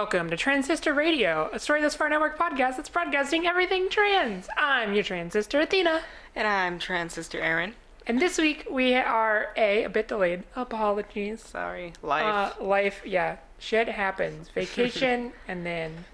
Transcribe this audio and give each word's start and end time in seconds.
welcome 0.00 0.30
to 0.30 0.36
Transistor 0.36 0.94
Radio, 0.94 1.50
a 1.52 1.58
Story 1.58 1.82
This 1.82 1.94
Far 1.94 2.08
Network 2.08 2.38
podcast 2.38 2.78
that's 2.78 2.88
broadcasting 2.88 3.46
everything 3.46 3.90
trans. 3.90 4.48
I'm 4.56 4.94
your 4.94 5.04
transistor 5.04 5.60
Athena, 5.60 6.00
And 6.34 6.48
I'm 6.48 6.78
Transistor 6.78 7.38
Aaron. 7.38 7.74
and 8.06 8.18
this 8.18 8.38
week 8.38 8.66
we 8.70 8.94
are 8.94 9.48
a 9.58 9.84
a 9.84 9.90
bit 9.90 10.08
delayed. 10.08 10.44
Apologies. 10.56 11.42
Sorry. 11.42 11.92
Life. 12.02 12.24
Uh, 12.58 12.64
life, 12.64 13.02
yeah, 13.04 13.36
shit 13.58 13.88
happens. 13.88 14.48
Vacation 14.54 15.32
and 15.46 15.66
then 15.66 16.06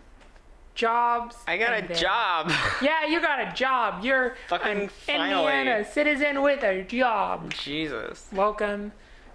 jobs. 0.74 1.36
I 1.46 1.56
got 1.56 1.84
a 1.84 1.86
then- 1.86 1.96
job. 1.96 2.50
Yeah, 2.82 3.06
you 3.06 3.20
got 3.20 3.38
a 3.38 3.52
job. 3.54 4.04
You're 4.04 4.34
Fucking 4.48 4.66
an 4.82 4.88
finally. 4.88 5.46
Indiana 5.60 5.84
citizen 5.84 6.42
with 6.42 6.64
a 6.64 6.82
job. 6.82 7.54
Jesus. 7.54 8.26
Welcome 8.32 8.90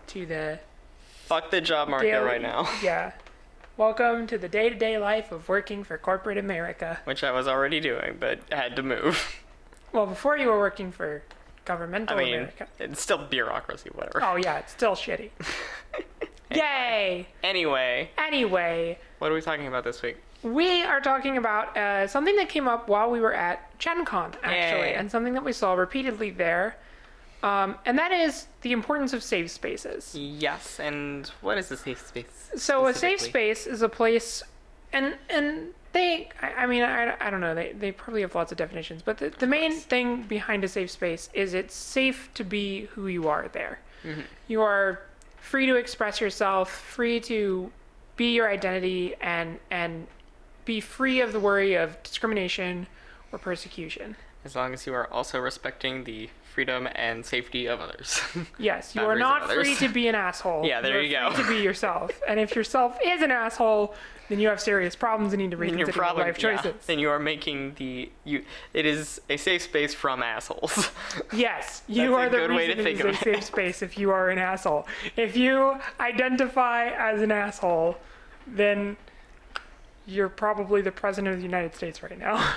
to 0.07 0.25
the 0.25 0.59
Fuck 1.27 1.51
the 1.51 1.61
job 1.61 1.87
market 1.87 2.07
daily- 2.11 2.25
right 2.25 2.41
now. 2.41 2.67
Yeah. 2.83 3.13
Welcome 3.85 4.27
to 4.27 4.37
the 4.37 4.47
day-to-day 4.47 4.99
life 4.99 5.31
of 5.31 5.49
working 5.49 5.83
for 5.83 5.97
corporate 5.97 6.37
America. 6.37 6.99
Which 7.05 7.23
I 7.23 7.31
was 7.31 7.47
already 7.47 7.79
doing, 7.79 8.17
but 8.19 8.37
had 8.51 8.75
to 8.75 8.83
move. 8.83 9.41
Well, 9.91 10.05
before 10.05 10.37
you 10.37 10.49
were 10.49 10.59
working 10.59 10.91
for 10.91 11.23
governmental 11.65 12.15
I 12.15 12.23
mean, 12.23 12.33
America. 12.35 12.67
it's 12.77 13.01
still 13.01 13.17
bureaucracy, 13.17 13.89
whatever. 13.95 14.23
Oh 14.23 14.35
yeah, 14.35 14.59
it's 14.59 14.71
still 14.71 14.91
shitty. 14.91 15.31
Yay! 16.51 17.27
Anyway, 17.43 18.11
Anyway, 18.19 18.99
what 19.17 19.31
are 19.31 19.33
we 19.33 19.41
talking 19.41 19.65
about 19.65 19.83
this 19.83 20.03
week? 20.03 20.17
we 20.43 20.83
are 20.83 21.01
talking 21.01 21.37
about 21.37 21.75
uh, 21.75 22.05
something 22.05 22.35
that 22.35 22.49
came 22.49 22.67
up 22.67 22.87
while 22.87 23.09
we 23.09 23.19
were 23.19 23.33
at 23.33 23.75
Gen 23.79 24.05
Con, 24.05 24.35
actually, 24.43 24.89
Yay. 24.89 24.93
and 24.93 25.09
something 25.09 25.33
that 25.33 25.43
we 25.43 25.53
saw 25.53 25.73
repeatedly 25.73 26.29
there. 26.29 26.75
Um, 27.41 27.75
and 27.87 27.97
that 27.97 28.11
is 28.11 28.45
the 28.61 28.71
importance 28.71 29.13
of 29.13 29.23
safe 29.23 29.49
spaces. 29.49 30.15
Yes, 30.15 30.79
and 30.79 31.27
what 31.41 31.57
is 31.57 31.71
a 31.71 31.77
safe 31.77 32.05
space? 32.07 32.51
So 32.55 32.87
a 32.87 32.93
safe 32.93 33.19
space 33.19 33.67
is 33.67 33.81
a 33.81 33.89
place, 33.89 34.43
and 34.93 35.15
and 35.29 35.73
they, 35.93 36.29
I, 36.41 36.53
I 36.53 36.65
mean, 36.67 36.83
I, 36.83 37.15
I 37.19 37.29
don't 37.29 37.41
know, 37.41 37.53
they, 37.53 37.73
they 37.73 37.91
probably 37.91 38.21
have 38.21 38.33
lots 38.35 38.51
of 38.51 38.57
definitions, 38.57 39.01
but 39.01 39.17
the, 39.17 39.29
the 39.29 39.47
main 39.47 39.73
thing 39.73 40.23
behind 40.23 40.63
a 40.63 40.67
safe 40.67 40.89
space 40.89 41.29
is 41.33 41.53
it's 41.53 41.75
safe 41.75 42.29
to 42.35 42.43
be 42.43 42.85
who 42.85 43.07
you 43.07 43.27
are 43.27 43.49
there. 43.51 43.79
Mm-hmm. 44.03 44.21
You 44.47 44.61
are 44.61 45.01
free 45.41 45.65
to 45.65 45.75
express 45.75 46.21
yourself, 46.21 46.71
free 46.71 47.19
to 47.21 47.71
be 48.15 48.33
your 48.35 48.49
identity, 48.49 49.15
and 49.21 49.59
and 49.69 50.07
be 50.65 50.79
free 50.79 51.21
of 51.21 51.33
the 51.33 51.39
worry 51.39 51.73
of 51.73 52.01
discrimination 52.03 52.87
or 53.31 53.39
persecution. 53.39 54.15
As 54.43 54.55
long 54.55 54.73
as 54.73 54.87
you 54.87 54.93
are 54.93 55.11
also 55.11 55.39
respecting 55.39 56.03
the 56.03 56.29
freedom 56.53 56.87
and 56.95 57.25
safety 57.25 57.65
of 57.67 57.79
others. 57.79 58.19
Yes, 58.59 58.95
you 58.95 59.01
are 59.03 59.15
not 59.15 59.49
free 59.49 59.75
to 59.75 59.87
be 59.87 60.07
an 60.07 60.15
asshole. 60.15 60.65
Yeah, 60.65 60.81
there 60.81 60.97
are 60.97 61.01
you 61.01 61.11
go. 61.11 61.31
Free 61.31 61.43
to 61.43 61.49
be 61.49 61.61
yourself, 61.63 62.11
and 62.27 62.39
if 62.39 62.55
yourself 62.55 62.97
is 63.03 63.21
an 63.21 63.31
asshole, 63.31 63.95
then 64.29 64.39
you 64.39 64.47
have 64.49 64.59
serious 64.61 64.95
problems 64.95 65.33
and 65.33 65.41
need 65.41 65.51
to 65.51 65.57
reconsider 65.57 65.85
your 65.85 65.93
probably 65.93 66.23
life 66.23 66.41
yeah, 66.41 66.55
choices. 66.61 66.85
then 66.85 66.99
you 66.99 67.09
are 67.09 67.19
making 67.19 67.73
the 67.75 68.11
you. 68.23 68.43
It 68.73 68.85
is 68.85 69.21
a 69.29 69.37
safe 69.37 69.61
space 69.63 69.93
from 69.93 70.21
assholes. 70.23 70.89
Yes, 71.33 71.83
you 71.87 72.15
are 72.15 72.27
a 72.27 72.29
the 72.29 72.37
good 72.37 72.51
way 72.51 72.67
reason 72.67 72.75
to 72.77 72.81
it 72.81 72.83
think 72.83 72.99
is 72.99 73.05
a 73.05 73.09
it. 73.09 73.35
safe 73.35 73.43
space 73.43 73.81
if 73.81 73.97
you 73.97 74.11
are 74.11 74.29
an 74.29 74.37
asshole. 74.37 74.87
If 75.17 75.35
you 75.37 75.77
identify 75.99 76.89
as 76.89 77.21
an 77.21 77.31
asshole, 77.31 77.97
then 78.47 78.97
you're 80.05 80.29
probably 80.29 80.81
the 80.81 80.91
president 80.91 81.33
of 81.33 81.39
the 81.39 81.45
United 81.45 81.75
States 81.75 82.01
right 82.01 82.17
now. 82.17 82.55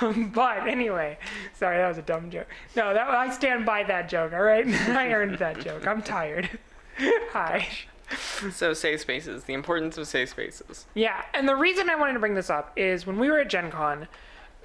but 0.34 0.66
anyway, 0.66 1.18
sorry, 1.54 1.78
that 1.78 1.88
was 1.88 1.98
a 1.98 2.02
dumb 2.02 2.30
joke. 2.30 2.48
No, 2.76 2.92
that 2.92 3.08
I 3.08 3.30
stand 3.30 3.64
by 3.64 3.84
that 3.84 4.08
joke. 4.08 4.32
All 4.32 4.42
right, 4.42 4.66
I 4.88 5.12
earned 5.12 5.38
that 5.38 5.60
joke. 5.60 5.86
I'm 5.86 6.02
tired. 6.02 6.50
Hi. 7.32 7.68
so 8.52 8.72
safe 8.72 9.00
spaces, 9.00 9.44
the 9.44 9.54
importance 9.54 9.98
of 9.98 10.06
safe 10.06 10.30
spaces. 10.30 10.86
Yeah, 10.94 11.22
and 11.34 11.48
the 11.48 11.56
reason 11.56 11.90
I 11.90 11.96
wanted 11.96 12.14
to 12.14 12.18
bring 12.20 12.34
this 12.34 12.50
up 12.50 12.72
is 12.76 13.06
when 13.06 13.18
we 13.18 13.30
were 13.30 13.40
at 13.40 13.48
Gen 13.48 13.70
Con, 13.70 14.08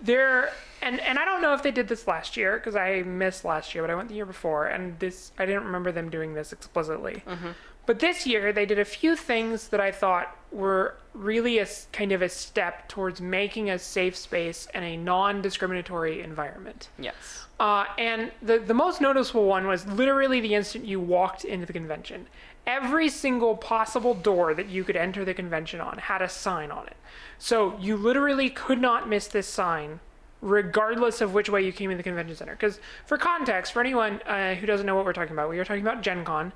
there 0.02 0.52
and 0.82 1.00
and 1.00 1.18
I 1.18 1.26
don't 1.26 1.42
know 1.42 1.54
if 1.54 1.64
they 1.64 1.72
did 1.72 1.88
this 1.88 2.08
last 2.08 2.36
year 2.36 2.58
because 2.58 2.76
I 2.76 3.04
missed 3.04 3.46
last 3.46 3.74
year, 3.74 3.84
but 3.84 3.90
I 3.92 3.96
went 3.96 4.10
the 4.10 4.16
year 4.16 4.26
before, 4.26 4.68
and 4.68 5.00
this 5.00 5.32
I 5.38 5.46
didn't 5.46 5.64
remember 5.66 5.92
them 5.92 6.10
doing 6.10 6.34
this 6.34 6.52
explicitly. 6.52 7.24
Mm-hmm. 7.26 7.52
But 7.86 8.00
this 8.00 8.26
year 8.26 8.54
they 8.54 8.66
did 8.66 8.80
a 8.80 8.86
few 8.86 9.16
things 9.16 9.68
that 9.70 9.82
I 9.82 9.92
thought 9.92 10.38
were 10.52 10.96
really 11.14 11.60
a 11.60 11.68
kind 11.92 12.12
of 12.12 12.22
a 12.22 12.30
step 12.30 12.88
towards 12.88 13.20
making 13.20 13.70
a 13.70 13.78
safe 13.78 14.16
space 14.16 14.68
and 14.74 14.86
a 14.86 14.96
non-discriminatory 14.98 16.22
environment. 16.22 16.90
Yes. 16.98 17.46
Uh, 17.60 17.86
and 17.98 18.32
the, 18.42 18.60
the 18.60 18.74
most 18.74 19.02
noticeable 19.02 19.46
one 19.46 19.68
was 19.68 19.86
literally 19.86 20.40
the 20.40 20.56
instant 20.56 20.86
you 20.86 21.00
walked 21.00 21.46
into 21.46 21.66
the 21.66 21.74
convention. 21.74 22.28
Every 22.66 23.10
single 23.10 23.58
possible 23.58 24.14
door 24.14 24.54
that 24.54 24.70
you 24.70 24.84
could 24.84 24.96
enter 24.96 25.26
the 25.26 25.34
convention 25.34 25.82
on 25.82 25.98
had 25.98 26.22
a 26.22 26.30
sign 26.30 26.72
on 26.72 26.88
it. 26.88 26.96
So 27.38 27.78
you 27.80 27.98
literally 27.98 28.50
could 28.50 28.80
not 28.80 29.10
miss 29.10 29.28
this 29.28 29.48
sign, 29.48 30.00
regardless 30.42 31.20
of 31.20 31.34
which 31.34 31.50
way 31.50 31.62
you 31.62 31.74
came 31.74 31.92
in 31.92 31.98
the 31.98 32.04
convention 32.04 32.36
center. 32.36 32.54
Because, 32.54 32.80
for 33.06 33.18
context, 33.18 33.74
for 33.74 33.82
anyone 33.82 34.22
uh, 34.26 34.56
who 34.56 34.66
doesn't 34.66 34.86
know 34.86 34.96
what 34.96 35.04
we're 35.04 35.14
talking 35.14 35.34
about, 35.34 35.50
we 35.50 35.60
are 35.60 35.66
talking 35.66 35.82
about 35.82 36.02
Gen 36.02 36.24
Con. 36.24 36.54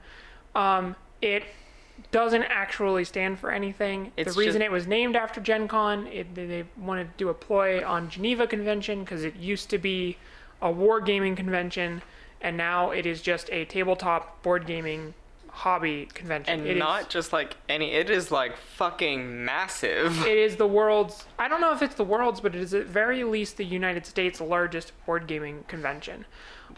Um, 0.55 0.95
it 1.21 1.43
doesn't 2.11 2.43
actually 2.43 3.03
stand 3.03 3.39
for 3.39 3.51
anything. 3.51 4.11
It's 4.17 4.33
the 4.35 4.39
reason 4.39 4.61
just- 4.61 4.65
it 4.65 4.71
was 4.71 4.87
named 4.87 5.15
after 5.15 5.41
Gen 5.41 5.67
Con, 5.67 6.07
it, 6.07 6.35
they- 6.35 6.65
wanted 6.77 7.11
to 7.11 7.17
do 7.17 7.29
a 7.29 7.33
ploy 7.33 7.85
on 7.85 8.09
Geneva 8.09 8.45
Convention 8.47 9.01
because 9.01 9.23
it 9.23 9.35
used 9.35 9.69
to 9.71 9.77
be 9.77 10.17
a 10.61 10.67
wargaming 10.67 11.35
convention, 11.35 12.01
and 12.41 12.55
now 12.55 12.91
it 12.91 13.05
is 13.05 13.21
just 13.21 13.49
a 13.51 13.65
tabletop 13.65 14.41
board 14.43 14.65
gaming 14.67 15.13
hobby 15.49 16.07
convention. 16.13 16.59
And 16.59 16.67
It 16.67 16.77
is- 16.77 16.79
not 16.79 17.09
just 17.09 17.33
like 17.33 17.55
any, 17.67 17.93
it 17.93 18.11
is 18.11 18.31
like 18.31 18.55
fucking 18.57 19.43
massive. 19.43 20.21
it 20.25 20.37
is 20.37 20.57
the 20.57 20.67
world's. 20.67 21.25
I 21.39 21.47
don't 21.47 21.61
know 21.61 21.73
if 21.73 21.81
it's 21.81 21.95
the 21.95 22.03
world's, 22.03 22.41
but 22.41 22.53
it 22.55 22.61
is 22.61 22.75
at 22.75 22.85
very 22.85 23.23
least 23.23 23.57
the 23.57 23.65
United 23.65 24.05
States' 24.05 24.39
largest 24.39 24.91
board 25.07 25.25
gaming 25.25 25.63
convention. 25.67 26.25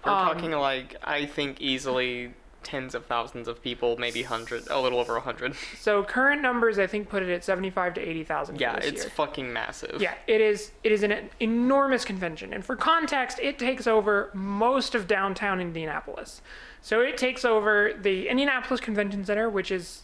We're 0.06 0.14
Um, 0.14 0.28
talking 0.28 0.52
like, 0.52 0.96
I 1.04 1.26
think 1.26 1.60
easily 1.60 2.34
tens 2.64 2.94
of 2.96 3.06
thousands 3.06 3.48
of 3.48 3.62
people, 3.64 3.98
maybe 3.98 4.24
hundred, 4.24 4.68
a 4.70 4.80
little 4.80 5.00
over 5.00 5.16
a 5.16 5.22
hundred. 5.22 5.56
So 5.80 6.04
current 6.04 6.42
numbers, 6.42 6.78
I 6.78 6.88
think, 6.88 7.10
put 7.10 7.24
it 7.24 7.30
at 7.30 7.44
seventy-five 7.44 7.94
to 7.96 8.02
eighty 8.02 8.24
thousand. 8.24 8.60
Yeah, 8.60 8.76
it's 8.78 9.04
year. 9.04 9.10
fucking 9.12 9.52
massive. 9.52 10.02
Yeah, 10.02 10.14
it 10.28 10.42
is. 10.42 10.72
It 10.84 10.92
is 10.92 11.04
an 11.04 11.30
enormous 11.40 12.04
convention, 12.06 12.54
and 12.54 12.64
for 12.64 12.76
context, 12.76 13.40
it 13.40 13.58
takes 13.58 13.88
over 13.88 14.30
most 14.34 14.96
of 14.96 15.08
downtown 15.08 15.62
Indianapolis. 15.62 16.42
So 16.82 17.02
it 17.02 17.18
takes 17.18 17.44
over 17.44 17.94
the 18.00 18.30
Indianapolis 18.30 18.80
Convention 18.80 19.26
Center, 19.26 19.50
which 19.50 19.72
is 19.72 20.04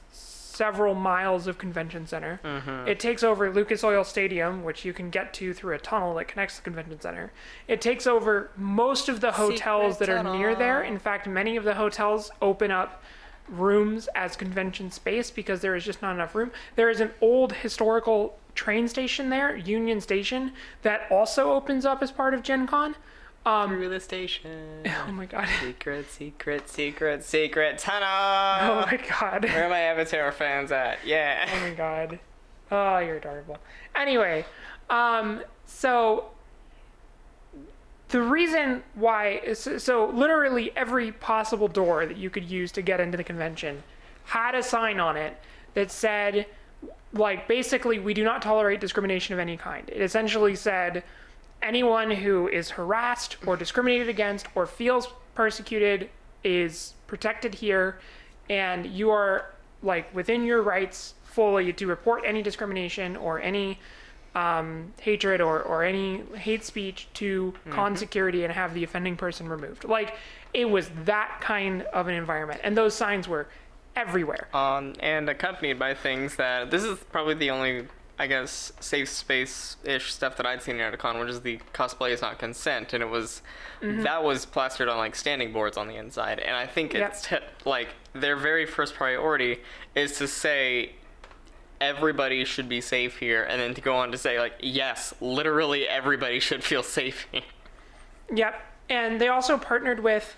several 0.56 0.96
miles 0.96 1.48
of 1.48 1.58
convention 1.58 2.08
center. 2.08 2.40
Mm-hmm. 2.44 2.88
It 2.88 3.00
takes 3.00 3.24
over 3.24 3.52
Lucas 3.52 3.84
Oil 3.84 4.04
Stadium, 4.04 4.64
which 4.64 4.86
you 4.86 4.94
can 4.94 5.10
get 5.10 5.34
to 5.36 5.54
through 5.54 5.76
a 5.76 5.80
tunnel 5.80 6.16
that 6.16 6.28
connects 6.28 6.58
the 6.58 6.64
convention 6.64 7.00
center. 7.00 7.32
It 7.68 7.82
takes 7.82 8.08
over 8.08 8.52
most 8.56 9.10
of 9.10 9.22
the 9.22 9.34
hotels 9.34 9.98
Secret 9.98 10.08
that 10.08 10.26
are 10.26 10.38
near 10.38 10.56
there. 10.56 10.84
In 10.84 11.00
fact, 11.00 11.28
many 11.28 11.58
of 11.58 11.64
the 11.64 11.76
hotels 11.76 12.32
open 12.42 12.72
up 12.72 13.04
rooms 13.48 14.10
as 14.16 14.36
convention 14.36 14.90
space 14.90 15.30
because 15.30 15.62
there 15.62 15.76
is 15.76 15.84
just 15.84 16.02
not 16.02 16.16
enough 16.16 16.34
room. 16.34 16.52
There 16.76 16.90
is 16.90 17.00
an 17.00 17.12
old 17.22 17.54
historical 17.54 18.38
train 18.56 18.88
station 18.88 19.30
there, 19.30 19.56
Union 19.56 20.02
Station, 20.02 20.54
that 20.82 21.08
also 21.12 21.52
opens 21.52 21.86
up 21.86 22.02
as 22.02 22.12
part 22.12 22.34
of 22.34 22.42
Gen 22.42 22.66
Con. 22.68 22.96
Um, 23.46 23.80
the 23.80 24.00
station. 24.00 24.84
oh 25.08 25.12
my 25.12 25.28
god. 25.28 25.48
secret, 25.62 26.10
secret, 26.10 26.68
secret, 26.68 27.24
secret 27.24 27.78
tunnel. 27.78 28.08
Oh 28.08 28.86
my 28.92 29.00
god. 29.08 29.44
Where 29.46 29.66
are 29.66 29.70
my 29.70 29.82
Avatar 29.82 30.32
fans 30.32 30.72
at? 30.72 30.98
Yeah. 31.06 31.48
Oh 31.54 31.60
my 31.60 31.74
god. 31.76 32.20
Oh, 32.72 32.98
you're 32.98 33.18
adorable. 33.18 33.58
Anyway, 33.96 34.46
um, 34.90 35.42
so 35.66 36.30
the 38.10 38.22
reason 38.22 38.84
why 38.96 39.42
is 39.44 39.70
so 39.78 40.08
literally 40.08 40.72
every 40.76 41.12
possible 41.12 41.68
door 41.68 42.06
that 42.06 42.18
you 42.18 42.30
could 42.30 42.44
use 42.44 42.72
to 42.72 42.82
get 42.82 43.00
into 43.00 43.18
the 43.18 43.24
convention 43.24 43.84
had 44.26 44.56
a 44.56 44.64
sign 44.64 45.00
on 45.00 45.18
it 45.18 45.38
that 45.76 45.92
said 45.92 46.48
like 47.14 47.48
basically 47.48 48.00
we 48.00 48.14
do 48.14 48.24
not 48.24 48.42
tolerate 48.42 48.80
discrimination 48.80 49.34
of 49.34 49.40
any 49.40 49.58
kind. 49.58 49.90
It 49.90 50.02
essentially 50.02 50.56
said 50.56 51.04
anyone 51.66 52.12
who 52.12 52.48
is 52.48 52.72
harassed 52.72 53.38
or 53.46 53.58
discriminated 53.58 54.08
against 54.08 54.48
or 54.56 54.66
feels 54.66 55.08
persecuted 55.34 56.10
is 56.44 56.94
protected 57.08 57.56
here 57.56 58.00
and 58.50 58.86
you 58.86 59.10
are 59.10 59.54
like 59.82 60.14
within 60.16 60.46
your 60.46 60.62
rights 60.62 61.16
fully 61.24 61.74
to 61.74 61.88
report 61.88 62.24
any 62.26 62.42
discrimination 62.42 63.16
or 63.18 63.42
any 63.42 63.80
um, 64.36 64.94
hatred 65.02 65.42
or, 65.42 65.62
or 65.62 65.84
any 65.84 66.22
hate 66.36 66.64
speech 66.64 67.08
to 67.14 67.54
con 67.70 67.96
security 67.96 68.44
and 68.44 68.54
have 68.54 68.74
the 68.74 68.84
offending 68.84 69.16
person 69.16 69.48
removed. 69.48 69.86
Like 69.86 70.16
it 70.54 70.70
was 70.70 70.90
that 71.06 71.40
kind 71.42 71.84
of 71.84 72.08
an 72.08 72.16
environment, 72.16 72.62
and 72.64 72.78
those 72.78 72.94
signs 72.94 73.28
were 73.28 73.48
everywhere. 73.96 74.48
Um, 74.54 74.94
and 75.00 75.30
accompanied 75.30 75.80
by 75.80 75.94
things 75.94 76.36
that 76.36 76.70
this 76.70 76.84
is 76.84 77.00
probably 77.12 77.34
the 77.34 77.50
only, 77.50 77.88
I 78.18 78.28
guess, 78.28 78.72
safe 78.80 79.10
space 79.10 79.76
ish 79.84 80.14
stuff 80.14 80.38
that 80.38 80.46
I'd 80.46 80.62
seen 80.62 80.80
at 80.80 80.94
a 80.94 80.98
con, 80.98 81.20
which 81.20 81.30
is 81.30 81.42
the 81.42 81.60
cosplay 81.74 82.12
is 82.12 82.22
not 82.22 82.40
consent, 82.40 82.94
and 82.94 83.04
it 83.04 83.10
was 83.10 83.42
Mm-hmm. 83.82 84.04
that 84.04 84.24
was 84.24 84.46
plastered 84.46 84.88
on 84.88 84.98
like 84.98 85.16
standing 85.16 85.52
boards 85.52 85.76
on 85.76 85.88
the 85.90 85.98
inside, 85.98 86.40
and 86.40 86.56
I 86.56 86.66
think 86.66 86.94
Yep. 86.94 87.10
it's 87.12 87.28
t- 87.28 87.36
like 87.66 87.90
their 88.14 88.38
very 88.38 88.66
first 88.66 88.96
priority 88.96 89.60
is 89.96 90.18
to 90.20 90.28
say 90.30 90.94
everybody 91.82 92.46
should 92.46 92.70
be 92.70 92.80
safe 92.82 93.18
here, 93.18 93.44
and 93.44 93.60
then 93.62 93.74
to 93.74 93.82
go 93.82 93.96
on 93.98 94.12
to 94.14 94.18
say 94.18 94.40
like, 94.40 94.54
yes, 94.62 95.14
literally 95.20 95.88
everybody 95.88 96.40
should 96.40 96.64
feel 96.64 96.84
safe 96.84 97.28
here. 97.32 97.42
Yep. 98.34 98.56
And 98.90 99.20
they 99.20 99.28
also 99.28 99.58
partnered 99.58 100.00
with, 100.00 100.36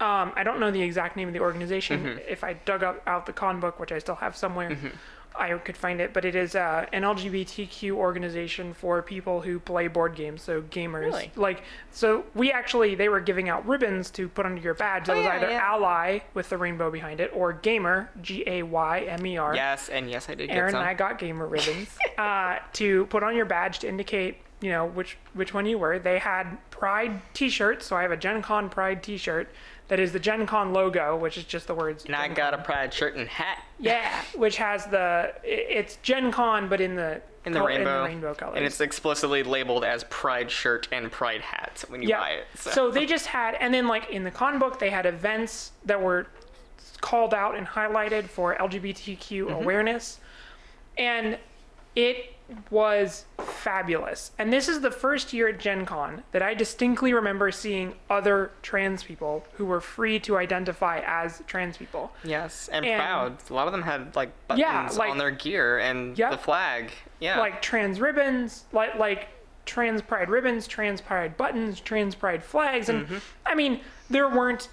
um, 0.00 0.32
I 0.36 0.42
don't 0.44 0.60
know 0.60 0.70
the 0.70 0.82
exact 0.82 1.16
name 1.16 1.26
of 1.28 1.34
the 1.34 1.40
organization. 1.40 2.04
Mm-hmm. 2.04 2.18
If 2.28 2.44
I 2.44 2.52
dug 2.54 2.82
up 2.84 3.02
out 3.06 3.26
the 3.26 3.32
con 3.32 3.58
book, 3.58 3.80
which 3.80 3.90
I 3.92 3.98
still 3.98 4.14
have 4.16 4.36
somewhere, 4.36 4.76
I 5.38 5.56
could 5.58 5.76
find 5.76 6.00
it. 6.00 6.12
But 6.12 6.24
it 6.24 6.34
is 6.34 6.54
uh, 6.54 6.86
an 6.92 7.02
LGBTQ 7.02 7.92
organization 7.92 8.72
for 8.74 9.02
people 9.02 9.40
who 9.40 9.58
play 9.60 9.88
board 9.88 10.14
games, 10.14 10.42
so 10.42 10.62
gamers. 10.62 11.00
Really? 11.06 11.30
Like, 11.36 11.62
so 11.90 12.24
we 12.34 12.50
actually, 12.52 12.94
they 12.94 13.08
were 13.08 13.20
giving 13.20 13.48
out 13.48 13.66
ribbons 13.66 14.10
to 14.12 14.28
put 14.28 14.46
under 14.46 14.60
your 14.60 14.74
badge 14.74 15.06
that 15.06 15.12
Oh, 15.14 15.16
was 15.16 15.24
yeah, 15.24 15.36
either 15.36 15.50
yeah. 15.50 15.60
ally 15.64 16.20
with 16.34 16.48
the 16.48 16.58
rainbow 16.58 16.90
behind 16.90 17.20
it 17.20 17.30
or 17.34 17.52
gamer, 17.52 18.10
G 18.22 18.44
A 18.46 18.62
Y 18.62 19.00
M 19.00 19.26
E 19.26 19.36
R. 19.38 19.54
Yes, 19.54 19.88
and 19.88 20.10
yes, 20.10 20.28
I 20.28 20.34
did 20.34 20.48
get 20.48 20.56
Aaron 20.56 20.72
some. 20.72 20.80
and 20.80 20.88
I 20.88 20.94
got 20.94 21.18
gamer 21.18 21.46
ribbons 21.46 21.88
uh, 22.18 22.58
to 22.74 23.06
put 23.06 23.22
on 23.22 23.34
your 23.36 23.46
badge 23.46 23.78
to 23.80 23.88
indicate, 23.88 24.38
you 24.60 24.70
know, 24.70 24.86
which 24.86 25.18
which 25.34 25.52
one 25.52 25.66
you 25.66 25.78
were. 25.78 25.98
They 25.98 26.18
had 26.18 26.56
Pride 26.70 27.20
T-shirts, 27.34 27.86
so 27.86 27.96
I 27.96 28.02
have 28.02 28.12
a 28.12 28.16
Gen 28.16 28.42
Con 28.42 28.68
Pride 28.70 29.02
T-shirt 29.02 29.48
that 29.88 30.00
is 30.00 30.12
the 30.12 30.18
Gen 30.18 30.46
Con 30.46 30.72
logo, 30.72 31.16
which 31.16 31.36
is 31.38 31.44
just 31.44 31.66
the 31.66 31.74
words. 31.74 32.04
and 32.06 32.16
I 32.16 32.26
Gen 32.26 32.36
got 32.36 32.54
a 32.54 32.58
pride 32.58 32.92
shirt 32.92 33.14
and 33.16 33.28
hat 33.28 33.58
yeah, 33.78 34.22
which 34.34 34.56
has 34.56 34.86
the 34.86 35.34
it's 35.44 35.96
Gen 36.02 36.32
Con, 36.32 36.68
but 36.68 36.80
in 36.80 36.96
the 36.96 37.20
in 37.44 37.52
the 37.52 37.62
rainbow, 37.62 38.04
rainbow 38.04 38.34
colors. 38.34 38.56
and 38.56 38.64
it's 38.64 38.80
explicitly 38.80 39.42
labeled 39.44 39.84
as 39.84 40.02
pride 40.04 40.50
shirt 40.50 40.88
and 40.90 41.12
pride 41.12 41.40
hat 41.42 41.84
when 41.88 42.02
you 42.02 42.08
buy 42.10 42.30
it. 42.30 42.46
So. 42.56 42.90
they 42.90 43.06
just 43.06 43.26
had, 43.26 43.54
and 43.60 43.72
then 43.72 43.86
like 43.86 44.10
in 44.10 44.24
the 44.24 44.32
con 44.32 44.58
book, 44.58 44.80
they 44.80 44.90
had 44.90 45.06
events 45.06 45.70
that 45.84 46.02
were 46.02 46.26
called 47.02 47.32
out 47.34 47.54
and 47.54 47.64
highlighted 47.66 48.24
for 48.24 48.56
LGBTQ 48.56 49.44
Mm-hmm. 49.44 49.52
awareness, 49.52 50.18
and 50.98 51.38
it 51.94 52.32
was 52.70 53.24
fabulous. 53.38 54.30
And 54.38 54.52
this 54.52 54.68
is 54.68 54.80
the 54.80 54.90
first 54.90 55.32
year 55.32 55.48
at 55.48 55.58
Gen 55.58 55.84
Con 55.86 56.22
that 56.32 56.42
I 56.42 56.54
distinctly 56.54 57.12
remember 57.12 57.50
seeing 57.50 57.94
other 58.08 58.52
trans 58.62 59.02
people 59.02 59.44
who 59.54 59.66
were 59.66 59.80
free 59.80 60.18
to 60.20 60.36
identify 60.36 61.00
as 61.06 61.42
trans 61.46 61.76
people. 61.76 62.12
yes, 62.24 62.68
and, 62.72 62.84
and- 62.84 63.00
proud. 63.00 63.36
A 63.50 63.54
lot 63.54 63.66
of 63.66 63.72
them 63.72 63.82
had 63.82 64.14
like 64.16 64.30
buttons 64.48 64.60
Yeah, 64.60 64.88
like- 64.96 65.10
on 65.10 65.18
their 65.18 65.30
gear 65.30 65.78
and 65.78 66.16
Yep. 66.18 66.30
the 66.30 66.38
flag. 66.38 66.90
Yeah, 67.18 67.38
like 67.38 67.62
trans 67.62 68.00
ribbons, 68.00 68.64
like 68.72 68.94
like 68.96 69.28
trans 69.64 70.00
pride 70.02 70.28
ribbons, 70.30 70.66
trans 70.68 71.00
pride 71.00 71.36
buttons, 71.36 71.80
trans 71.80 72.14
pride 72.14 72.44
flags, 72.44 72.88
and 72.88 73.06
Mm-hmm. 73.06 73.16
I 73.46 73.54
mean 73.54 73.80
there 74.08 74.28
weren't, 74.28 74.68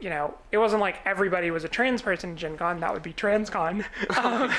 you 0.00 0.08
know, 0.10 0.34
it 0.50 0.58
wasn't 0.58 0.80
like 0.80 0.96
everybody 1.04 1.50
was 1.50 1.64
a 1.64 1.68
trans 1.68 2.00
person 2.02 2.30
in 2.30 2.36
Gen 2.36 2.56
Con. 2.56 2.80
That 2.80 2.92
would 2.92 3.02
be 3.02 3.12
TransCon. 3.12 3.84
Um, 4.16 4.50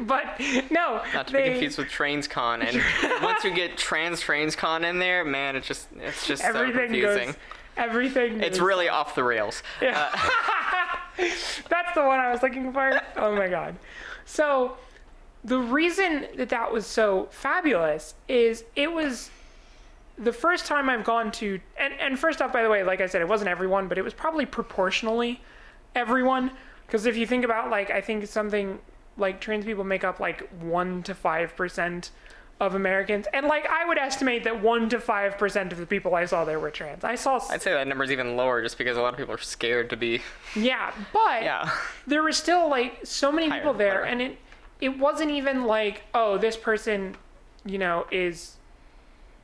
but 0.06 0.24
no, 0.70 1.02
Not 1.12 1.26
to 1.28 1.32
they, 1.32 1.42
be 1.44 1.48
confused 1.50 1.78
with 1.78 1.88
TrainsCon, 1.88 2.62
and 2.64 3.22
once 3.22 3.42
you 3.44 3.52
get 3.54 3.76
Trans 3.76 4.22
TrainsCon 4.22 4.88
in 4.88 4.98
there, 4.98 5.24
man, 5.24 5.56
it's 5.56 5.66
just 5.66 5.88
it's 5.98 6.26
just 6.26 6.42
so 6.42 6.48
everything 6.48 6.86
confusing. 6.90 7.26
goes. 7.26 7.36
Everything. 7.76 8.40
It's 8.40 8.56
is- 8.56 8.62
really 8.62 8.88
off 8.88 9.14
the 9.14 9.24
rails. 9.24 9.62
Yeah. 9.82 10.08
That's 11.18 11.94
the 11.94 12.02
one 12.04 12.20
I 12.20 12.30
was 12.30 12.42
looking 12.42 12.72
for. 12.72 13.00
Oh 13.16 13.34
my 13.34 13.48
god. 13.48 13.76
So 14.24 14.76
the 15.44 15.58
reason 15.58 16.26
that 16.36 16.48
that 16.50 16.72
was 16.72 16.86
so 16.86 17.28
fabulous 17.30 18.14
is 18.28 18.64
it 18.74 18.92
was 18.92 19.30
the 20.18 20.32
first 20.32 20.66
time 20.66 20.88
I've 20.88 21.04
gone 21.04 21.30
to 21.32 21.60
and 21.78 21.92
and 22.00 22.18
first 22.18 22.40
off 22.42 22.52
by 22.52 22.62
the 22.62 22.70
way, 22.70 22.82
like 22.82 23.00
I 23.00 23.06
said 23.06 23.20
it 23.20 23.28
wasn't 23.28 23.48
everyone, 23.48 23.88
but 23.88 23.98
it 23.98 24.02
was 24.02 24.14
probably 24.14 24.46
proportionally 24.46 25.40
everyone 25.94 26.50
because 26.86 27.06
if 27.06 27.16
you 27.16 27.26
think 27.26 27.44
about 27.44 27.70
like 27.70 27.90
I 27.90 28.00
think 28.00 28.26
something 28.26 28.78
like 29.18 29.40
trans 29.40 29.64
people 29.64 29.84
make 29.84 30.04
up 30.04 30.20
like 30.20 30.48
1 30.60 31.02
to 31.04 31.14
5% 31.14 32.10
of 32.60 32.74
Americans 32.74 33.26
and 33.34 33.46
like 33.46 33.66
I 33.66 33.86
would 33.86 33.98
estimate 33.98 34.44
that 34.44 34.62
1 34.62 34.88
to 34.90 34.98
5% 34.98 35.72
of 35.72 35.78
the 35.78 35.86
people 35.86 36.14
I 36.14 36.24
saw 36.26 36.44
there 36.44 36.58
were 36.60 36.70
trans. 36.70 37.04
I 37.04 37.14
saw 37.14 37.40
I'd 37.50 37.60
say 37.62 37.72
that 37.72 37.86
number's 37.86 38.10
even 38.10 38.36
lower 38.36 38.62
just 38.62 38.78
because 38.78 38.96
a 38.96 39.02
lot 39.02 39.12
of 39.14 39.18
people 39.18 39.34
are 39.34 39.38
scared 39.38 39.90
to 39.90 39.96
be. 39.96 40.22
yeah, 40.54 40.92
but 41.12 41.42
Yeah. 41.42 41.70
there 42.06 42.22
were 42.22 42.32
still 42.32 42.68
like 42.70 43.00
so 43.04 43.30
many 43.32 43.48
Higher, 43.48 43.60
people 43.60 43.74
there 43.74 44.00
whatever. 44.00 44.06
and 44.06 44.22
it 44.22 44.38
it 44.80 44.98
wasn't 44.98 45.30
even 45.30 45.64
like 45.64 46.02
oh 46.14 46.36
this 46.38 46.56
person 46.56 47.16
you 47.64 47.78
know 47.78 48.06
is 48.10 48.56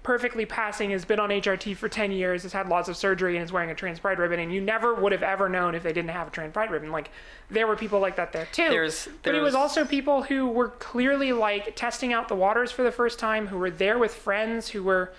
perfectly 0.02 0.44
passing 0.44 0.90
has 0.90 1.04
been 1.04 1.20
on 1.20 1.28
hrt 1.28 1.76
for 1.76 1.88
10 1.88 2.10
years 2.10 2.42
has 2.42 2.52
had 2.52 2.68
lots 2.68 2.88
of 2.88 2.96
surgery 2.96 3.36
and 3.36 3.44
is 3.44 3.52
wearing 3.52 3.70
a 3.70 3.74
trans 3.74 4.00
pride 4.00 4.18
ribbon 4.18 4.40
and 4.40 4.52
you 4.52 4.60
never 4.60 4.94
would 4.94 5.12
have 5.12 5.22
ever 5.22 5.48
known 5.48 5.74
if 5.76 5.82
they 5.84 5.92
didn't 5.92 6.10
have 6.10 6.26
a 6.26 6.30
trans 6.30 6.52
pride 6.52 6.70
ribbon 6.70 6.90
like 6.90 7.10
there 7.50 7.66
were 7.66 7.76
people 7.76 8.00
like 8.00 8.16
that 8.16 8.32
there 8.32 8.46
too 8.52 8.68
There's- 8.68 9.08
but 9.22 9.34
it 9.34 9.40
was 9.40 9.54
also 9.54 9.84
people 9.84 10.24
who 10.24 10.48
were 10.48 10.68
clearly 10.68 11.32
like 11.32 11.76
testing 11.76 12.12
out 12.12 12.26
the 12.28 12.34
waters 12.34 12.72
for 12.72 12.82
the 12.82 12.90
first 12.92 13.18
time 13.18 13.46
who 13.46 13.58
were 13.58 13.70
there 13.70 13.98
with 13.98 14.12
friends 14.12 14.68
who 14.70 14.82
were 14.82 15.12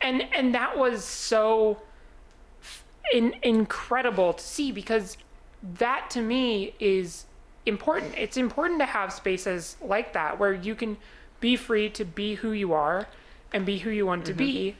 and 0.00 0.22
and 0.34 0.54
that 0.54 0.78
was 0.78 1.04
so 1.04 1.82
in, 3.12 3.34
incredible 3.42 4.32
to 4.34 4.42
see 4.42 4.70
because 4.72 5.16
that 5.78 6.08
to 6.10 6.22
me 6.22 6.74
is 6.80 7.24
important. 7.66 8.14
It's 8.16 8.36
important 8.36 8.80
to 8.80 8.86
have 8.86 9.12
spaces 9.12 9.76
like 9.82 10.12
that 10.14 10.38
where 10.38 10.54
you 10.54 10.74
can 10.74 10.96
be 11.40 11.56
free 11.56 11.90
to 11.90 12.04
be 12.04 12.36
who 12.36 12.52
you 12.52 12.72
are 12.72 13.06
and 13.52 13.66
be 13.66 13.78
who 13.78 13.90
you 13.90 14.06
want 14.06 14.24
to 14.26 14.32
mm-hmm. 14.32 14.38
be 14.38 14.76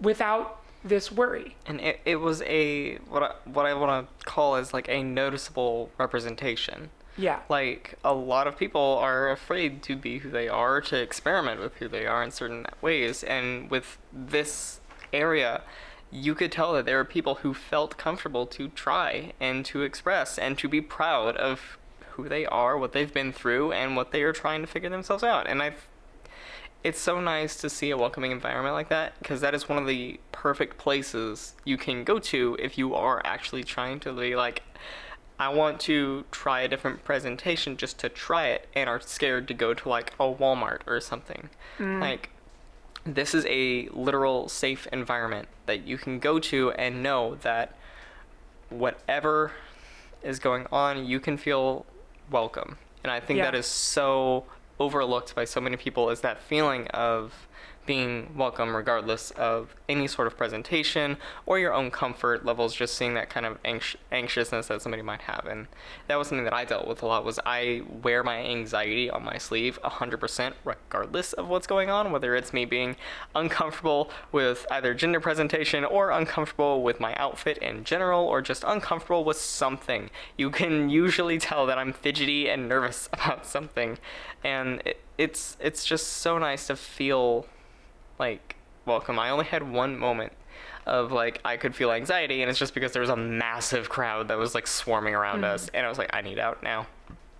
without 0.00 0.60
this 0.84 1.12
worry. 1.12 1.56
And 1.66 1.80
it, 1.80 2.00
it 2.04 2.16
was 2.16 2.42
a 2.42 2.96
what 3.08 3.22
I, 3.22 3.48
what 3.48 3.66
I 3.66 3.74
want 3.74 4.08
to 4.08 4.24
call 4.24 4.56
is 4.56 4.74
like 4.74 4.88
a 4.88 5.02
noticeable 5.02 5.90
representation. 5.98 6.90
Yeah. 7.16 7.40
Like 7.48 7.98
a 8.02 8.14
lot 8.14 8.46
of 8.46 8.56
people 8.56 8.98
are 9.00 9.30
afraid 9.30 9.82
to 9.84 9.96
be 9.96 10.18
who 10.18 10.30
they 10.30 10.48
are, 10.48 10.80
to 10.82 10.96
experiment 10.96 11.60
with 11.60 11.76
who 11.76 11.88
they 11.88 12.06
are 12.06 12.22
in 12.22 12.30
certain 12.30 12.66
ways, 12.80 13.22
and 13.22 13.70
with 13.70 13.98
this 14.12 14.80
area, 15.12 15.62
you 16.10 16.34
could 16.34 16.50
tell 16.50 16.72
that 16.72 16.86
there 16.86 16.98
are 16.98 17.04
people 17.04 17.36
who 17.36 17.52
felt 17.52 17.98
comfortable 17.98 18.46
to 18.46 18.68
try 18.68 19.32
and 19.40 19.64
to 19.66 19.82
express 19.82 20.38
and 20.38 20.56
to 20.58 20.68
be 20.68 20.80
proud 20.80 21.36
of 21.36 21.78
who 22.12 22.28
they 22.28 22.46
are, 22.46 22.78
what 22.78 22.92
they've 22.92 23.12
been 23.12 23.32
through, 23.32 23.72
and 23.72 23.94
what 23.94 24.10
they 24.10 24.22
are 24.22 24.32
trying 24.32 24.62
to 24.62 24.66
figure 24.66 24.90
themselves 24.90 25.22
out. 25.22 25.46
And 25.46 25.62
I've 25.62 25.86
it's 26.84 27.00
so 27.00 27.20
nice 27.20 27.56
to 27.56 27.70
see 27.70 27.90
a 27.90 27.96
welcoming 27.96 28.32
environment 28.32 28.74
like 28.74 28.88
that 28.88 29.18
because 29.20 29.40
that 29.40 29.54
is 29.54 29.68
one 29.68 29.78
of 29.78 29.86
the 29.86 30.18
perfect 30.32 30.78
places 30.78 31.54
you 31.64 31.76
can 31.76 32.04
go 32.04 32.18
to 32.18 32.56
if 32.60 32.76
you 32.76 32.94
are 32.94 33.22
actually 33.24 33.62
trying 33.62 34.00
to 34.00 34.12
be 34.12 34.34
like 34.34 34.62
I 35.38 35.48
want 35.48 35.80
to 35.80 36.24
try 36.30 36.60
a 36.60 36.68
different 36.68 37.04
presentation 37.04 37.76
just 37.76 37.98
to 38.00 38.08
try 38.08 38.48
it 38.48 38.68
and 38.74 38.88
are 38.88 39.00
scared 39.00 39.48
to 39.48 39.54
go 39.54 39.74
to 39.74 39.88
like 39.88 40.12
a 40.20 40.24
Walmart 40.24 40.80
or 40.86 41.00
something. 41.00 41.48
Mm. 41.78 42.00
Like 42.00 42.30
this 43.04 43.34
is 43.34 43.44
a 43.48 43.88
literal 43.88 44.48
safe 44.48 44.86
environment 44.92 45.48
that 45.66 45.84
you 45.86 45.98
can 45.98 46.20
go 46.20 46.38
to 46.38 46.70
and 46.72 47.02
know 47.02 47.36
that 47.42 47.74
whatever 48.70 49.52
is 50.22 50.38
going 50.38 50.66
on, 50.70 51.04
you 51.06 51.18
can 51.18 51.36
feel 51.36 51.86
welcome. 52.30 52.78
And 53.02 53.10
I 53.10 53.18
think 53.18 53.38
Yeah. 53.38 53.46
that 53.46 53.54
is 53.56 53.66
so 53.66 54.44
overlooked 54.82 55.34
by 55.34 55.44
so 55.44 55.60
many 55.60 55.76
people 55.76 56.10
is 56.10 56.20
that 56.20 56.40
feeling 56.42 56.86
of 56.88 57.48
being 57.86 58.32
welcome 58.36 58.74
regardless 58.74 59.30
of 59.32 59.74
any 59.88 60.06
sort 60.06 60.26
of 60.26 60.36
presentation 60.36 61.16
or 61.46 61.58
your 61.58 61.74
own 61.74 61.90
comfort 61.90 62.44
levels 62.44 62.74
just 62.74 62.94
seeing 62.94 63.14
that 63.14 63.28
kind 63.28 63.44
of 63.44 63.58
anx- 63.64 63.96
anxiousness 64.10 64.68
that 64.68 64.80
somebody 64.80 65.02
might 65.02 65.22
have. 65.22 65.46
And 65.46 65.66
that 66.06 66.16
was 66.16 66.28
something 66.28 66.44
that 66.44 66.54
i 66.54 66.64
dealt 66.64 66.86
with 66.86 67.02
a 67.02 67.06
lot 67.06 67.24
was 67.24 67.38
i 67.44 67.82
wear 68.02 68.22
my 68.22 68.38
anxiety 68.38 69.10
on 69.10 69.24
my 69.24 69.38
sleeve 69.38 69.78
100% 69.82 70.52
regardless 70.64 71.32
of 71.32 71.48
what's 71.48 71.66
going 71.66 71.90
on 71.90 72.12
whether 72.12 72.34
it's 72.34 72.52
me 72.52 72.64
being 72.64 72.96
uncomfortable 73.34 74.10
with 74.30 74.66
either 74.70 74.94
gender 74.94 75.20
presentation 75.20 75.84
or 75.84 76.10
uncomfortable 76.10 76.82
with 76.82 77.00
my 77.00 77.14
outfit 77.16 77.58
in 77.58 77.84
general 77.84 78.24
or 78.26 78.40
just 78.40 78.64
uncomfortable 78.66 79.24
with 79.24 79.36
something. 79.36 80.10
You 80.36 80.50
can 80.50 80.90
usually 80.90 81.38
tell 81.38 81.66
that 81.66 81.78
i'm 81.78 81.92
fidgety 81.92 82.48
and 82.48 82.68
nervous 82.68 83.08
about 83.12 83.46
something. 83.46 83.98
And 84.44 84.82
it, 84.84 85.00
it's 85.18 85.56
it's 85.60 85.84
just 85.84 86.06
so 86.06 86.38
nice 86.38 86.66
to 86.66 86.76
feel 86.76 87.46
like 88.18 88.56
welcome. 88.86 89.18
I 89.18 89.30
only 89.30 89.44
had 89.44 89.70
one 89.70 89.98
moment 89.98 90.32
of 90.86 91.12
like 91.12 91.40
I 91.44 91.56
could 91.56 91.74
feel 91.74 91.92
anxiety, 91.92 92.42
and 92.42 92.50
it's 92.50 92.58
just 92.58 92.74
because 92.74 92.92
there 92.92 93.02
was 93.02 93.10
a 93.10 93.16
massive 93.16 93.88
crowd 93.88 94.28
that 94.28 94.38
was 94.38 94.54
like 94.54 94.66
swarming 94.66 95.14
around 95.14 95.36
mm-hmm. 95.36 95.54
us, 95.54 95.70
and 95.74 95.86
I 95.86 95.88
was 95.88 95.98
like, 95.98 96.10
I 96.12 96.20
need 96.20 96.38
out 96.38 96.62
now. 96.62 96.86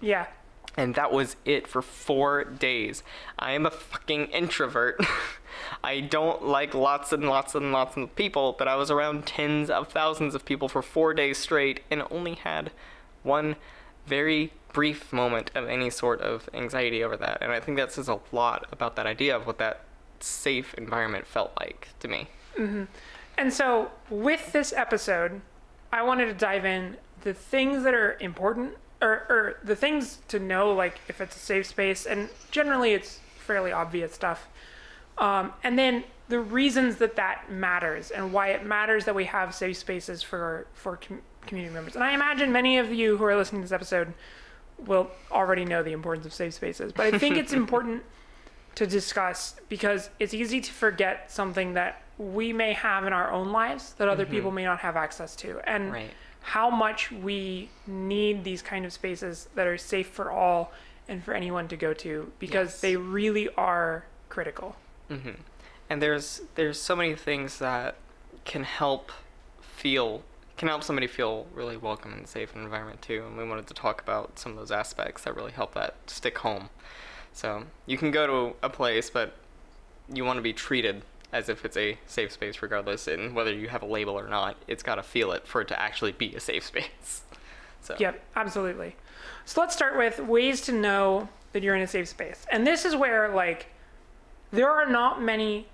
Yeah. 0.00 0.26
And 0.74 0.94
that 0.94 1.12
was 1.12 1.36
it 1.44 1.66
for 1.66 1.82
four 1.82 2.44
days. 2.44 3.02
I 3.38 3.52
am 3.52 3.66
a 3.66 3.70
fucking 3.70 4.26
introvert. 4.28 5.04
I 5.84 6.00
don't 6.00 6.46
like 6.46 6.72
lots 6.72 7.12
and 7.12 7.28
lots 7.28 7.54
and 7.54 7.72
lots 7.72 7.96
of 7.96 8.14
people, 8.16 8.54
but 8.58 8.68
I 8.68 8.76
was 8.76 8.90
around 8.90 9.26
tens 9.26 9.68
of 9.68 9.88
thousands 9.88 10.34
of 10.34 10.46
people 10.46 10.70
for 10.70 10.80
four 10.80 11.12
days 11.12 11.36
straight 11.36 11.80
and 11.90 12.02
only 12.10 12.34
had 12.36 12.70
one 13.22 13.56
very 14.06 14.52
brief 14.72 15.12
moment 15.12 15.50
of 15.54 15.68
any 15.68 15.90
sort 15.90 16.22
of 16.22 16.48
anxiety 16.54 17.04
over 17.04 17.18
that. 17.18 17.38
And 17.42 17.52
I 17.52 17.60
think 17.60 17.76
that 17.76 17.92
says 17.92 18.08
a 18.08 18.20
lot 18.32 18.66
about 18.72 18.96
that 18.96 19.06
idea 19.06 19.36
of 19.36 19.46
what 19.46 19.58
that 19.58 19.84
safe 20.22 20.74
environment 20.74 21.26
felt 21.26 21.52
like 21.58 21.88
to 22.00 22.08
me. 22.08 22.28
And 23.38 23.52
so, 23.52 23.90
with 24.10 24.52
this 24.52 24.72
episode, 24.72 25.40
I 25.92 26.02
wanted 26.02 26.26
to 26.26 26.34
dive 26.34 26.64
in 26.64 26.96
the 27.22 27.34
things 27.34 27.84
that 27.84 27.94
are 27.94 28.16
important 28.20 28.76
or, 29.00 29.26
or 29.28 29.56
the 29.64 29.74
things 29.74 30.20
to 30.28 30.38
know, 30.38 30.72
like 30.72 31.00
if 31.08 31.20
it's 31.20 31.34
a 31.34 31.38
safe 31.38 31.66
space, 31.66 32.06
and 32.06 32.28
generally 32.50 32.92
it's 32.92 33.20
fairly 33.38 33.72
obvious 33.72 34.12
stuff. 34.12 34.48
Um, 35.18 35.52
and 35.64 35.78
then 35.78 36.04
the 36.28 36.40
reasons 36.40 36.96
that 36.96 37.16
that 37.16 37.50
matters 37.50 38.10
and 38.10 38.32
why 38.32 38.48
it 38.48 38.64
matters 38.64 39.04
that 39.04 39.14
we 39.14 39.24
have 39.26 39.54
safe 39.54 39.76
spaces 39.76 40.22
for 40.22 40.66
for 40.72 40.96
com- 40.96 41.20
community 41.46 41.74
members. 41.74 41.94
And 41.94 42.04
I 42.04 42.12
imagine 42.12 42.52
many 42.52 42.78
of 42.78 42.92
you 42.92 43.16
who 43.16 43.24
are 43.24 43.36
listening 43.36 43.62
to 43.62 43.64
this 43.64 43.72
episode 43.72 44.14
will 44.78 45.10
already 45.30 45.64
know 45.64 45.82
the 45.82 45.92
importance 45.92 46.24
of 46.24 46.32
safe 46.32 46.54
spaces, 46.54 46.92
but 46.92 47.12
I 47.12 47.18
think 47.18 47.36
it's 47.36 47.52
important 47.64 48.02
to 48.74 48.86
discuss 48.86 49.54
because 49.68 50.10
it's 50.18 50.34
easy 50.34 50.60
to 50.60 50.72
forget 50.72 51.30
something 51.30 51.74
that 51.74 52.02
we 52.18 52.52
may 52.52 52.72
have 52.72 53.06
in 53.06 53.12
our 53.12 53.30
own 53.30 53.52
lives 53.52 53.94
that 53.94 54.08
other 54.08 54.26
people 54.26 54.50
may 54.50 54.64
not 54.64 54.78
have 54.80 54.96
access 54.96 55.34
to. 55.36 55.60
And 55.68 55.92
Right. 55.92 56.10
how 56.40 56.70
much 56.70 57.10
we 57.10 57.70
need 57.86 58.44
these 58.44 58.62
kind 58.62 58.84
of 58.84 58.92
spaces 58.92 59.48
that 59.54 59.66
are 59.66 59.78
safe 59.78 60.08
for 60.08 60.30
all 60.30 60.72
and 61.08 61.22
for 61.22 61.34
anyone 61.34 61.68
to 61.68 61.76
go 61.76 61.92
to 61.94 62.32
because 62.38 62.68
Yes. 62.70 62.80
they 62.80 62.96
really 62.96 63.48
are 63.56 64.04
critical. 64.28 64.76
hmm 65.08 65.30
And 65.90 66.00
there's 66.00 66.40
there's 66.54 66.80
so 66.80 66.96
many 66.96 67.14
things 67.14 67.58
that 67.58 67.96
can 68.44 68.64
help 68.64 69.12
feel 69.60 70.22
can 70.56 70.68
help 70.68 70.84
somebody 70.84 71.06
feel 71.08 71.46
really 71.54 71.76
welcome 71.76 72.12
and 72.12 72.26
safe 72.28 72.52
in 72.52 72.58
an 72.60 72.64
environment 72.64 73.02
too. 73.02 73.24
And 73.26 73.36
we 73.36 73.44
wanted 73.44 73.66
to 73.66 73.74
talk 73.74 74.00
about 74.00 74.38
some 74.38 74.52
of 74.52 74.58
those 74.58 74.70
aspects 74.70 75.24
that 75.24 75.34
really 75.34 75.50
help 75.52 75.74
that 75.74 75.96
stick 76.06 76.38
home. 76.38 76.70
So 77.32 77.64
you 77.86 77.96
can 77.96 78.10
go 78.10 78.26
to 78.26 78.56
a 78.62 78.68
place, 78.68 79.10
but 79.10 79.34
you 80.12 80.24
want 80.24 80.36
to 80.36 80.42
be 80.42 80.52
treated 80.52 81.02
as 81.32 81.48
if 81.48 81.64
it's 81.64 81.76
a 81.76 81.98
safe 82.06 82.30
space, 82.30 82.60
regardless, 82.60 83.08
and 83.08 83.34
whether 83.34 83.52
you 83.52 83.68
have 83.68 83.82
a 83.82 83.86
label 83.86 84.18
or 84.18 84.28
not. 84.28 84.56
It's 84.68 84.82
got 84.82 84.96
to 84.96 85.02
feel 85.02 85.32
it 85.32 85.46
for 85.46 85.62
it 85.62 85.68
to 85.68 85.80
actually 85.80 86.12
be 86.12 86.34
a 86.34 86.40
safe 86.40 86.64
space. 86.66 87.22
So 87.80 87.96
Yep, 87.98 88.22
absolutely. 88.36 88.96
So 89.44 89.60
let's 89.60 89.74
start 89.74 89.96
with 89.96 90.20
ways 90.20 90.60
to 90.62 90.72
know 90.72 91.28
that 91.52 91.62
you're 91.62 91.74
in 91.74 91.82
a 91.82 91.86
safe 91.86 92.08
space. 92.08 92.46
And 92.50 92.66
this 92.66 92.84
is 92.84 92.94
where, 92.94 93.34
like, 93.34 93.66
there 94.52 94.70
are 94.70 94.88
not 94.88 95.22
many 95.22 95.66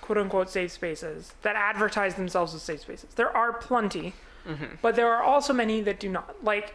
quote 0.00 0.18
unquote 0.18 0.48
safe 0.48 0.70
spaces 0.70 1.32
that 1.42 1.56
advertise 1.56 2.14
themselves 2.14 2.54
as 2.54 2.62
safe 2.62 2.80
spaces. 2.80 3.12
There 3.14 3.34
are 3.36 3.52
plenty, 3.52 4.14
mm-hmm. 4.46 4.76
but 4.80 4.94
there 4.94 5.12
are 5.12 5.22
also 5.22 5.52
many 5.52 5.80
that 5.82 5.98
do 5.98 6.08
not. 6.08 6.42
Like, 6.44 6.74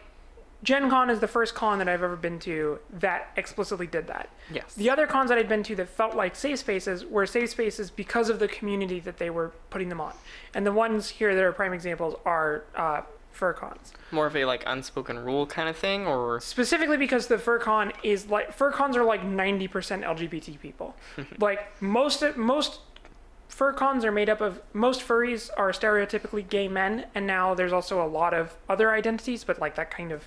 Gen 0.62 0.90
Con 0.90 1.08
is 1.08 1.20
the 1.20 1.26
first 1.28 1.54
con 1.54 1.78
that 1.78 1.88
I've 1.88 2.02
ever 2.02 2.16
been 2.16 2.38
to 2.40 2.78
that 2.98 3.30
explicitly 3.36 3.86
did 3.86 4.06
that. 4.08 4.28
yes, 4.52 4.74
The 4.74 4.90
other 4.90 5.06
cons 5.06 5.30
that 5.30 5.38
I'd 5.38 5.48
been 5.48 5.62
to 5.64 5.76
that 5.76 5.88
felt 5.88 6.14
like 6.14 6.36
safe 6.36 6.58
spaces 6.58 7.04
were 7.04 7.24
safe 7.26 7.50
spaces 7.50 7.90
because 7.90 8.28
of 8.28 8.38
the 8.38 8.48
community 8.48 9.00
that 9.00 9.16
they 9.18 9.30
were 9.30 9.52
putting 9.70 9.88
them 9.88 10.00
on. 10.00 10.12
And 10.54 10.66
the 10.66 10.72
ones 10.72 11.08
here 11.08 11.34
that 11.34 11.42
are 11.42 11.52
prime 11.52 11.72
examples 11.72 12.14
are 12.26 12.64
uh, 12.76 13.02
fur 13.32 13.54
cons. 13.54 13.92
more 14.10 14.26
of 14.26 14.36
a 14.36 14.44
like 14.44 14.62
unspoken 14.66 15.18
rule 15.18 15.46
kind 15.46 15.68
of 15.68 15.76
thing, 15.76 16.06
or 16.06 16.40
Specifically 16.40 16.96
because 16.98 17.28
the 17.28 17.36
FurCon 17.36 17.92
is 18.02 18.26
like 18.26 18.56
FurCons 18.56 18.96
are 18.96 19.04
like 19.04 19.22
90% 19.22 19.70
LGBT 20.04 20.60
people. 20.60 20.94
like 21.38 21.80
most 21.80 22.22
most 22.36 22.80
FurCons 23.50 24.04
are 24.04 24.12
made 24.12 24.28
up 24.28 24.40
of 24.40 24.60
most 24.72 25.00
furries 25.00 25.50
are 25.56 25.70
stereotypically 25.72 26.48
gay 26.48 26.68
men 26.68 27.06
and 27.14 27.26
now 27.26 27.54
there's 27.54 27.72
also 27.72 28.04
a 28.04 28.06
lot 28.06 28.32
of 28.32 28.56
other 28.68 28.92
identities 28.92 29.42
but 29.42 29.58
like 29.60 29.74
that 29.74 29.90
kind 29.90 30.12
of 30.12 30.24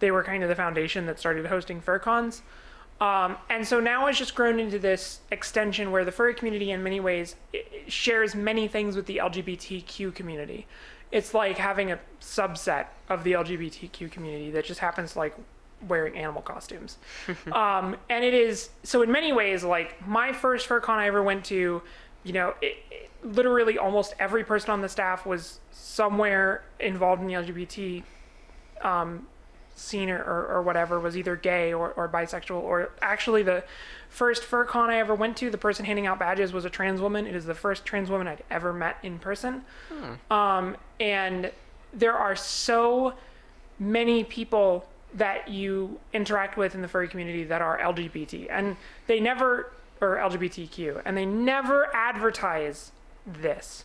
they 0.00 0.10
were 0.10 0.24
kind 0.24 0.42
of 0.42 0.48
the 0.48 0.54
foundation 0.54 1.06
that 1.06 1.18
started 1.18 1.46
hosting 1.46 1.80
FurCons. 1.80 2.40
Um, 3.00 3.36
and 3.48 3.66
so 3.66 3.80
now 3.80 4.06
it's 4.08 4.18
just 4.18 4.34
grown 4.34 4.60
into 4.60 4.78
this 4.78 5.20
extension 5.30 5.90
where 5.90 6.04
the 6.04 6.12
furry 6.12 6.34
community, 6.34 6.70
in 6.70 6.82
many 6.82 7.00
ways, 7.00 7.34
shares 7.88 8.34
many 8.34 8.68
things 8.68 8.94
with 8.94 9.06
the 9.06 9.16
LGBTQ 9.18 10.14
community. 10.14 10.66
It's 11.10 11.32
like 11.32 11.56
having 11.56 11.92
a 11.92 11.98
subset 12.20 12.86
of 13.08 13.24
the 13.24 13.32
LGBTQ 13.32 14.10
community 14.10 14.50
that 14.50 14.66
just 14.66 14.80
happens 14.80 15.14
to 15.14 15.18
like 15.18 15.34
wearing 15.88 16.16
animal 16.16 16.42
costumes. 16.42 16.98
um, 17.52 17.96
and 18.10 18.22
it 18.22 18.34
is 18.34 18.68
so 18.82 19.00
in 19.00 19.10
many 19.10 19.32
ways 19.32 19.64
like 19.64 20.06
my 20.06 20.32
first 20.32 20.68
FurCon 20.68 20.96
I 20.96 21.06
ever 21.06 21.22
went 21.22 21.44
to. 21.46 21.82
You 22.22 22.34
know, 22.34 22.54
it, 22.60 22.76
it, 22.90 23.10
literally 23.22 23.78
almost 23.78 24.14
every 24.18 24.44
person 24.44 24.70
on 24.70 24.82
the 24.82 24.88
staff 24.90 25.24
was 25.24 25.60
somewhere 25.70 26.64
involved 26.78 27.22
in 27.22 27.28
the 27.28 27.34
LGBT 27.34 28.02
um, 28.82 29.26
scene 29.80 30.10
or, 30.10 30.18
or, 30.18 30.46
or 30.46 30.62
whatever 30.62 31.00
was 31.00 31.16
either 31.16 31.36
gay 31.36 31.72
or, 31.72 31.92
or 31.92 32.08
bisexual 32.08 32.60
or 32.60 32.90
actually 33.00 33.42
the 33.42 33.64
first 34.08 34.44
fur 34.44 34.64
con 34.64 34.90
i 34.90 34.96
ever 34.96 35.14
went 35.14 35.36
to 35.36 35.50
the 35.50 35.58
person 35.58 35.84
handing 35.84 36.06
out 36.06 36.18
badges 36.18 36.52
was 36.52 36.64
a 36.64 36.70
trans 36.70 37.00
woman. 37.00 37.26
It 37.26 37.34
is 37.34 37.46
the 37.46 37.54
first 37.54 37.84
trans 37.84 38.10
woman 38.10 38.28
i'd 38.28 38.42
ever 38.50 38.72
met 38.72 38.98
in 39.02 39.18
person. 39.18 39.62
Um, 40.30 40.76
and 40.98 41.50
there 41.92 42.14
are 42.14 42.36
so 42.36 43.14
many 43.78 44.24
people 44.24 44.86
that 45.14 45.48
you 45.48 45.98
interact 46.12 46.56
with 46.56 46.74
in 46.74 46.82
the 46.82 46.88
furry 46.88 47.08
community 47.08 47.42
that 47.44 47.60
are 47.60 47.78
lgbt 47.78 48.46
and 48.48 48.76
they 49.08 49.18
never 49.18 49.72
or 50.00 50.16
lgbtq 50.16 51.02
and 51.04 51.16
they 51.16 51.26
never 51.26 51.92
advertise 51.94 52.92
this 53.26 53.84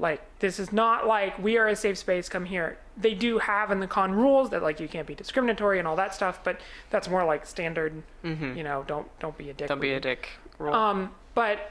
like 0.00 0.20
this 0.40 0.58
is 0.58 0.72
not 0.72 1.06
like 1.06 1.38
we 1.38 1.58
are 1.58 1.68
a 1.68 1.76
safe 1.76 1.98
space 1.98 2.28
come 2.28 2.46
here. 2.46 2.78
They 2.96 3.14
do 3.14 3.38
have 3.38 3.70
in 3.70 3.80
the 3.80 3.86
con 3.86 4.12
rules 4.12 4.50
that 4.50 4.62
like 4.62 4.80
you 4.80 4.88
can't 4.88 5.06
be 5.06 5.14
discriminatory 5.14 5.78
and 5.78 5.86
all 5.86 5.96
that 5.96 6.14
stuff 6.14 6.42
but 6.42 6.58
that's 6.90 7.08
more 7.08 7.24
like 7.24 7.44
standard 7.46 8.02
you 8.24 8.64
know 8.64 8.82
don't 8.86 9.06
don't 9.20 9.36
be 9.38 9.50
a 9.50 9.52
dick. 9.54 9.68
Don't 9.68 9.80
be 9.80 9.92
a 9.92 10.00
dick. 10.00 10.28
Rule. 10.58 10.74
um 10.74 11.10
but 11.34 11.70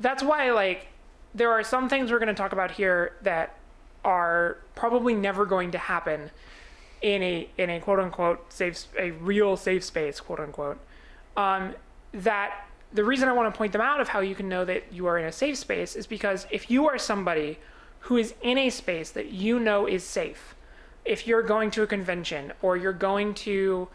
that's 0.00 0.22
why 0.22 0.50
like 0.50 0.88
there 1.34 1.50
are 1.52 1.62
some 1.62 1.88
things 1.88 2.10
we're 2.10 2.18
going 2.18 2.28
to 2.28 2.34
talk 2.34 2.52
about 2.52 2.72
here 2.72 3.12
that 3.22 3.54
are 4.04 4.56
probably 4.74 5.14
never 5.14 5.46
going 5.46 5.70
to 5.70 5.78
happen 5.78 6.30
in 7.02 7.22
a 7.22 7.48
in 7.56 7.70
a 7.70 7.80
quote 7.80 7.98
unquote 8.00 8.52
safe 8.52 8.86
a 8.98 9.12
real 9.12 9.56
safe 9.56 9.84
space 9.84 10.20
quote 10.20 10.40
unquote 10.40 10.78
um, 11.36 11.74
that 12.12 12.66
the 12.92 13.04
reason 13.04 13.28
I 13.28 13.32
want 13.32 13.52
to 13.52 13.56
point 13.56 13.72
them 13.72 13.80
out 13.80 14.00
of 14.00 14.08
how 14.08 14.20
you 14.20 14.34
can 14.34 14.48
know 14.48 14.64
that 14.64 14.92
you 14.92 15.06
are 15.06 15.18
in 15.18 15.26
a 15.26 15.32
safe 15.32 15.56
space 15.56 15.94
is 15.94 16.06
because 16.06 16.46
if 16.50 16.70
you 16.70 16.88
are 16.88 16.98
somebody 16.98 17.58
who 18.00 18.16
is 18.16 18.34
in 18.42 18.58
a 18.58 18.70
space 18.70 19.10
that 19.10 19.30
you 19.30 19.60
know 19.60 19.86
is 19.86 20.02
safe, 20.02 20.54
if 21.04 21.26
you're 21.26 21.42
going 21.42 21.70
to 21.72 21.82
a 21.82 21.86
convention 21.86 22.52
or 22.62 22.76
you're 22.76 22.92
going 22.92 23.34
to 23.34 23.88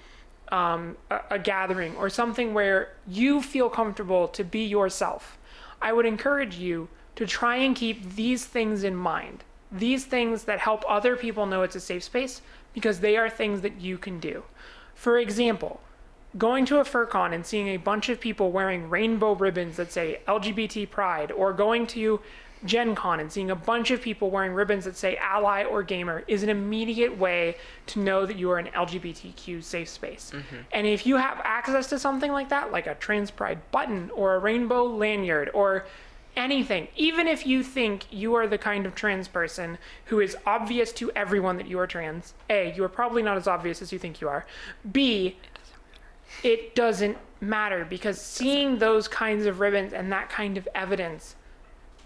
um, 0.49 0.95
a, 1.09 1.19
a 1.31 1.39
gathering 1.39 1.95
or 1.97 2.09
something 2.09 2.53
where 2.53 2.93
you 3.07 3.41
feel 3.41 3.69
comfortable 3.69 4.27
to 4.29 4.43
be 4.43 4.63
yourself, 4.63 5.37
I 5.81 5.91
would 5.91 6.05
encourage 6.05 6.55
you 6.57 6.87
to 7.15 7.25
try 7.25 7.57
and 7.57 7.75
keep 7.75 8.15
these 8.15 8.45
things 8.45 8.83
in 8.83 8.95
mind. 8.95 9.43
These 9.71 10.05
things 10.05 10.43
that 10.43 10.59
help 10.59 10.83
other 10.87 11.15
people 11.15 11.45
know 11.45 11.63
it's 11.63 11.75
a 11.75 11.79
safe 11.79 12.03
space 12.03 12.41
because 12.73 12.99
they 12.99 13.17
are 13.17 13.29
things 13.29 13.61
that 13.61 13.81
you 13.81 13.97
can 13.97 14.19
do. 14.19 14.43
For 14.93 15.17
example, 15.17 15.81
going 16.37 16.65
to 16.65 16.79
a 16.79 16.83
FurCon 16.83 17.33
and 17.33 17.45
seeing 17.45 17.69
a 17.69 17.77
bunch 17.77 18.09
of 18.09 18.19
people 18.19 18.51
wearing 18.51 18.89
rainbow 18.89 19.33
ribbons 19.33 19.77
that 19.77 19.91
say 19.91 20.19
LGBT 20.27 20.89
Pride, 20.89 21.31
or 21.31 21.53
going 21.53 21.87
to 21.87 22.19
Gen 22.65 22.95
Con 22.95 23.19
and 23.19 23.31
seeing 23.31 23.51
a 23.51 23.55
bunch 23.55 23.91
of 23.91 24.01
people 24.01 24.31
wearing 24.31 24.53
ribbons 24.53 24.85
that 24.85 24.97
say 24.97 25.17
ally 25.17 25.63
or 25.63 25.83
gamer 25.83 26.23
is 26.27 26.43
an 26.43 26.49
immediate 26.49 27.17
way 27.17 27.57
to 27.87 27.99
know 27.99 28.25
that 28.25 28.37
you 28.37 28.49
are 28.51 28.57
an 28.57 28.67
LGBTQ 28.67 29.63
safe 29.63 29.89
space. 29.89 30.31
Mm-hmm. 30.33 30.55
And 30.71 30.87
if 30.87 31.05
you 31.05 31.17
have 31.17 31.39
access 31.43 31.87
to 31.87 31.99
something 31.99 32.31
like 32.31 32.49
that, 32.49 32.71
like 32.71 32.87
a 32.87 32.95
trans 32.95 33.31
pride 33.31 33.59
button 33.71 34.09
or 34.11 34.35
a 34.35 34.39
rainbow 34.39 34.83
lanyard 34.83 35.51
or 35.53 35.85
anything, 36.35 36.87
even 36.95 37.27
if 37.27 37.45
you 37.45 37.63
think 37.63 38.05
you 38.11 38.33
are 38.33 38.47
the 38.47 38.57
kind 38.57 38.85
of 38.85 38.95
trans 38.95 39.27
person 39.27 39.77
who 40.05 40.19
is 40.19 40.35
obvious 40.45 40.91
to 40.93 41.11
everyone 41.11 41.57
that 41.57 41.67
you 41.67 41.79
are 41.79 41.87
trans, 41.87 42.33
A, 42.49 42.73
you 42.75 42.83
are 42.83 42.89
probably 42.89 43.21
not 43.21 43.37
as 43.37 43.47
obvious 43.47 43.81
as 43.81 43.93
you 43.93 43.99
think 43.99 44.21
you 44.21 44.27
are. 44.27 44.45
B, 44.91 45.37
it 46.43 46.75
doesn't 46.75 47.17
matter 47.41 47.85
because 47.85 48.19
seeing 48.19 48.77
those 48.77 49.07
kinds 49.07 49.45
of 49.45 49.59
ribbons 49.59 49.93
and 49.93 50.11
that 50.11 50.29
kind 50.29 50.57
of 50.57 50.67
evidence 50.73 51.35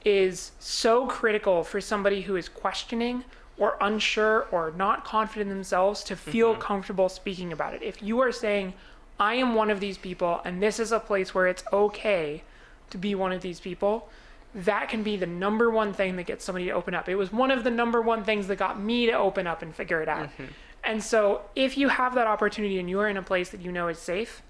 is 0.06 0.52
so 0.60 1.08
critical 1.08 1.64
for 1.64 1.82
somebody 1.82 2.22
who 2.22 2.36
is 2.36 2.48
questioning 2.50 3.24
or 3.58 3.78
unsure 3.82 4.48
or 4.52 4.72
not 4.78 5.04
confident 5.04 5.52
in 5.52 5.58
themselves 5.58 6.04
to 6.04 6.16
feel 6.16 6.54
mm-hmm. 6.54 6.62
comfortable 6.62 7.10
speaking 7.10 7.52
about 7.52 7.74
it. 7.74 7.84
If 7.84 8.02
you 8.02 8.20
are 8.20 8.32
saying, 8.32 8.74
I 9.20 9.36
am 9.36 9.54
one 9.54 9.70
of 9.70 9.82
these 9.82 9.98
people 9.98 10.42
and 10.46 10.64
this 10.64 10.80
is 10.80 10.92
a 10.92 11.00
place 11.00 11.36
where 11.36 11.48
it's 11.48 11.64
okay 11.74 12.44
to 12.90 12.98
be 12.98 13.14
one 13.16 13.34
of 13.34 13.42
these 13.42 13.60
people, 13.60 14.10
that 14.56 14.90
can 14.90 15.04
be 15.04 15.18
the 15.18 15.28
number 15.28 15.70
one 15.70 15.94
thing 15.94 16.16
that 16.16 16.24
gets 16.24 16.44
somebody 16.44 16.66
to 16.66 16.72
open 16.72 16.96
up. 16.96 17.08
It 17.08 17.16
was 17.16 17.32
one 17.32 17.52
of 17.52 17.64
the 17.64 17.70
number 17.70 18.02
one 18.02 18.24
things 18.24 18.48
that 18.48 18.56
got 18.56 18.80
me 18.80 19.06
to 19.06 19.14
open 19.14 19.46
up 19.46 19.62
and 19.62 19.76
figure 19.76 20.02
it 20.02 20.10
out. 20.10 20.30
Mm-hmm. 20.30 20.46
And 20.90 21.04
so, 21.04 21.42
if 21.56 21.78
you 21.78 21.90
have 21.90 22.16
that 22.16 22.26
opportunity 22.26 22.80
and 22.80 22.90
you 22.90 23.00
are 23.00 23.08
in 23.08 23.16
a 23.16 23.22
place 23.22 23.50
that 23.50 23.62
you 23.62 23.72
know 23.72 23.90
is 23.90 24.00
safe 24.00 24.42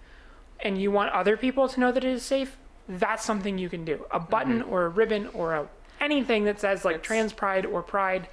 and 0.62 0.82
you 0.82 0.90
want 0.90 1.12
other 1.12 1.36
people 1.36 1.68
to 1.68 1.82
know 1.82 1.92
that 1.92 2.06
it 2.06 2.10
is 2.10 2.24
safe, 2.24 2.56
that's 2.88 3.26
something 3.26 3.58
you 3.58 3.68
can 3.68 3.84
do. 3.84 4.06
A 4.10 4.22
button 4.22 4.62
or 4.62 4.86
a 4.86 4.88
ribbon 4.90 5.28
or 5.34 5.54
a, 5.54 5.68
anything 6.00 6.46
that 6.46 6.58
says 6.62 6.86
like 6.86 6.96
It's- 6.96 7.06
trans 7.06 7.34
pride 7.34 7.66
or 7.66 7.84
pride 7.84 8.30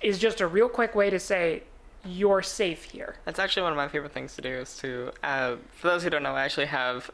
is 0.00 0.20
just 0.20 0.40
a 0.40 0.46
real 0.46 0.68
quick 0.68 0.94
way 0.94 1.10
to 1.10 1.18
say 1.18 1.64
you're 2.04 2.42
safe 2.42 2.84
here. 2.84 3.16
That's 3.24 3.40
actually 3.40 3.64
one 3.64 3.72
of 3.72 3.76
my 3.76 3.88
favorite 3.88 4.12
things 4.12 4.36
to 4.36 4.40
do. 4.40 4.50
Is 4.50 4.76
to, 4.76 5.10
uh, 5.24 5.56
for 5.72 5.88
those 5.88 6.04
who 6.04 6.10
don't 6.10 6.22
know, 6.22 6.36
I 6.36 6.44
actually 6.44 6.66
have 6.66 7.10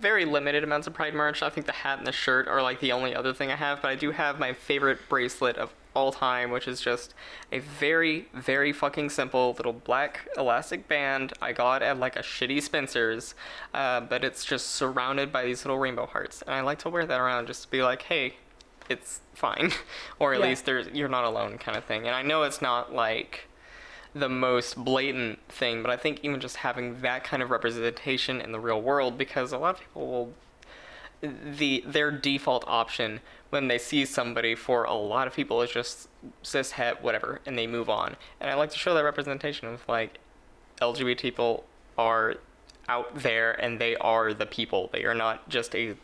very 0.00 0.26
limited 0.26 0.64
amounts 0.64 0.86
of 0.86 0.92
Pride 0.92 1.14
merch. 1.14 1.42
I 1.42 1.48
think 1.48 1.64
the 1.64 1.72
hat 1.72 1.96
and 1.96 2.06
the 2.06 2.12
shirt 2.12 2.46
are 2.46 2.60
like 2.60 2.80
the 2.80 2.92
only 2.92 3.14
other 3.14 3.32
thing 3.32 3.50
I 3.50 3.56
have, 3.56 3.80
but 3.80 3.88
I 3.88 3.94
do 3.94 4.10
have 4.10 4.38
my 4.38 4.52
favorite 4.52 4.98
bracelet 5.08 5.56
of 5.56 5.72
all 5.98 6.12
time, 6.12 6.50
which 6.50 6.68
is 6.68 6.80
just 6.80 7.12
a 7.50 7.58
very, 7.58 8.28
very 8.32 8.72
fucking 8.72 9.10
simple 9.10 9.54
little 9.56 9.72
black 9.72 10.28
elastic 10.36 10.86
band 10.86 11.32
I 11.42 11.52
got 11.52 11.82
at 11.82 11.98
like 11.98 12.14
a 12.16 12.20
shitty 12.22 12.62
Spencer's, 12.62 13.34
uh, 13.74 14.00
but 14.00 14.22
it's 14.24 14.44
just 14.44 14.68
surrounded 14.68 15.32
by 15.32 15.44
these 15.44 15.64
little 15.64 15.78
rainbow 15.78 16.06
hearts, 16.06 16.42
and 16.42 16.54
I 16.54 16.60
like 16.60 16.78
to 16.80 16.88
wear 16.88 17.04
that 17.04 17.20
around 17.20 17.48
just 17.48 17.62
to 17.64 17.70
be 17.70 17.82
like, 17.82 18.02
hey, 18.02 18.36
it's 18.88 19.20
fine, 19.34 19.72
or 20.20 20.32
at 20.34 20.40
Yeah. 20.40 20.46
least 20.46 20.64
there's 20.64 20.86
you're 20.94 21.08
not 21.08 21.24
alone 21.24 21.58
kind 21.58 21.76
of 21.76 21.84
thing. 21.84 22.06
And 22.06 22.14
I 22.14 22.22
know 22.22 22.44
it's 22.44 22.62
not 22.62 22.94
like 22.94 23.48
the 24.14 24.28
most 24.28 24.76
blatant 24.82 25.40
thing, 25.48 25.82
but 25.82 25.90
I 25.90 25.96
think 25.96 26.20
even 26.22 26.40
just 26.40 26.56
having 26.56 27.00
that 27.02 27.24
kind 27.24 27.42
of 27.42 27.50
representation 27.50 28.40
in 28.40 28.52
the 28.52 28.60
real 28.60 28.80
world, 28.80 29.18
because 29.18 29.52
a 29.52 29.58
lot 29.58 29.74
of 29.74 29.80
people 29.80 30.06
will 30.06 30.32
the 31.20 31.82
their 31.86 32.10
default 32.10 32.64
option 32.66 33.20
when 33.50 33.68
they 33.68 33.78
see 33.78 34.04
somebody 34.04 34.54
for 34.54 34.84
a 34.84 34.94
lot 34.94 35.26
of 35.26 35.34
people 35.34 35.62
is 35.62 35.70
just 35.70 36.08
cis 36.42 36.72
het 36.72 37.02
whatever 37.02 37.40
and 37.46 37.58
they 37.58 37.66
move 37.66 37.88
on. 37.90 38.16
And 38.40 38.50
i 38.50 38.54
like 38.54 38.70
to 38.70 38.78
show 38.78 38.94
that 38.94 39.04
representation 39.04 39.68
of 39.68 39.86
like 39.88 40.18
lgbt 40.80 41.18
people 41.18 41.64
are 41.96 42.36
out 42.88 43.14
there 43.16 43.52
and 43.52 43.78
they 43.78 43.96
are 43.96 44.32
the 44.32 44.46
people. 44.46 44.88
They 44.92 45.04
are 45.04 45.14
not 45.14 45.48
just 45.48 45.74
a 45.74 45.96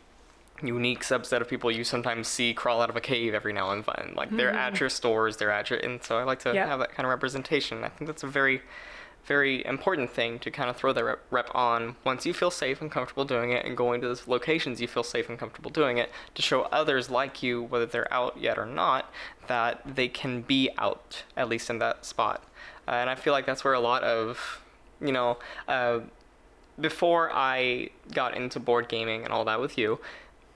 unique 0.61 1.03
subset 1.03 1.41
of 1.41 1.49
people 1.49 1.69
you 1.69 1.83
sometimes 1.83 2.29
see 2.29 2.53
crawl 2.53 2.81
out 2.81 2.89
of 2.89 2.95
a 2.95 3.01
cave 3.01 3.33
every 3.33 3.53
now 3.53 3.71
and 3.71 3.83
then. 3.83 4.13
Like 4.15 4.35
they're 4.35 4.51
at 4.51 4.73
mm-hmm. 4.73 4.83
your 4.83 4.89
stores 4.89 5.37
they're 5.37 5.51
at 5.51 5.69
your 5.69 5.79
and 5.79 6.01
so 6.01 6.17
i 6.17 6.23
like 6.23 6.39
to 6.39 6.55
have 6.55 6.79
that 6.79 6.93
kind 6.93 7.05
of 7.05 7.09
representation. 7.09 7.83
I 7.83 7.89
think 7.89 8.07
that's 8.07 8.23
a 8.23 8.27
very 8.27 8.61
very 9.25 9.65
important 9.65 10.09
thing 10.11 10.39
to 10.39 10.51
kind 10.51 10.69
of 10.69 10.77
throw 10.77 10.93
the 10.93 11.17
rep, 11.29 11.49
on. 11.53 11.95
Once 12.03 12.25
you 12.25 12.33
feel 12.33 12.51
safe 12.51 12.81
and 12.81 12.91
comfortable 12.91 13.25
doing 13.25 13.51
it 13.51 13.65
and 13.65 13.75
going 13.75 14.01
to 14.01 14.07
those 14.07 14.27
locations 14.27 14.81
you 14.81 14.87
feel 14.87 15.03
safe 15.03 15.29
and 15.29 15.39
comfortable 15.39 15.71
doing 15.71 15.97
it 15.97 16.11
to 16.33 16.41
show 16.41 16.63
others 16.63 17.09
like 17.09 17.41
you 17.41 17.61
whether 17.61 17.85
they're 17.85 18.11
out 18.13 18.37
yet 18.37 18.57
or 18.57 18.65
not 18.65 19.11
that 19.47 19.81
they 19.95 20.07
can 20.07 20.41
be 20.41 20.69
out 20.77 21.23
at 21.35 21.49
least 21.49 21.69
in 21.69 21.79
that 21.79 22.05
spot. 22.05 22.43
Uh, 22.87 22.91
and 22.91 23.09
i 23.09 23.15
feel 23.15 23.33
like 23.33 23.45
that's 23.45 23.63
where 23.63 23.73
a 23.73 23.79
lot 23.79 24.03
of 24.03 24.61
you 25.01 25.11
know 25.11 25.37
uh, 25.67 25.99
before 26.79 27.31
i 27.33 27.89
got 28.11 28.35
into 28.35 28.59
board 28.59 28.87
gaming 28.87 29.23
and 29.23 29.33
all 29.33 29.43
that 29.45 29.59
with 29.59 29.77
you 29.77 29.99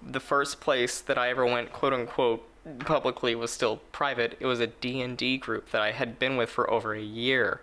the 0.02 0.20
first 0.20 0.60
place 0.60 1.02
that 1.02 1.18
i 1.18 1.30
ever 1.30 1.46
went 1.46 1.74
quote 1.74 1.94
unquote 1.94 2.46
publicly 2.80 3.34
was 3.36 3.52
still 3.52 3.78
private. 3.92 4.38
It 4.40 4.46
was 4.46 4.60
a 4.60 4.68
d&d 4.68 5.38
group 5.38 5.72
that 5.72 5.82
i 5.82 5.92
had 5.92 6.20
been 6.20 6.38
with 6.38 6.50
for 6.50 6.70
over 6.70 6.94
a 6.94 7.02
year 7.02 7.62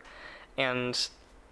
and 0.56 1.08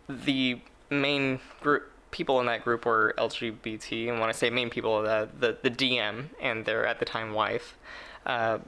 the 0.09 0.61
main 0.91 1.41
group 1.61 1.91
people 2.11 2.39
in 2.39 2.47
that 2.47 2.63
group 2.63 2.87
were 2.87 3.13
LGBT, 3.19 4.09
and 4.09 4.21
when 4.21 4.29
I 4.29 4.33
say 4.33 4.49
main 4.49 4.71
people, 4.71 5.03
the 5.03 5.29
the, 5.39 5.57
the 5.63 5.71
DM 5.71 6.27
and 6.41 6.65
their 6.65 6.87
at 6.87 6.99
the 7.01 7.05
time 7.05 7.33
wife. 7.33 7.77
Uh, 8.25 8.59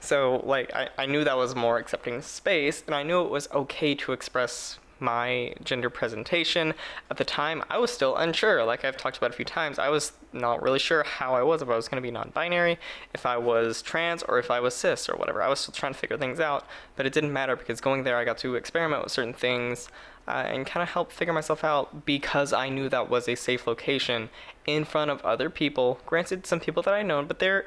so 0.00 0.42
like 0.44 0.72
I, 0.74 0.88
I 0.98 1.06
knew 1.06 1.24
that 1.24 1.36
was 1.36 1.54
more 1.54 1.78
accepting 1.78 2.20
space, 2.22 2.82
and 2.86 2.94
I 2.94 3.02
knew 3.02 3.22
it 3.22 3.30
was 3.30 3.48
okay 3.52 3.94
to 3.96 4.12
express 4.12 4.78
my 5.00 5.54
gender 5.64 5.90
presentation. 5.90 6.74
At 7.10 7.16
the 7.16 7.24
time, 7.24 7.62
I 7.68 7.78
was 7.78 7.90
still 7.90 8.16
unsure. 8.16 8.64
Like 8.64 8.84
I've 8.84 8.96
talked 8.96 9.16
about 9.16 9.30
a 9.30 9.34
few 9.34 9.44
times, 9.44 9.78
I 9.78 9.88
was 9.88 10.12
not 10.32 10.62
really 10.62 10.78
sure 10.78 11.02
how 11.02 11.34
I 11.34 11.42
was, 11.42 11.62
if 11.62 11.68
I 11.68 11.76
was 11.76 11.88
going 11.88 12.00
to 12.00 12.06
be 12.06 12.10
non-binary, 12.10 12.78
if 13.14 13.26
I 13.26 13.36
was 13.36 13.82
trans, 13.82 14.22
or 14.22 14.38
if 14.38 14.50
I 14.50 14.60
was 14.60 14.74
cis 14.74 15.08
or 15.08 15.16
whatever. 15.16 15.42
I 15.42 15.48
was 15.48 15.60
still 15.60 15.72
trying 15.72 15.92
to 15.92 15.98
figure 15.98 16.16
things 16.16 16.40
out, 16.40 16.66
but 16.96 17.06
it 17.06 17.12
didn't 17.12 17.32
matter 17.32 17.56
because 17.56 17.80
going 17.80 18.04
there, 18.04 18.16
I 18.16 18.24
got 18.24 18.38
to 18.38 18.54
experiment 18.54 19.02
with 19.02 19.12
certain 19.12 19.34
things 19.34 19.88
uh, 20.28 20.44
and 20.46 20.66
kind 20.66 20.82
of 20.82 20.90
help 20.90 21.10
figure 21.10 21.32
myself 21.32 21.64
out 21.64 22.04
because 22.06 22.52
I 22.52 22.68
knew 22.68 22.88
that 22.88 23.10
was 23.10 23.28
a 23.28 23.34
safe 23.34 23.66
location 23.66 24.28
in 24.66 24.84
front 24.84 25.10
of 25.10 25.20
other 25.24 25.50
people. 25.50 25.98
Granted, 26.06 26.46
some 26.46 26.60
people 26.60 26.82
that 26.84 26.94
I 26.94 27.02
know, 27.02 27.22
but 27.24 27.38
they're 27.38 27.66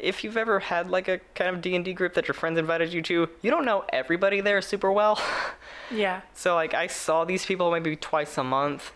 if 0.00 0.24
you've 0.24 0.36
ever 0.36 0.60
had 0.60 0.90
like 0.90 1.08
a 1.08 1.18
kind 1.34 1.54
of 1.54 1.60
D&D 1.62 1.92
group 1.94 2.14
that 2.14 2.28
your 2.28 2.34
friends 2.34 2.58
invited 2.58 2.92
you 2.92 3.02
to, 3.02 3.28
you 3.42 3.50
don't 3.50 3.64
know 3.64 3.84
everybody 3.90 4.40
there 4.40 4.60
super 4.62 4.90
well. 4.92 5.20
Yeah. 5.90 6.22
So 6.32 6.54
like 6.54 6.72
I 6.72 6.86
saw 6.86 7.24
these 7.24 7.44
people 7.44 7.70
maybe 7.70 7.94
twice 7.94 8.38
a 8.38 8.42
month, 8.42 8.90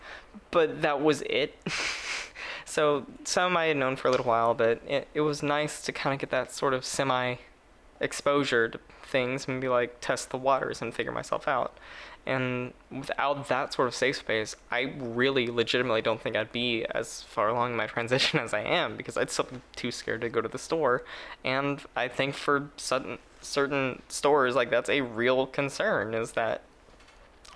but 0.49 0.81
that 0.81 1.01
was 1.01 1.21
it. 1.21 1.55
so 2.65 3.05
some 3.23 3.55
I 3.55 3.65
had 3.65 3.77
known 3.77 3.95
for 3.95 4.07
a 4.07 4.11
little 4.11 4.25
while, 4.25 4.55
but 4.55 4.81
it, 4.87 5.07
it 5.13 5.21
was 5.21 5.43
nice 5.43 5.83
to 5.83 5.91
kind 5.91 6.15
of 6.15 6.19
get 6.19 6.31
that 6.31 6.51
sort 6.51 6.73
of 6.73 6.83
semi 6.83 7.35
exposure 7.99 8.69
to 8.69 8.79
things, 9.03 9.47
maybe 9.47 9.67
like 9.67 9.97
test 10.01 10.29
the 10.29 10.37
waters 10.37 10.81
and 10.81 10.93
figure 10.93 11.11
myself 11.11 11.47
out. 11.47 11.77
And 12.25 12.73
without 12.91 13.47
that 13.47 13.73
sort 13.73 13.87
of 13.87 13.95
safe 13.95 14.17
space, 14.17 14.55
I 14.69 14.93
really 14.97 15.47
legitimately 15.47 16.01
don't 16.01 16.21
think 16.21 16.35
I'd 16.35 16.51
be 16.51 16.85
as 16.85 17.23
far 17.23 17.49
along 17.49 17.71
in 17.71 17.77
my 17.77 17.87
transition 17.95 18.39
as 18.39 18.53
I 18.53 18.61
am 18.61 18.97
because 18.97 19.17
I'd 19.17 19.31
still 19.31 19.45
be 19.45 19.61
too 19.75 19.91
scared 19.91 20.21
to 20.21 20.29
go 20.29 20.41
to 20.41 20.47
the 20.49 20.59
store. 20.59 21.03
And 21.43 21.81
I 21.95 22.07
think 22.07 22.35
for 22.35 22.69
certain 22.77 23.19
certain 23.41 24.01
stores, 24.09 24.55
like 24.55 24.69
that's 24.69 24.89
a 24.89 25.01
real 25.01 25.47
concern 25.47 26.13
is 26.13 26.33
that 26.33 26.61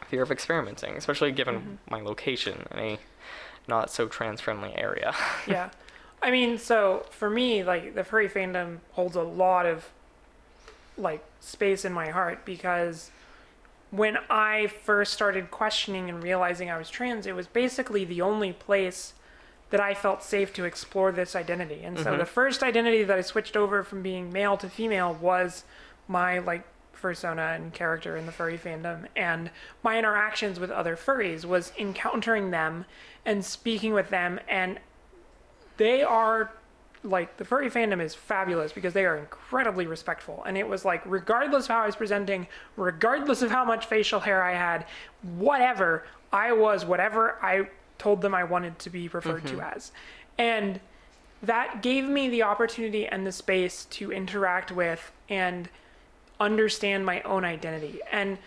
fear 0.08 0.23
of 0.23 0.32
experimenting, 0.32 0.95
especially 0.95 1.32
given 1.32 1.56
mm-hmm. 1.56 1.75
my 1.89 2.01
location 2.01 2.65
in 2.71 2.79
a 2.79 2.99
not 3.67 3.91
so 3.91 4.08
trans 4.08 4.41
friendly 4.41 4.73
area. 4.75 5.13
yeah. 5.47 5.69
I 6.21 6.32
mean, 6.32 6.58
so 6.58 7.06
for 7.12 7.29
me, 7.29 7.63
like 7.63 7.95
the 7.95 8.03
furry 8.03 8.29
fandom 8.29 8.79
holds 8.91 9.15
a 9.15 9.23
lot 9.23 9.65
of 9.65 9.91
like 10.97 11.23
space 11.39 11.86
in 11.86 11.93
my 11.93 12.10
heart 12.10 12.45
because 12.45 13.12
when 13.91 14.17
I 14.29 14.67
first 14.67 15.13
started 15.13 15.51
questioning 15.51 16.10
and 16.10 16.23
realizing 16.23 16.69
I 16.69 16.77
was 16.77 16.89
trans, 16.89 17.27
it 17.27 17.36
was 17.36 17.47
basically 17.47 18.06
the 18.06 18.21
only 18.21 18.51
place 18.51 19.13
that 19.69 19.79
I 19.79 19.93
felt 19.93 20.23
safe 20.23 20.53
to 20.53 20.65
explore 20.65 21.12
this 21.12 21.36
identity. 21.36 21.82
And 21.84 21.97
so 21.97 22.06
mm-hmm. 22.06 22.17
the 22.17 22.25
first 22.25 22.63
identity 22.63 23.03
that 23.03 23.17
I 23.17 23.21
switched 23.21 23.58
over 23.58 23.84
from 23.84 24.01
being 24.01 24.32
male 24.32 24.58
to 24.58 24.69
female 24.69 25.13
was 25.19 25.63
my 26.08 26.39
like 26.39 26.63
persona 26.93 27.53
and 27.56 27.73
character 27.73 28.15
in 28.15 28.25
the 28.25 28.32
furry 28.32 28.58
fandom. 28.58 29.08
And 29.15 29.51
my 29.84 29.99
interactions 29.99 30.60
with 30.60 30.71
other 30.71 30.95
furries 30.95 31.43
was 31.45 31.71
encountering 31.77 32.51
them 32.51 32.86
and 33.25 33.43
speaking 33.43 33.93
with 33.93 34.10
them. 34.10 34.39
And 34.47 34.79
they 35.77 36.01
are 36.01 36.51
like 37.04 37.38
the 37.38 37.46
furry 37.46 37.70
fandom 37.70 38.02
is 38.02 38.16
fabulous 38.16 38.72
because 38.72 38.94
they 38.94 39.06
are 39.06 39.18
incredibly 39.18 39.88
respectful. 39.88 40.44
And 40.46 40.58
it 40.58 40.68
was 40.68 40.86
like 40.86 41.02
regardless 41.06 41.66
of 41.66 41.72
how 41.72 41.82
i 41.82 41.86
was 41.86 41.96
presenting 41.96 42.48
regardless 42.78 43.42
of 43.42 43.52
how 43.52 43.66
much 43.66 43.86
facial 43.86 44.20
hair 44.20 44.44
i 44.44 44.54
had 44.54 44.86
whatever 45.38 46.06
i 46.32 46.52
was 46.52 46.86
whatever 46.86 47.38
i 47.42 47.68
told 47.98 48.22
them 48.22 48.34
i 48.34 48.44
wanted 48.44 48.80
to 48.80 48.89
be 48.89 49.08
referred 49.10 49.46
to 49.48 49.56
mm-hmm. 49.56 49.76
as. 49.76 49.92
And 50.38 50.80
that 51.42 51.82
gave 51.82 52.06
me 52.06 52.30
the 52.30 52.44
opportunity 52.44 53.06
and 53.06 53.28
the 53.28 53.32
space 53.32 53.86
to 53.86 54.12
interact 54.12 54.72
with 54.72 55.12
and 55.30 55.70
understand 56.39 57.06
my 57.06 57.22
own 57.22 57.44
identity. 57.44 58.00
And 58.12 58.38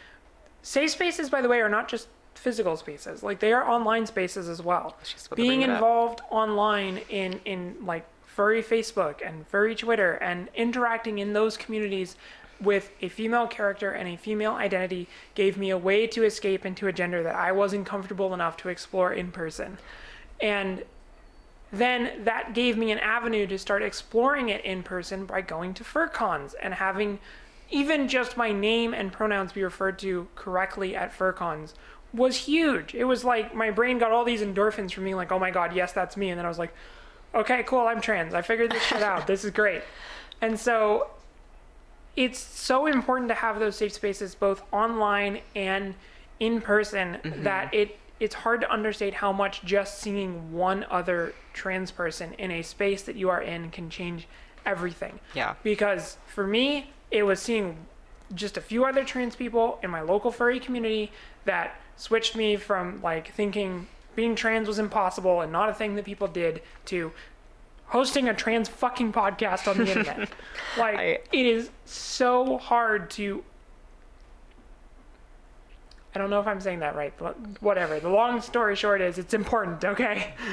safe 0.63 0.91
spaces 0.91 1.31
by 1.31 1.43
the 1.43 1.49
way 1.49 1.61
are 1.61 1.69
not 1.69 1.89
just 1.89 2.09
physical 2.35 2.77
spaces. 2.77 3.23
Like 3.23 3.41
they 3.41 3.53
are 3.53 3.69
online 3.69 4.07
spaces 4.07 4.49
as 4.49 4.63
well. 4.63 4.97
Just 5.05 5.27
about 5.27 5.37
to 5.37 5.43
being 5.43 5.61
bring 5.61 5.63
it 5.63 5.71
up. 5.71 5.77
involved 5.77 6.21
online 6.31 6.99
in 7.09 7.41
in 7.45 7.77
like 7.85 8.07
furry 8.37 8.63
facebook 8.63 9.27
and 9.27 9.47
furry 9.47 9.75
twitter 9.75 10.13
and 10.13 10.49
interacting 10.55 11.19
in 11.19 11.33
those 11.33 11.57
communities 11.57 12.17
with 12.61 12.91
a 13.01 13.09
female 13.09 13.47
character 13.47 13.91
and 13.91 14.07
a 14.09 14.17
female 14.17 14.53
identity 14.53 15.09
gave 15.35 15.57
me 15.57 15.71
a 15.71 15.79
way 15.79 16.07
to 16.07 16.23
escape 16.23 16.67
into 16.67 16.87
a 16.87 16.93
gender 16.93 17.23
that 17.23 17.35
i 17.35 17.51
wasn't 17.51 17.87
comfortable 17.87 18.35
enough 18.35 18.55
to 18.59 18.69
explore 18.69 19.11
in 19.11 19.33
person 19.33 19.79
and 20.41 20.85
then 21.73 22.25
that 22.25 22.53
gave 22.53 22.77
me 22.77 22.93
an 22.93 22.99
avenue 22.99 23.47
to 23.47 23.59
start 23.59 23.83
exploring 23.83 24.51
it 24.51 24.63
in 24.67 24.83
person 24.83 25.25
by 25.25 25.41
going 25.41 25.73
to 25.73 25.83
fur 25.83 26.07
cons 26.07 26.55
and 26.63 26.75
having 26.75 27.19
even 27.71 28.07
just 28.07 28.37
my 28.37 28.53
name 28.53 28.93
and 28.93 29.13
pronouns 29.13 29.53
be 29.53 29.65
referred 29.65 29.99
to 29.99 30.29
correctly 30.37 30.95
at 30.95 31.13
fur 31.13 31.33
cons 31.33 31.75
was 32.13 32.37
huge. 32.37 32.95
It 32.95 33.05
was 33.05 33.25
like 33.25 33.55
my 33.55 33.71
brain 33.71 33.99
got 33.99 34.13
all 34.13 34.25
these 34.25 34.41
endorphins 34.41 34.93
from 34.93 35.05
being 35.05 35.17
like, 35.17 35.33
oh 35.33 35.39
my 35.39 35.51
god, 35.51 35.75
yes, 35.75 35.93
that's 35.93 36.17
me. 36.17 36.31
And 36.31 36.39
then 36.39 36.47
I 36.47 36.49
was 36.49 36.59
like, 36.59 36.73
okay, 37.37 37.63
cool, 37.65 37.87
I'm 37.87 38.01
trans. 38.01 38.35
I 38.35 38.43
figured 38.43 38.73
this 38.73 38.83
shit 38.83 39.03
out. 39.03 39.27
This 39.27 39.45
is 39.45 39.51
great. 39.51 39.83
And 40.41 40.59
so 40.59 41.11
it's 42.17 42.39
so 42.39 42.87
important 42.87 43.29
to 43.29 43.35
have 43.35 43.61
those 43.61 43.77
safe 43.77 43.93
spaces 43.93 44.35
both 44.35 44.63
online 44.73 45.41
and 45.55 45.95
in 46.41 46.61
person 46.61 47.19
mm-hmm. 47.23 47.43
that 47.45 47.73
it 47.73 47.99
it's 48.19 48.35
hard 48.35 48.63
to 48.63 48.73
understate 48.73 49.13
how 49.13 49.31
much 49.31 49.63
just 49.63 49.99
seeing 49.99 50.51
one 50.53 50.87
other 50.91 51.35
trans 51.53 51.91
person 51.91 52.33
in 52.35 52.51
a 52.51 52.63
space 52.63 53.03
that 53.03 53.15
you 53.15 53.29
are 53.29 53.43
in 53.43 53.71
can 53.71 53.91
change 53.91 54.27
everything. 54.65 55.21
Yeah. 55.35 55.55
Because 55.63 56.17
for 56.27 56.47
me, 56.47 56.93
it 57.11 57.25
was 57.25 57.41
seeing 57.41 57.77
just 58.35 58.57
a 58.57 58.63
few 58.63 58.87
other 58.87 59.05
trans 59.05 59.37
people 59.37 59.79
in 59.83 59.91
my 59.91 60.01
local 60.01 60.31
furry 60.31 60.59
community 60.59 61.13
that 61.45 61.79
switched 61.97 62.35
me 62.35 62.57
from 62.57 63.03
like 63.03 63.33
thinking 63.35 63.87
being 64.17 64.35
trans 64.35 64.67
was 64.67 64.79
impossible 64.81 65.41
and 65.43 65.53
not 65.53 65.69
a 65.69 65.75
thing 65.75 65.95
that 65.95 66.05
people 66.05 66.27
did 66.27 66.63
to 66.87 67.13
hosting 67.87 68.29
a 68.29 68.35
trans 68.35 68.69
fucking 68.69 69.13
podcast 69.13 69.69
on 69.69 69.77
the 69.79 69.87
internet. 69.97 70.29
like 70.77 70.97
I- 70.99 71.19
it 71.33 71.47
is 71.47 71.71
so 71.85 72.59
hard 72.59 73.11
to 73.11 73.45
I 76.15 76.19
don't 76.19 76.31
know 76.31 76.41
if 76.41 76.47
I'm 76.47 76.61
saying 76.63 76.79
that 76.79 76.97
right, 76.97 77.13
but 77.19 77.37
whatever. 77.61 78.01
The 78.01 78.09
long 78.09 78.41
story 78.41 78.75
short 78.75 79.03
is 79.03 79.19
it's 79.19 79.35
important, 79.35 79.85
okay? 79.85 80.35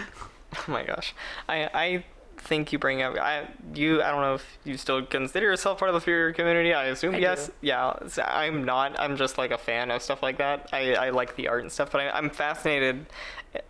Oh 0.55 0.71
my 0.71 0.83
gosh. 0.83 1.15
I 1.49 1.67
I 1.73 2.05
think 2.43 2.71
you 2.71 2.79
bring 2.79 3.01
up. 3.01 3.17
I 3.17 3.47
you 3.73 4.01
I 4.01 4.11
don't 4.11 4.21
know 4.21 4.35
if 4.35 4.57
you 4.63 4.77
still 4.77 5.05
consider 5.05 5.47
yourself 5.47 5.79
part 5.79 5.89
of 5.89 5.95
the 5.95 6.01
theater 6.01 6.33
community. 6.33 6.73
I 6.73 6.85
assume 6.85 7.15
I 7.15 7.19
yes. 7.19 7.47
do. 7.47 7.53
Yeah, 7.61 7.93
I'm 8.25 8.63
not. 8.63 8.99
I'm 8.99 9.17
just 9.17 9.37
like 9.37 9.51
a 9.51 9.57
fan 9.57 9.91
of 9.91 10.01
stuff 10.01 10.21
like 10.21 10.37
that. 10.37 10.69
I, 10.73 10.95
I 10.95 11.09
like 11.09 11.35
the 11.35 11.47
art 11.47 11.61
and 11.61 11.71
stuff, 11.71 11.91
but 11.91 12.01
I, 12.01 12.09
I'm 12.09 12.29
fascinated 12.29 13.05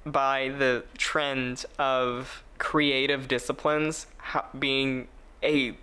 by 0.05 0.49
the 0.57 0.83
trend 0.97 1.65
of 1.77 2.43
creative 2.57 3.27
disciplines 3.27 4.07
being 4.57 5.07
a 5.43 5.75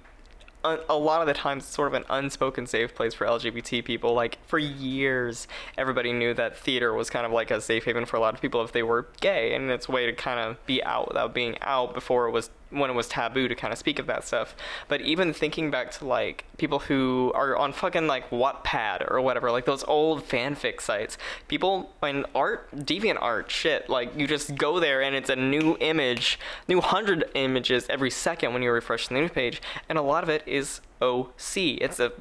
a 0.65 0.79
a 0.89 0.97
lot 0.97 1.21
of 1.21 1.27
the 1.27 1.35
times 1.35 1.65
it's 1.65 1.73
sort 1.73 1.89
of 1.89 1.95
an 1.95 2.05
unspoken 2.11 2.67
safe 2.67 2.95
place 2.95 3.15
for 3.15 3.27
LGBT 3.27 3.85
people. 3.85 4.15
Like 4.15 4.39
for 4.47 4.59
years, 4.59 5.47
everybody 5.79 6.13
knew 6.13 6.35
that 6.35 6.57
theater 6.57 6.93
was 6.93 7.11
kind 7.11 7.27
of 7.27 7.33
like 7.33 7.51
a 7.51 7.61
safe 7.61 7.85
haven 7.85 8.05
for 8.05 8.17
a 8.17 8.21
lot 8.21 8.35
of 8.35 8.41
people 8.41 8.63
if 8.63 8.73
they 8.73 8.83
were 8.83 9.09
gay, 9.21 9.55
and 9.55 9.71
it's 9.71 9.89
a 9.89 9.93
way 9.93 10.07
to 10.07 10.13
kind 10.13 10.41
of 10.41 10.65
be 10.67 10.83
out 10.85 11.09
without 11.09 11.35
being 11.35 11.57
out 11.61 11.95
before 11.95 12.27
it 12.29 12.33
was 12.33 12.51
when 12.71 12.91
it 12.91 12.95
was 12.95 13.09
taboo 13.09 13.49
to 13.49 13.55
kind 13.55 13.73
of 13.73 13.79
speak 13.79 13.99
of 13.99 14.07
that 14.07 14.27
stuff. 14.27 14.55
But 14.89 15.01
even 15.03 15.33
thinking 15.33 15.71
back 15.71 15.91
to 15.93 16.07
like 16.07 16.45
people 16.57 16.81
who 16.81 17.33
are 17.35 17.57
on 17.57 17.73
fucking 17.73 18.07
like 18.07 18.31
Wattpad 18.31 19.11
or 19.11 19.21
whatever, 19.21 19.51
like 19.51 19.67
those 19.67 19.85
old 19.85 20.27
fanfic 20.27 20.81
sites, 20.81 21.19
people 21.49 21.91
when 22.01 22.25
art, 22.35 22.71
deviant 22.75 23.19
art, 23.21 23.51
shit, 23.51 23.89
like 23.89 24.17
you 24.17 24.27
just 24.27 24.55
go 24.57 24.81
there 24.81 25.03
and 25.03 25.15
it's 25.15 25.31
a 25.31 25.37
new 25.37 25.77
image, 25.81 26.39
new 26.69 26.81
hundred 26.81 27.25
images 27.35 27.87
every 27.89 28.11
second 28.11 28.53
when 28.53 28.63
you 28.63 28.71
refresh 28.71 29.09
the 29.09 29.15
news 29.15 29.31
page, 29.31 29.61
and 29.89 29.99
a 29.99 30.03
lot 30.03 30.23
of 30.23 30.29
it 30.29 30.43
is 30.47 30.81
OC. 31.01 31.57
It's 31.57 31.99
a 31.99 32.13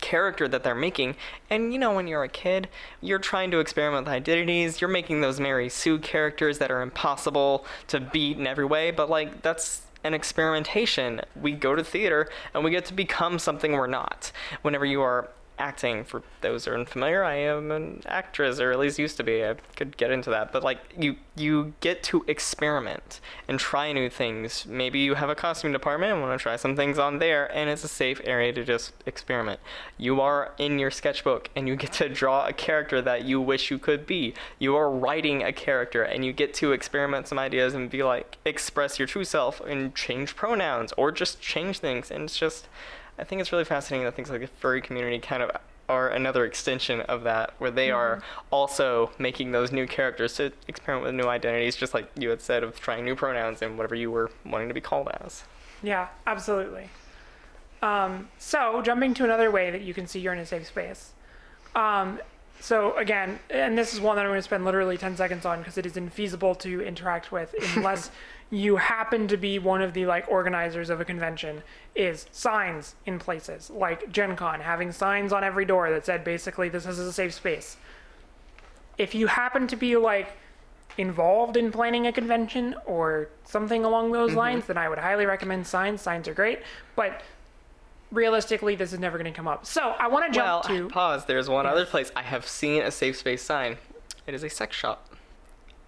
character 0.00 0.48
that 0.48 0.62
they're 0.64 0.74
making. 0.74 1.16
And 1.48 1.72
you 1.72 1.78
know, 1.78 1.94
when 1.94 2.06
you're 2.06 2.24
a 2.24 2.28
kid, 2.28 2.68
you're 3.00 3.18
trying 3.18 3.50
to 3.52 3.60
experiment 3.60 4.06
with 4.06 4.14
identities. 4.14 4.80
You're 4.80 4.90
making 4.90 5.20
those 5.20 5.40
Mary 5.40 5.68
Sue 5.68 5.98
characters 5.98 6.58
that 6.58 6.70
are 6.70 6.82
impossible 6.82 7.64
to 7.88 8.00
beat 8.00 8.38
in 8.38 8.46
every 8.46 8.64
way. 8.64 8.90
But 8.90 9.08
like, 9.08 9.42
that's 9.42 9.82
an 10.04 10.14
experimentation. 10.14 11.20
We 11.40 11.52
go 11.52 11.74
to 11.74 11.84
theater 11.84 12.28
and 12.54 12.64
we 12.64 12.70
get 12.70 12.84
to 12.86 12.94
become 12.94 13.38
something 13.38 13.72
we're 13.72 13.86
not. 13.86 14.32
Whenever 14.62 14.84
you 14.84 15.02
are 15.02 15.30
acting, 15.58 16.04
for 16.04 16.22
those 16.40 16.64
who 16.64 16.72
are 16.72 16.74
unfamiliar, 16.74 17.22
I 17.22 17.34
am 17.36 17.70
an 17.70 18.02
actress, 18.06 18.58
or 18.58 18.72
at 18.72 18.78
least 18.78 18.98
used 18.98 19.16
to 19.18 19.24
be. 19.24 19.44
I 19.44 19.54
could 19.76 19.96
get 19.96 20.10
into 20.10 20.30
that, 20.30 20.52
but 20.52 20.62
like 20.62 20.78
you, 20.98 21.16
you 21.36 21.74
get 21.80 22.02
to 22.04 22.24
experiment 22.26 23.20
and 23.48 23.58
try 23.58 23.92
new 23.92 24.10
things. 24.10 24.66
Maybe 24.66 24.98
you 25.00 25.14
have 25.14 25.30
a 25.30 25.34
costume 25.34 25.72
department 25.72 26.12
and 26.12 26.20
want 26.20 26.38
to 26.38 26.42
try 26.42 26.56
some 26.56 26.76
things 26.76 26.98
on 26.98 27.18
there, 27.18 27.54
and 27.56 27.70
it's 27.70 27.84
a 27.84 27.88
safe 27.88 28.20
area 28.24 28.52
to 28.52 28.64
just 28.64 28.92
experiment. 29.06 29.60
You 29.98 30.20
are 30.20 30.52
in 30.58 30.78
your 30.78 30.90
sketchbook 30.90 31.50
and 31.54 31.68
you 31.68 31.76
get 31.76 31.92
to 31.94 32.08
draw 32.08 32.46
a 32.46 32.52
character 32.52 33.00
that 33.02 33.24
you 33.24 33.40
wish 33.40 33.70
you 33.70 33.78
could 33.78 34.06
be. 34.06 34.34
You 34.58 34.76
are 34.76 34.90
writing 34.90 35.42
a 35.42 35.52
character 35.52 36.02
and 36.02 36.24
you 36.24 36.32
get 36.32 36.54
to 36.54 36.72
experiment 36.72 37.28
some 37.28 37.38
ideas 37.38 37.74
and 37.74 37.90
be 37.90 38.02
like, 38.02 38.38
express 38.44 38.98
your 38.98 39.06
true 39.06 39.24
self 39.24 39.60
and 39.60 39.94
change 39.94 40.36
pronouns 40.36 40.92
or 40.96 41.12
just 41.12 41.40
change 41.40 41.78
things. 41.78 42.10
And 42.10 42.24
it's 42.24 42.38
just, 42.38 42.68
I 43.18 43.24
think 43.24 43.40
it's 43.40 43.52
really 43.52 43.64
fascinating 43.64 44.04
that 44.04 44.14
things 44.14 44.30
like 44.30 44.40
the 44.40 44.46
furry 44.46 44.80
community 44.80 45.18
kind 45.18 45.42
of 45.42 45.50
are 45.88 46.08
another 46.08 46.44
extension 46.44 47.00
of 47.02 47.24
that, 47.24 47.54
where 47.58 47.70
they 47.70 47.90
are 47.90 48.22
also 48.50 49.10
making 49.18 49.52
those 49.52 49.72
new 49.72 49.86
characters 49.86 50.34
to 50.34 50.52
experiment 50.66 51.04
with 51.04 51.14
new 51.14 51.28
identities, 51.28 51.76
just 51.76 51.92
like 51.92 52.10
you 52.16 52.30
had 52.30 52.40
said 52.40 52.62
of 52.62 52.80
trying 52.80 53.04
new 53.04 53.14
pronouns 53.14 53.62
and 53.62 53.76
whatever 53.76 53.94
you 53.94 54.10
were 54.10 54.30
wanting 54.44 54.68
to 54.68 54.74
be 54.74 54.80
called 54.80 55.08
as. 55.20 55.44
Yeah, 55.82 56.08
absolutely. 56.26 56.88
Um, 57.82 58.28
so, 58.38 58.80
jumping 58.82 59.12
to 59.14 59.24
another 59.24 59.50
way 59.50 59.70
that 59.70 59.82
you 59.82 59.92
can 59.92 60.06
see 60.06 60.20
you're 60.20 60.32
in 60.32 60.38
a 60.38 60.46
safe 60.46 60.66
space. 60.66 61.12
Um, 61.74 62.20
so, 62.60 62.96
again, 62.96 63.40
and 63.50 63.76
this 63.76 63.92
is 63.92 64.00
one 64.00 64.16
that 64.16 64.22
I'm 64.22 64.30
going 64.30 64.38
to 64.38 64.42
spend 64.42 64.64
literally 64.64 64.96
10 64.96 65.16
seconds 65.16 65.44
on 65.44 65.58
because 65.58 65.76
it 65.78 65.84
is 65.84 65.94
infeasible 65.94 66.58
to 66.60 66.80
interact 66.80 67.32
with 67.32 67.54
unless 67.76 68.12
you 68.52 68.76
happen 68.76 69.26
to 69.26 69.38
be 69.38 69.58
one 69.58 69.80
of 69.80 69.94
the 69.94 70.04
like 70.04 70.30
organizers 70.30 70.90
of 70.90 71.00
a 71.00 71.06
convention 71.06 71.62
is 71.94 72.26
signs 72.32 72.94
in 73.06 73.18
places 73.18 73.70
like 73.70 74.12
Gen 74.12 74.36
Con, 74.36 74.60
having 74.60 74.92
signs 74.92 75.32
on 75.32 75.42
every 75.42 75.64
door 75.64 75.90
that 75.90 76.04
said 76.04 76.22
basically 76.22 76.68
this 76.68 76.84
is 76.84 76.98
a 76.98 77.12
safe 77.12 77.32
space. 77.32 77.78
If 78.98 79.14
you 79.14 79.26
happen 79.26 79.66
to 79.68 79.76
be 79.76 79.96
like 79.96 80.36
involved 80.98 81.56
in 81.56 81.72
planning 81.72 82.06
a 82.06 82.12
convention 82.12 82.74
or 82.84 83.30
something 83.44 83.86
along 83.86 84.12
those 84.12 84.30
mm-hmm. 84.30 84.40
lines, 84.40 84.66
then 84.66 84.76
I 84.76 84.86
would 84.86 84.98
highly 84.98 85.24
recommend 85.24 85.66
signs. 85.66 86.02
Signs 86.02 86.28
are 86.28 86.34
great, 86.34 86.60
but 86.94 87.22
realistically, 88.10 88.76
this 88.76 88.92
is 88.92 88.98
never 88.98 89.16
going 89.16 89.32
to 89.32 89.34
come 89.36 89.48
up. 89.48 89.64
So 89.64 89.94
I 89.98 90.08
want 90.08 90.30
to 90.30 90.38
Well, 90.38 90.62
jump 90.62 90.76
to 90.76 90.88
pause. 90.92 91.24
There's 91.24 91.48
one 91.48 91.64
other 91.64 91.86
place 91.86 92.12
I 92.14 92.20
have 92.20 92.46
seen 92.46 92.82
a 92.82 92.90
safe 92.90 93.16
space 93.16 93.42
sign. 93.42 93.78
It 94.26 94.34
is 94.34 94.42
a 94.42 94.50
sex 94.50 94.76
shop. 94.76 95.08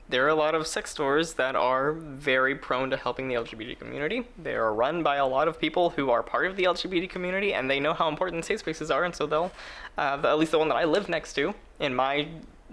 There 0.08 0.24
are 0.26 0.28
a 0.28 0.34
lot 0.34 0.54
of 0.54 0.66
sex 0.66 0.90
stores 0.90 1.34
that 1.34 1.56
are 1.56 1.92
very 1.92 2.54
prone 2.54 2.90
to 2.90 2.96
helping 2.96 3.26
the 3.28 3.36
LGBT 3.36 3.78
community. 3.78 4.26
They 4.40 4.54
are 4.54 4.72
run 4.72 5.02
by 5.02 5.16
a 5.16 5.26
lot 5.26 5.48
of 5.48 5.58
people 5.58 5.90
who 5.90 6.10
are 6.10 6.22
part 6.22 6.46
of 6.46 6.56
the 6.56 6.64
LGBT 6.64 7.08
community, 7.08 7.54
and 7.54 7.70
they 7.70 7.80
know 7.80 7.94
how 7.94 8.08
important 8.08 8.44
safe 8.44 8.60
spaces 8.60 8.90
are, 8.90 9.04
and 9.04 9.14
so 9.14 9.26
they'll, 9.26 9.50
uh, 9.96 10.16
the, 10.18 10.28
at 10.28 10.38
least 10.38 10.52
the 10.52 10.58
one 10.58 10.68
that 10.68 10.74
I 10.76 10.84
live 10.84 11.08
next 11.08 11.32
to 11.34 11.54
in 11.80 11.94
my 11.94 12.28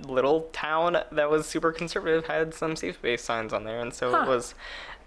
little 0.07 0.41
town 0.51 0.97
that 1.11 1.29
was 1.29 1.45
super 1.45 1.71
conservative 1.71 2.25
had 2.25 2.53
some 2.53 2.75
safe 2.75 2.95
space 2.95 3.23
signs 3.23 3.53
on 3.53 3.63
there, 3.63 3.79
and 3.79 3.93
so 3.93 4.11
Huh. 4.11 4.23
it 4.23 4.27
was. 4.27 4.53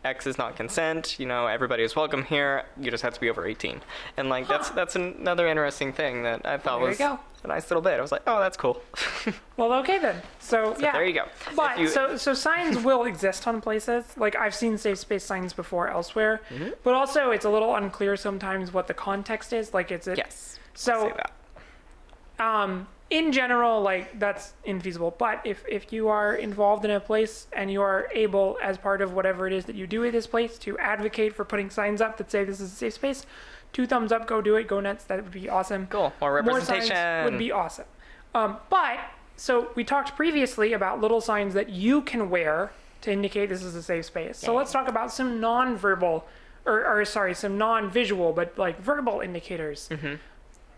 X 0.04 0.26
is 0.26 0.36
not 0.38 0.56
consent. 0.56 1.18
You 1.18 1.26
know, 1.26 1.46
everybody 1.46 1.82
is 1.82 1.96
welcome 1.96 2.24
here. 2.24 2.64
You 2.78 2.90
just 2.90 3.02
have 3.02 3.14
to 3.14 3.20
be 3.20 3.30
over 3.30 3.46
18. 3.46 3.80
And 4.16 4.28
like 4.28 4.46
that's 4.46 4.70
that's 4.70 4.96
another 4.96 5.48
interesting 5.48 5.92
thing 5.92 6.22
that 6.24 6.44
I 6.46 6.58
thought 6.58 6.80
was 6.80 7.00
a 7.00 7.18
nice 7.46 7.70
little 7.70 7.82
bit. 7.82 7.94
I 7.98 8.00
was 8.02 8.12
like, 8.12 8.22
oh, 8.26 8.38
that's 8.40 8.56
cool. 8.56 8.82
well, 9.56 9.72
okay 9.74 9.98
then. 9.98 10.20
So, 10.40 10.74
So 10.74 10.80
yeah, 10.82 10.92
there 10.92 11.04
you 11.06 11.14
go. 11.14 11.24
But 11.56 11.78
you- 11.78 11.88
so 11.88 12.16
so 12.16 12.34
signs 12.34 12.78
will 12.84 13.04
exist 13.04 13.46
on 13.46 13.60
places. 13.60 14.04
Like 14.16 14.36
I've 14.36 14.54
seen 14.54 14.76
safe 14.78 14.98
space 14.98 15.24
signs 15.24 15.52
before 15.52 15.88
elsewhere, 15.88 16.40
Mm-hmm. 16.50 16.70
but 16.82 16.94
also 16.94 17.30
it's 17.30 17.44
a 17.46 17.50
little 17.50 17.74
unclear 17.74 18.16
sometimes 18.16 18.72
what 18.72 18.86
the 18.86 18.94
context 18.94 19.52
is. 19.52 19.72
Like 19.72 19.90
it's 19.90 20.06
a, 20.06 20.16
yes. 20.16 20.58
So 20.74 21.08
Say 21.08 21.12
that. 21.16 21.32
Um, 22.38 22.88
in 23.10 23.32
general, 23.32 23.80
like 23.80 24.18
that's 24.18 24.54
infeasible. 24.66 25.16
But 25.18 25.40
if 25.44 25.64
if 25.68 25.92
you 25.92 26.08
are 26.08 26.34
involved 26.34 26.84
in 26.84 26.90
a 26.90 27.00
place 27.00 27.46
and 27.52 27.70
you 27.70 27.82
are 27.82 28.08
able, 28.14 28.58
as 28.62 28.78
part 28.78 29.02
of 29.02 29.12
whatever 29.12 29.46
it 29.46 29.52
is 29.52 29.66
that 29.66 29.76
you 29.76 29.86
do 29.86 30.04
at 30.04 30.12
this 30.12 30.26
place, 30.26 30.58
to 30.60 30.78
advocate 30.78 31.34
for 31.34 31.44
putting 31.44 31.70
signs 31.70 32.00
up 32.00 32.16
that 32.16 32.30
say 32.30 32.44
this 32.44 32.60
is 32.60 32.72
a 32.72 32.74
safe 32.74 32.94
space, 32.94 33.26
two 33.72 33.86
thumbs 33.86 34.10
up, 34.10 34.26
go 34.26 34.40
do 34.40 34.56
it, 34.56 34.66
go 34.66 34.80
nuts. 34.80 35.04
That 35.04 35.22
would 35.22 35.32
be 35.32 35.48
awesome. 35.48 35.86
Cool. 35.88 36.12
More 36.20 36.30
More 36.30 36.54
representation. 36.54 36.96
signs 36.96 37.30
would 37.30 37.38
be 37.38 37.52
awesome. 37.52 37.86
Um, 38.34 38.56
but 38.70 38.98
so 39.36 39.70
we 39.74 39.84
talked 39.84 40.16
previously 40.16 40.72
about 40.72 41.00
little 41.00 41.20
signs 41.20 41.54
that 41.54 41.68
you 41.70 42.02
can 42.02 42.30
wear 42.30 42.72
to 43.02 43.12
indicate 43.12 43.48
this 43.50 43.62
is 43.62 43.74
a 43.74 43.82
safe 43.82 44.06
space. 44.06 44.38
So 44.38 44.54
let's 44.54 44.72
talk 44.72 44.88
about 44.88 45.12
some 45.12 45.40
non-verbal, 45.40 46.24
or, 46.64 46.86
or 46.86 47.04
sorry, 47.04 47.34
some 47.34 47.58
non-visual, 47.58 48.32
but 48.32 48.56
like 48.58 48.80
verbal 48.80 49.20
indicators. 49.20 49.88
Mhm. 49.92 50.18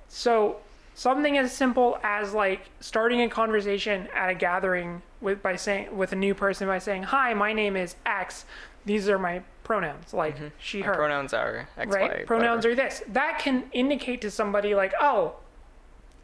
So 0.08 0.56
something 0.96 1.37
as 1.37 1.52
simple 1.52 1.98
as 2.02 2.32
like 2.32 2.62
starting 2.80 3.20
a 3.20 3.28
conversation 3.28 4.09
at 4.14 4.30
a 4.30 4.35
gathering 4.35 5.02
with 5.20 5.42
by 5.42 5.54
saying 5.54 5.94
with 5.96 6.11
a 6.12 6.16
new 6.16 6.35
person 6.35 6.66
by 6.66 6.78
saying, 6.78 7.04
"Hi, 7.04 7.35
my 7.35 7.52
name 7.52 7.76
is 7.76 7.94
X. 8.06 8.46
These 8.87 9.09
are 9.09 9.18
my 9.18 9.42
pronouns, 9.62 10.14
like 10.14 10.37
she, 10.59 10.80
My 10.80 10.87
her." 10.87 10.94
pronouns 10.94 11.35
are 11.35 11.68
X, 11.76 11.94
right? 11.94 12.11
Y, 12.20 12.24
Pronouns 12.26 12.64
whatever. 12.64 12.82
are 12.82 12.88
this. 12.88 13.02
That 13.09 13.38
can 13.38 13.64
indicate 13.72 14.20
to 14.22 14.30
somebody 14.30 14.74
like, 14.74 14.94
oh, 15.00 15.35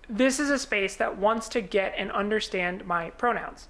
this 0.08 0.40
is 0.40 0.48
a 0.48 0.58
space 0.58 0.96
that 0.96 1.18
wants 1.18 1.48
to 1.50 1.60
get 1.60 1.92
and 1.98 2.10
understand 2.12 2.86
my 2.86 3.10
pronouns. 3.10 3.68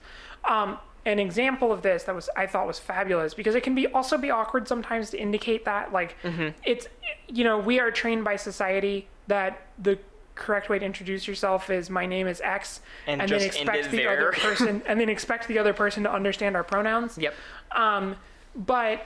Um, 0.49 0.79
an 1.05 1.19
example 1.19 1.73
of 1.73 1.83
this 1.83 2.05
that 2.05 2.15
was 2.15 2.31
I 2.37 2.47
thought 2.47 2.67
was 2.69 2.79
fabulous 2.79 3.35
because 3.35 3.55
it 3.57 3.62
can 3.65 3.75
be 3.75 3.88
also 3.88 4.17
be 4.17 4.31
awkward 4.31 4.69
sometimes 4.69 5.11
to 5.11 5.19
indicate 5.19 5.65
that 5.65 5.93
like 5.93 6.15
Mm-hmm. 6.23 6.49
it's 6.65 6.87
you 7.29 7.43
know 7.43 7.59
we 7.59 7.81
are 7.81 7.91
trained 7.91 8.23
by 8.25 8.37
society 8.37 9.09
that 9.27 9.62
the 9.79 9.99
correct 10.35 10.68
way 10.68 10.79
to 10.79 10.85
introduce 10.85 11.29
yourself 11.29 11.71
is 11.71 11.90
my 11.90 12.07
name 12.07 12.27
is 12.27 12.40
X 12.40 12.81
And 13.07 13.21
then 13.21 13.42
expect 13.42 13.90
the 13.90 14.07
other 14.07 14.33
person 14.37 14.83
and 14.87 14.99
then 14.99 15.09
expect 15.09 15.49
the 15.49 15.59
other 15.59 15.73
person 15.73 16.03
to 16.05 16.12
understand 16.12 16.57
our 16.57 16.64
pronouns. 16.64 17.18
Yep. 17.18 17.35
Um, 17.73 18.16
but 18.55 19.05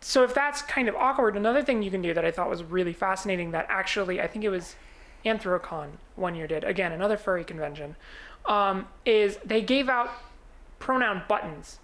so 0.00 0.24
if 0.24 0.34
that's 0.34 0.62
kind 0.62 0.88
of 0.88 0.94
awkward, 0.96 1.36
another 1.36 1.62
thing 1.62 1.82
you 1.82 1.90
can 1.90 2.02
do 2.02 2.14
that 2.14 2.24
I 2.24 2.30
thought 2.30 2.48
was 2.48 2.62
really 2.62 2.92
fascinating 2.92 3.50
that 3.50 3.66
actually 3.68 4.20
I 4.20 4.26
think 4.26 4.44
it 4.44 4.50
was 4.50 4.76
Anthrocon 5.24 5.88
one 6.16 6.34
year 6.34 6.46
did 6.46 6.64
again 6.64 6.92
another 6.92 7.16
furry 7.16 7.44
convention 7.44 7.96
um, 8.46 8.86
is 9.04 9.38
they 9.44 9.60
gave 9.60 9.88
out 9.88 10.10
pronoun 10.78 11.22
buttons. 11.28 11.78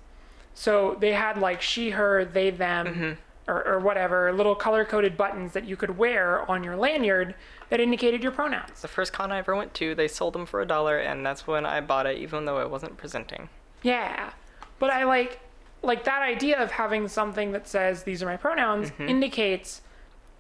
So 0.54 0.96
they 1.00 1.12
had 1.12 1.38
like 1.38 1.60
she, 1.60 1.90
her, 1.90 2.24
they, 2.24 2.50
them, 2.50 3.18
or, 3.46 3.66
or 3.66 3.78
whatever 3.78 4.32
little 4.32 4.54
color 4.54 4.84
coded 4.84 5.16
buttons 5.16 5.52
that 5.52 5.64
you 5.64 5.76
could 5.76 5.98
wear 5.98 6.48
on 6.50 6.64
your 6.64 6.76
lanyard 6.76 7.34
that 7.68 7.80
indicated 7.80 8.22
your 8.22 8.32
pronouns. 8.32 8.80
The 8.80 8.88
first 8.88 9.12
con 9.12 9.32
I 9.32 9.38
ever 9.38 9.54
went 9.54 9.74
to, 9.74 9.94
they 9.94 10.08
sold 10.08 10.34
them 10.34 10.46
for 10.46 10.60
a 10.60 10.66
dollar, 10.66 10.98
and 10.98 11.24
that's 11.24 11.46
when 11.46 11.66
I 11.66 11.80
bought 11.80 12.06
it, 12.06 12.18
even 12.18 12.44
though 12.44 12.60
it 12.60 12.70
wasn't 12.70 12.96
presenting. 12.96 13.48
Yeah. 13.82 14.32
But 14.78 14.90
I 14.90 15.04
like 15.04 15.40
like 15.82 16.04
that 16.04 16.22
idea 16.22 16.62
of 16.62 16.70
having 16.70 17.08
something 17.08 17.52
that 17.52 17.68
says 17.68 18.04
these 18.04 18.22
are 18.22 18.26
my 18.26 18.38
pronouns 18.38 18.90
mm-hmm. 18.90 19.08
indicates 19.08 19.82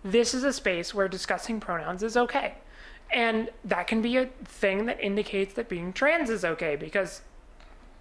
this 0.02 0.32
is 0.32 0.42
a 0.42 0.52
space 0.52 0.94
where 0.94 1.06
discussing 1.06 1.60
pronouns 1.60 2.02
is 2.02 2.16
okay. 2.16 2.54
And 3.12 3.50
that 3.64 3.86
can 3.86 4.00
be 4.00 4.16
a 4.16 4.26
thing 4.44 4.86
that 4.86 5.00
indicates 5.00 5.54
that 5.54 5.68
being 5.68 5.92
trans 5.92 6.30
is 6.30 6.44
okay 6.44 6.76
because 6.76 7.20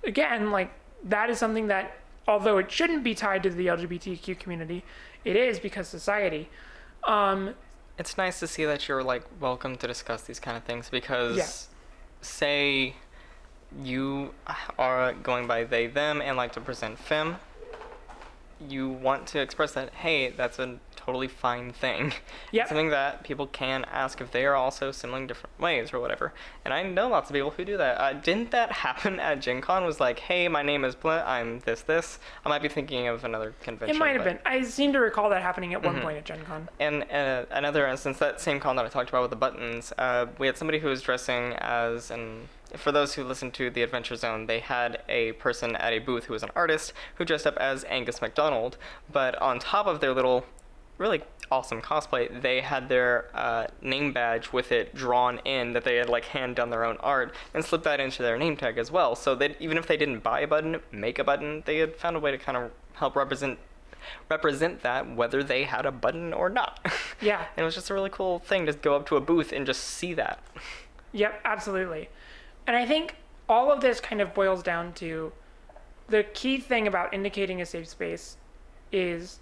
again, 0.03 0.51
like 0.51 0.71
that 1.03 1.29
is 1.29 1.37
something 1.37 1.67
that 1.67 1.97
although 2.27 2.57
it 2.57 2.71
shouldn't 2.71 3.03
be 3.03 3.13
tied 3.15 3.43
to 3.43 3.49
the 3.49 3.67
LGBTQ 3.67 4.39
community, 4.39 4.83
it 5.25 5.35
is 5.35 5.59
because 5.59 5.87
society. 5.87 6.49
Um, 7.03 7.55
It's 7.97 8.17
nice 8.17 8.39
to 8.39 8.47
see 8.47 8.65
that 8.65 8.87
you're 8.87 9.03
like 9.03 9.23
welcome 9.39 9.75
to 9.77 9.87
discuss 9.87 10.23
these 10.23 10.39
kind 10.39 10.57
of 10.57 10.63
things 10.63 10.89
because, 10.89 11.37
Yeah. 11.37 11.47
say, 12.21 12.95
you 13.81 14.33
are 14.77 15.13
going 15.13 15.47
by 15.47 15.63
they 15.63 15.87
them 15.87 16.21
and 16.21 16.37
like 16.37 16.51
to 16.53 16.61
present 16.61 16.97
fem. 16.99 17.37
You 18.67 18.89
want 18.89 19.27
to 19.27 19.39
express 19.41 19.73
that 19.73 19.93
hey, 19.95 20.29
that's 20.29 20.59
a 20.59 20.77
totally 21.05 21.27
fine 21.27 21.71
thing. 21.71 22.13
Yep. 22.51 22.67
Something 22.67 22.89
that 22.91 23.23
people 23.23 23.47
can 23.47 23.83
ask 23.85 24.21
if 24.21 24.29
they 24.31 24.45
are 24.45 24.53
also 24.55 24.91
similar 24.91 25.17
in 25.19 25.25
different 25.27 25.59
ways 25.59 25.91
or 25.91 25.99
whatever. 25.99 26.33
And 26.63 26.71
I 26.73 26.83
know 26.83 27.07
lots 27.09 27.31
of 27.31 27.33
people 27.33 27.49
who 27.49 27.65
do 27.65 27.77
that. 27.77 27.99
Uh, 27.99 28.13
didn't 28.13 28.51
that 28.51 28.71
happen 28.85 29.19
at 29.19 29.41
Gen 29.41 29.59
Con? 29.59 29.83
Was 29.85 29.99
like, 29.99 30.19
hey, 30.19 30.47
my 30.47 30.61
name 30.61 30.85
is 30.85 30.93
Blah, 30.93 31.23
I'm 31.25 31.61
this 31.61 31.81
this. 31.81 32.19
I 32.45 32.49
might 32.49 32.61
be 32.61 32.69
thinking 32.69 33.07
of 33.07 33.23
another 33.25 33.55
convention. 33.63 33.95
it 33.95 33.99
might 33.99 34.15
have 34.15 34.23
been. 34.23 34.37
I 34.45 34.61
seem 34.61 34.93
to 34.93 34.99
recall 34.99 35.29
that 35.31 35.41
happening 35.41 35.73
at 35.73 35.81
one 35.81 35.95
Mhm. 35.95 36.01
point 36.03 36.17
at 36.19 36.25
Gen 36.25 36.45
Con. 36.45 36.69
and 36.79 37.03
uh, 37.11 37.45
another 37.49 37.87
instance, 37.87 38.19
that 38.19 38.39
same 38.39 38.59
con 38.59 38.75
that 38.75 38.85
I 38.85 38.89
talked 38.89 39.09
about 39.09 39.21
with 39.23 39.31
the 39.31 39.35
buttons, 39.37 39.91
uh, 39.97 40.27
we 40.37 40.45
had 40.45 40.57
somebody 40.57 40.77
who 40.79 40.87
was 40.89 41.01
dressing 41.01 41.53
as 41.53 42.11
an. 42.11 42.47
For 42.75 42.91
those 42.91 43.13
who 43.13 43.23
listened 43.23 43.53
to 43.55 43.69
the 43.69 43.83
Adventure 43.83 44.15
Zone, 44.15 44.47
they 44.47 44.59
had 44.59 45.01
a 45.07 45.33
person 45.33 45.75
at 45.75 45.93
a 45.93 45.99
booth 45.99 46.25
who 46.25 46.33
was 46.33 46.41
an 46.43 46.49
artist 46.55 46.91
who 47.15 47.25
dressed 47.25 47.45
up 47.47 47.55
as 47.57 47.83
Angus 47.85 48.19
McDonald, 48.19 48.77
but 49.11 49.39
on 49.39 49.59
top 49.59 49.85
of 49.85 49.99
their 50.01 50.11
little, 50.13 50.43
really 50.97 51.23
awesome 51.51 51.81
cosplay, 51.81 52.41
they 52.41 52.61
had 52.61 52.89
their 52.89 53.29
uh, 53.33 53.67
name 53.81 54.11
badge 54.11 54.51
with 54.51 54.71
it 54.71 54.95
drawn 54.95 55.39
in 55.45 55.73
that 55.73 55.83
they 55.83 55.97
had 55.97 56.09
like 56.09 56.25
hand 56.25 56.55
done 56.55 56.69
their 56.69 56.83
own 56.83 56.97
art 56.97 57.33
and 57.53 57.63
slipped 57.63 57.83
that 57.83 57.99
into 57.99 58.23
their 58.23 58.37
name 58.37 58.57
tag 58.57 58.77
as 58.77 58.91
well. 58.91 59.15
So 59.15 59.35
that 59.35 59.55
even 59.59 59.77
if 59.77 59.87
they 59.87 59.97
didn't 59.97 60.19
buy 60.21 60.41
a 60.41 60.47
button, 60.47 60.81
make 60.91 61.19
a 61.19 61.23
button, 61.23 61.63
they 61.65 61.77
had 61.77 61.95
found 61.95 62.15
a 62.15 62.19
way 62.19 62.31
to 62.31 62.37
kind 62.37 62.57
of 62.57 62.71
help 62.93 63.15
represent 63.15 63.59
represent 64.29 64.81
that 64.81 65.15
whether 65.15 65.43
they 65.43 65.63
had 65.63 65.85
a 65.85 65.91
button 65.91 66.33
or 66.33 66.49
not. 66.49 66.79
Yeah. 67.21 67.45
and 67.55 67.63
it 67.63 67.63
was 67.63 67.75
just 67.75 67.89
a 67.89 67.93
really 67.93 68.09
cool 68.09 68.39
thing 68.39 68.65
to 68.65 68.73
go 68.73 68.97
up 68.97 69.07
to 69.07 69.15
a 69.15 69.21
booth 69.21 69.53
and 69.53 69.65
just 69.65 69.81
see 69.81 70.13
that. 70.15 70.39
Yep, 71.13 71.39
absolutely. 71.45 72.09
And 72.67 72.75
I 72.75 72.85
think 72.85 73.15
all 73.47 73.71
of 73.71 73.79
this 73.79 74.01
kind 74.01 74.19
of 74.19 74.33
boils 74.33 74.61
down 74.61 74.91
to 74.95 75.31
the 76.09 76.23
key 76.23 76.57
thing 76.57 76.85
about 76.85 77.13
indicating 77.13 77.61
a 77.61 77.65
safe 77.65 77.87
space 77.87 78.35
is 78.91 79.39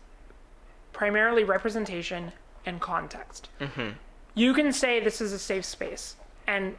primarily 0.94 1.44
representation 1.44 2.32
and 2.66 2.80
context. 2.80 3.50
Mm-hmm. 3.60 3.90
You 4.34 4.54
can 4.54 4.72
say 4.72 5.00
this 5.00 5.22
is 5.22 5.34
a 5.34 5.40
safe 5.40 5.66
space 5.66 6.16
and 6.48 6.76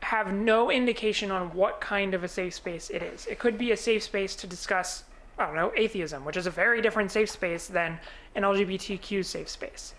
have 0.00 0.32
no 0.32 0.70
indication 0.70 1.30
on 1.30 1.52
what 1.54 1.80
kind 1.80 2.14
of 2.14 2.24
a 2.24 2.28
safe 2.28 2.54
space 2.54 2.90
it 2.90 3.02
is. 3.02 3.26
It 3.26 3.38
could 3.38 3.58
be 3.58 3.72
a 3.72 3.76
safe 3.76 4.02
space 4.02 4.34
to 4.36 4.46
discuss, 4.46 5.04
I 5.38 5.46
don't 5.46 5.56
know, 5.56 5.72
atheism, 5.76 6.24
which 6.24 6.36
is 6.36 6.46
a 6.46 6.50
very 6.50 6.80
different 6.80 7.10
safe 7.10 7.30
space 7.30 7.66
than 7.66 7.98
an 8.34 8.42
LGBTQ 8.42 9.24
safe 9.24 9.48
space. 9.48 9.94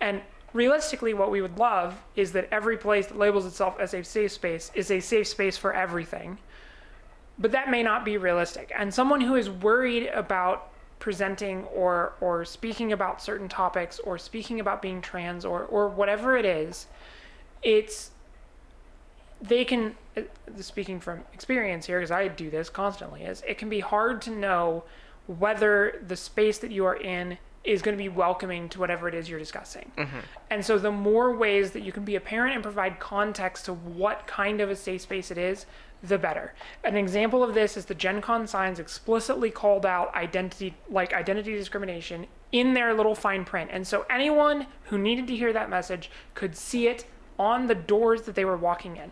And 0.00 0.20
realistically, 0.52 1.14
what 1.14 1.30
we 1.30 1.42
would 1.42 1.58
love 1.58 2.00
is 2.16 2.32
that 2.32 2.48
every 2.50 2.76
place 2.76 3.06
that 3.06 3.18
labels 3.18 3.46
itself 3.46 3.78
as 3.80 3.94
a 3.94 4.02
safe 4.02 4.32
space 4.32 4.70
is 4.74 4.90
a 4.90 5.00
safe 5.00 5.26
space 5.26 5.56
for 5.56 5.72
everything. 5.72 6.38
But 7.38 7.52
that 7.52 7.70
may 7.70 7.82
not 7.82 8.04
be 8.04 8.16
realistic. 8.16 8.72
And 8.76 8.92
someone 8.92 9.20
who 9.20 9.36
is 9.36 9.48
worried 9.48 10.08
about 10.08 10.72
presenting 10.98 11.64
or 11.64 12.14
or 12.20 12.44
speaking 12.44 12.92
about 12.92 13.22
certain 13.22 13.48
topics 13.48 13.98
or 14.00 14.18
speaking 14.18 14.60
about 14.60 14.82
being 14.82 15.00
trans 15.00 15.44
or 15.44 15.64
or 15.64 15.88
whatever 15.88 16.36
it 16.36 16.44
is, 16.44 16.86
it's 17.62 18.10
they 19.40 19.64
can 19.64 19.94
uh, 20.16 20.22
speaking 20.60 20.98
from 21.00 21.20
experience 21.32 21.86
here 21.86 22.00
because 22.00 22.10
I 22.10 22.28
do 22.28 22.50
this 22.50 22.68
constantly 22.68 23.22
is 23.22 23.42
it 23.46 23.58
can 23.58 23.68
be 23.68 23.80
hard 23.80 24.20
to 24.22 24.30
know 24.30 24.84
whether 25.26 26.02
the 26.06 26.16
space 26.16 26.58
that 26.58 26.70
you 26.72 26.84
are 26.86 26.96
in 26.96 27.38
is 27.64 27.82
going 27.82 27.96
to 27.96 28.02
be 28.02 28.08
welcoming 28.08 28.68
to 28.70 28.80
whatever 28.80 29.08
it 29.08 29.14
is 29.14 29.28
you're 29.28 29.38
discussing. 29.38 29.90
And 30.48 30.64
so 30.64 30.78
the 30.78 30.90
more 30.90 31.34
ways 31.36 31.72
that 31.72 31.82
you 31.82 31.92
can 31.92 32.04
be 32.04 32.16
a 32.16 32.20
parent 32.20 32.54
and 32.54 32.62
provide 32.62 32.98
context 32.98 33.66
to 33.66 33.74
what 33.74 34.26
kind 34.26 34.60
of 34.62 34.70
a 34.70 34.76
safe 34.76 35.02
space 35.02 35.30
it 35.30 35.36
is, 35.36 35.66
the 36.02 36.18
better. 36.18 36.54
An 36.84 36.96
example 36.96 37.42
of 37.42 37.54
this 37.54 37.76
is 37.76 37.86
the 37.86 37.94
Gen 37.94 38.20
Con 38.20 38.46
signs 38.46 38.78
explicitly 38.78 39.50
called 39.50 39.84
out 39.84 40.14
identity 40.14 40.74
like 40.88 41.12
identity 41.12 41.52
discrimination 41.54 42.26
in 42.52 42.74
their 42.74 42.94
little 42.94 43.14
fine 43.14 43.44
print. 43.44 43.70
And 43.72 43.86
so 43.86 44.06
anyone 44.08 44.66
who 44.84 44.98
needed 44.98 45.26
to 45.26 45.36
hear 45.36 45.52
that 45.52 45.68
message 45.68 46.10
could 46.34 46.56
see 46.56 46.86
it 46.88 47.04
on 47.38 47.66
the 47.66 47.74
doors 47.74 48.22
that 48.22 48.34
they 48.34 48.44
were 48.44 48.56
walking 48.56 48.96
in. 48.96 49.10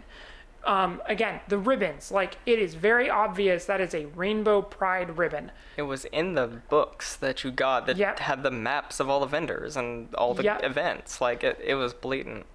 Um, 0.64 1.00
again, 1.06 1.40
the 1.46 1.58
ribbons, 1.58 2.10
like 2.10 2.38
it 2.44 2.58
is 2.58 2.74
very 2.74 3.08
obvious 3.08 3.66
that 3.66 3.80
is 3.80 3.94
a 3.94 4.06
rainbow 4.06 4.62
pride 4.62 5.16
ribbon. 5.16 5.52
It 5.76 5.82
was 5.82 6.06
in 6.06 6.34
the 6.34 6.48
books 6.68 7.14
that 7.16 7.44
you 7.44 7.52
got 7.52 7.86
that 7.86 7.96
Yep. 7.96 8.18
had 8.18 8.42
the 8.42 8.50
maps 8.50 8.98
of 8.98 9.08
all 9.08 9.20
the 9.20 9.26
vendors 9.26 9.76
and 9.76 10.12
all 10.16 10.34
the 10.34 10.42
Yep. 10.42 10.64
events. 10.64 11.20
Like 11.20 11.44
it, 11.44 11.60
it 11.62 11.76
was 11.76 11.94
blatant. 11.94 12.46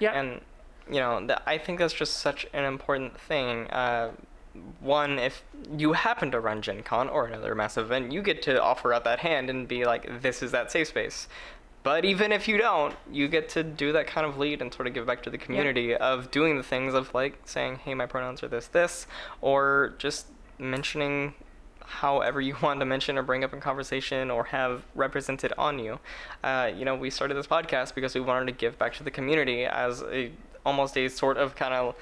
Yeah. 0.00 0.18
And 0.18 0.40
you 0.88 1.00
know, 1.00 1.18
th- 1.20 1.38
I 1.46 1.58
think 1.58 1.78
that's 1.78 1.94
just 1.94 2.18
such 2.18 2.46
an 2.52 2.64
important 2.64 3.18
thing. 3.18 3.68
Uh, 3.70 4.10
one, 4.80 5.18
if 5.18 5.42
you 5.76 5.94
happen 5.94 6.30
to 6.30 6.40
run 6.40 6.62
Gen 6.62 6.82
Con 6.82 7.08
or 7.08 7.26
another 7.26 7.54
massive 7.54 7.86
event, 7.86 8.12
you 8.12 8.22
get 8.22 8.42
to 8.42 8.62
offer 8.62 8.92
out 8.92 9.04
that 9.04 9.20
hand 9.20 9.50
and 9.50 9.66
be 9.66 9.84
like, 9.84 10.22
"This 10.22 10.42
is 10.42 10.52
that 10.52 10.70
safe 10.70 10.88
space." 10.88 11.26
But 11.82 12.04
even 12.04 12.32
if 12.32 12.48
you 12.48 12.56
don't, 12.56 12.96
you 13.12 13.28
get 13.28 13.48
to 13.50 13.62
do 13.62 13.92
that 13.92 14.06
kind 14.06 14.26
of 14.26 14.38
lead 14.38 14.62
and 14.62 14.72
sort 14.72 14.86
of 14.86 14.94
give 14.94 15.06
back 15.06 15.22
to 15.24 15.30
the 15.30 15.36
community 15.36 15.94
of 15.94 16.30
doing 16.30 16.56
the 16.56 16.62
things 16.62 16.94
of 16.94 17.12
like 17.14 17.38
saying, 17.44 17.80
"Hey, 17.84 17.94
my 17.94 18.06
pronouns 18.06 18.42
are 18.42 18.48
this, 18.48 18.68
this," 18.68 19.06
or 19.40 19.94
just 19.98 20.26
mentioning 20.58 21.34
however 21.84 22.40
you 22.40 22.56
want 22.62 22.80
to 22.80 22.86
mention 22.86 23.18
or 23.18 23.22
bring 23.22 23.44
up 23.44 23.52
in 23.52 23.60
conversation 23.60 24.30
or 24.30 24.44
have 24.44 24.84
represented 24.94 25.52
on 25.58 25.78
you. 25.78 25.98
Uh, 26.42 26.70
you 26.74 26.84
know, 26.84 26.94
we 26.94 27.10
started 27.10 27.34
this 27.34 27.46
podcast 27.46 27.94
because 27.94 28.14
we 28.14 28.20
wanted 28.20 28.46
to 28.46 28.52
give 28.52 28.78
back 28.78 28.94
to 28.94 29.04
the 29.04 29.10
community 29.10 29.64
as 29.64 30.02
a 30.02 30.30
almost 30.64 30.96
a 30.96 31.08
sort 31.08 31.36
of 31.36 31.54
kind 31.54 31.74
of 31.74 31.94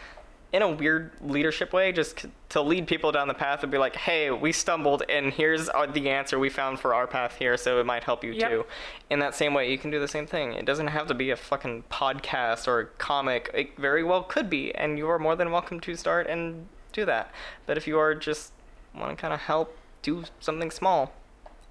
in 0.53 0.61
a 0.61 0.71
weird 0.71 1.13
leadership 1.23 1.73
way, 1.73 1.93
just 1.93 2.21
c- 2.21 2.31
to 2.51 2.61
lead 2.61 2.87
people 2.87 3.11
down 3.11 3.27
the 3.27 3.33
path 3.33 3.63
and 3.63 3.73
be 3.73 3.79
like, 3.79 3.97
"Hey, 3.97 4.31
we 4.31 4.53
stumbled, 4.53 5.03
and 5.09 5.33
here's 5.33 5.71
our, 5.71 5.87
the 5.87 6.11
answer 6.11 6.39
we 6.39 6.51
found 6.51 6.79
for 6.79 6.95
our 6.95 7.07
path 7.07 7.37
here, 7.39 7.57
so 7.57 7.81
it 7.81 7.87
might 7.87 8.05
help 8.05 8.23
you 8.23 8.33
Yep. 8.33 8.51
too." 8.51 8.67
In 9.09 9.19
that 9.21 9.35
same 9.35 9.55
way, 9.55 9.71
you 9.71 9.79
can 9.79 9.91
do 9.91 9.99
the 9.99 10.07
same 10.09 10.27
thing. 10.27 10.53
It 10.53 10.67
doesn't 10.67 10.89
have 10.89 11.07
to 11.07 11.15
be 11.15 11.31
a 11.31 11.37
fucking 11.37 11.85
podcast 11.91 12.69
or 12.69 12.81
a 12.81 12.87
comic. 12.87 13.51
It 13.55 13.79
very 13.79 14.05
well 14.05 14.23
could 14.23 14.51
be, 14.51 14.75
and 14.75 14.99
you 14.99 15.09
are 15.09 15.19
more 15.19 15.37
than 15.37 15.53
welcome 15.53 15.81
to 15.81 15.95
start 15.97 16.27
and 16.27 16.67
do 16.93 17.07
that. 17.07 17.33
But 17.65 17.79
if 17.79 17.87
you 17.87 17.99
are 17.99 18.15
just 18.15 18.53
want 18.95 19.17
to 19.17 19.21
kind 19.21 19.33
of 19.33 19.41
help 19.41 19.75
do 20.03 20.25
something 20.39 20.71
small, 20.71 21.15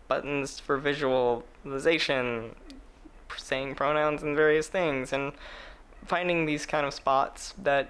buttons 0.07 0.59
for 0.59 0.77
visualization, 0.77 2.55
saying 3.37 3.75
pronouns 3.75 4.23
and 4.23 4.35
various 4.35 4.67
things, 4.67 5.13
and 5.13 5.33
finding 6.05 6.45
these 6.45 6.65
kind 6.65 6.85
of 6.85 6.93
spots 6.93 7.53
that 7.61 7.89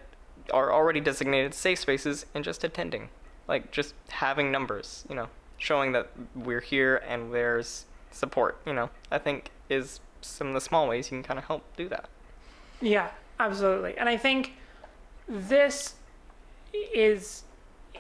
are 0.51 0.71
already 0.71 0.99
designated 0.99 1.53
safe 1.53 1.79
spaces 1.79 2.25
and 2.33 2.43
just 2.43 2.63
attending. 2.63 3.09
Like 3.47 3.71
just 3.71 3.93
having 4.09 4.51
numbers, 4.51 5.05
you 5.09 5.15
know, 5.15 5.27
showing 5.57 5.91
that 5.91 6.09
we're 6.35 6.61
here 6.61 6.97
and 7.07 7.33
there's 7.33 7.85
support, 8.11 8.59
you 8.65 8.73
know, 8.73 8.89
I 9.09 9.17
think 9.17 9.51
is 9.69 9.99
some 10.21 10.47
of 10.47 10.53
the 10.53 10.61
small 10.61 10.87
ways 10.87 11.11
you 11.11 11.17
can 11.17 11.23
kind 11.23 11.39
of 11.39 11.45
help 11.45 11.63
do 11.75 11.87
that. 11.89 12.07
Yeah, 12.81 13.09
absolutely. 13.39 13.97
And 13.97 14.07
I 14.07 14.17
think 14.17 14.53
this 15.27 15.95
is 16.73 17.43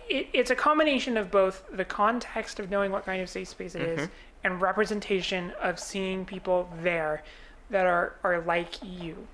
it, 0.09 0.27
it's 0.33 0.51
a 0.51 0.55
combination 0.55 1.17
of 1.17 1.31
both 1.31 1.63
the 1.71 1.85
context 1.85 2.59
of 2.59 2.69
knowing 2.69 2.91
what 2.91 3.05
kind 3.05 3.21
of 3.21 3.29
safe 3.29 3.47
space 3.47 3.75
it 3.75 3.81
is 3.81 3.99
mm-hmm. 4.01 4.11
and 4.43 4.61
representation 4.61 5.51
of 5.61 5.79
seeing 5.79 6.25
people 6.25 6.69
there 6.81 7.23
that 7.69 7.85
are, 7.85 8.15
are 8.23 8.41
like 8.41 8.75
you. 8.83 9.27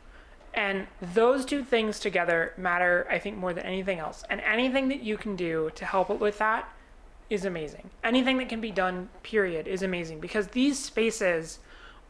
And 0.58 0.88
those 1.14 1.46
two 1.46 1.64
things 1.64 2.00
together 2.00 2.52
matter, 2.58 3.08
I 3.12 3.20
think, 3.20 3.38
more 3.38 3.54
than 3.54 3.64
anything 3.64 4.00
else. 4.00 4.24
And 4.28 4.42
anything 4.42 4.88
that 4.88 5.04
you 5.04 5.16
can 5.16 5.36
do 5.36 5.72
to 5.76 5.86
help 5.86 6.10
with 6.10 6.40
that 6.40 6.68
is 7.30 7.46
amazing. 7.46 7.92
Anything 8.04 8.40
that 8.40 8.50
can 8.50 8.60
be 8.60 8.72
done, 8.72 9.10
period, 9.22 9.68
is 9.68 9.84
amazing 9.84 10.20
because 10.20 10.48
these 10.48 10.80
spaces 10.80 11.60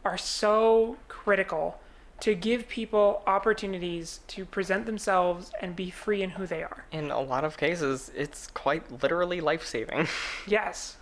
are 0.02 0.16
so 0.16 0.96
critical 1.08 1.78
to 2.20 2.34
give 2.34 2.66
people 2.68 3.22
opportunities 3.26 4.20
to 4.28 4.46
present 4.46 4.86
themselves 4.86 5.52
and 5.60 5.76
be 5.76 5.90
free 5.90 6.22
in 6.22 6.30
who 6.30 6.46
they 6.46 6.62
are. 6.62 6.84
In 6.90 7.10
a 7.10 7.20
lot 7.20 7.44
of 7.44 7.58
cases, 7.58 8.10
it's 8.16 8.46
quite 8.48 9.02
literally 9.02 9.40
life 9.42 9.66
saving. 9.66 10.08
Yes, 10.46 10.96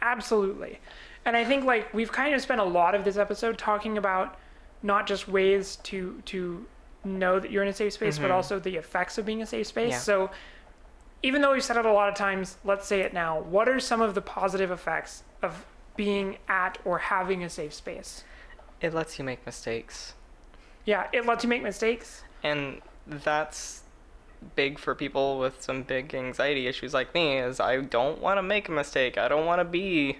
absolutely. 0.00 0.78
And 1.24 1.36
I 1.36 1.44
think 1.44 1.64
like 1.64 1.92
we've 1.92 2.12
kind 2.12 2.32
of 2.32 2.40
spent 2.40 2.60
a 2.60 2.64
lot 2.64 2.94
of 2.94 3.04
this 3.04 3.16
episode 3.16 3.58
talking 3.58 3.98
about 3.98 4.38
not 4.82 5.06
just 5.06 5.26
ways 5.28 5.76
to 5.84 6.22
to 6.26 6.64
know 7.04 7.38
that 7.40 7.50
you're 7.50 7.62
in 7.62 7.68
a 7.68 7.72
safe 7.72 7.92
space, 7.92 8.18
but 8.18 8.30
Mhm. 8.30 8.34
also 8.34 8.58
the 8.58 8.76
effects 8.76 9.18
of 9.18 9.26
being 9.26 9.42
a 9.42 9.46
safe 9.46 9.66
space. 9.66 9.90
Yeah. 9.92 9.98
So 9.98 10.30
even 11.22 11.40
though 11.42 11.52
we've 11.52 11.62
said 11.62 11.76
it 11.76 11.86
a 11.86 11.92
lot 11.92 12.08
of 12.08 12.14
times, 12.14 12.58
let's 12.64 12.86
say 12.86 13.00
it 13.00 13.12
now. 13.12 13.38
What 13.40 13.68
are 13.68 13.78
some 13.80 14.00
of 14.00 14.14
the 14.14 14.22
positive 14.22 14.70
effects 14.70 15.22
of 15.42 15.64
being 15.96 16.38
at 16.48 16.78
or 16.84 16.98
having 16.98 17.42
a 17.44 17.50
safe 17.50 17.72
space? 17.74 18.24
it 18.80 18.92
lets 18.92 19.16
you 19.16 19.24
make 19.24 19.46
mistakes. 19.46 20.14
Yeah, 20.84 21.06
it 21.12 21.24
lets 21.24 21.44
you 21.44 21.48
make 21.48 21.62
mistakes. 21.62 22.24
and 22.42 22.82
that's 23.06 23.82
big 24.56 24.76
for 24.80 24.92
people 24.96 25.38
with 25.38 25.62
some 25.62 25.84
big 25.84 26.12
anxiety 26.16 26.66
issues 26.66 26.92
like 26.92 27.14
me 27.14 27.38
is 27.38 27.60
i 27.60 27.76
don't 27.80 28.18
want 28.20 28.38
to 28.38 28.42
make 28.42 28.68
a 28.68 28.72
mistake 28.72 29.16
i 29.16 29.28
don't 29.28 29.46
want 29.46 29.60
to 29.60 29.64
be 29.64 30.18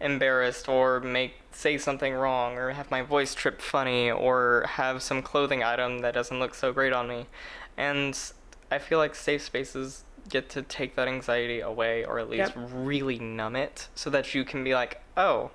embarrassed 0.00 0.68
or 0.68 1.00
make 1.00 1.34
say 1.52 1.76
something 1.78 2.14
wrong 2.14 2.56
or 2.56 2.70
have 2.70 2.90
my 2.90 3.02
voice 3.02 3.34
trip 3.34 3.60
funny 3.60 4.10
or 4.10 4.64
have 4.68 5.02
some 5.02 5.22
clothing 5.22 5.62
item 5.62 6.00
that 6.00 6.14
doesn't 6.14 6.38
look 6.38 6.54
so 6.54 6.72
great 6.72 6.92
on 6.92 7.08
me. 7.08 7.26
And 7.76 8.18
I 8.70 8.78
feel 8.78 8.98
like 8.98 9.14
safe 9.14 9.42
spaces 9.42 10.04
get 10.28 10.48
to 10.50 10.62
take 10.62 10.94
that 10.96 11.08
anxiety 11.08 11.60
away 11.60 12.04
or 12.04 12.18
at 12.18 12.28
least 12.28 12.52
Yep. 12.54 12.68
really 12.72 13.18
numb 13.18 13.56
it 13.56 13.88
so 13.94 14.10
that 14.10 14.34
you 14.34 14.44
can 14.44 14.62
be 14.62 14.74
like, 14.74 15.00
"Oh, 15.16 15.50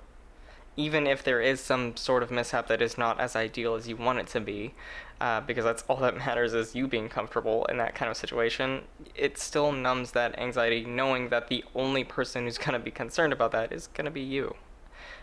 even 0.76 1.06
if 1.06 1.22
there 1.22 1.40
is 1.40 1.60
some 1.60 1.96
sort 1.96 2.22
of 2.22 2.30
mishap 2.30 2.66
that 2.68 2.82
is 2.82 2.98
not 2.98 3.20
as 3.20 3.36
ideal 3.36 3.74
as 3.74 3.88
you 3.88 3.96
want 3.96 4.18
it 4.18 4.26
to 4.28 4.40
be, 4.40 4.74
uh, 5.20 5.40
because 5.40 5.64
that's 5.64 5.82
all 5.88 5.96
that 5.96 6.16
matters 6.26 6.54
is 6.54 6.74
you 6.74 6.86
being 6.86 7.08
comfortable 7.08 7.64
in 7.66 7.76
that 7.78 7.94
kind 7.94 8.10
of 8.10 8.16
situation, 8.16 8.82
it 9.14 9.38
still 9.38 9.72
numbs 9.72 10.12
that 10.12 10.38
anxiety 10.38 10.84
knowing 10.84 11.28
that 11.28 11.48
the 11.48 11.64
only 11.74 12.04
person 12.04 12.44
who's 12.44 12.58
going 12.58 12.72
to 12.72 12.78
be 12.78 12.90
concerned 12.90 13.32
about 13.32 13.52
that 13.52 13.72
is 13.72 13.86
going 13.88 14.04
to 14.04 14.10
be 14.10 14.20
you. 14.20 14.54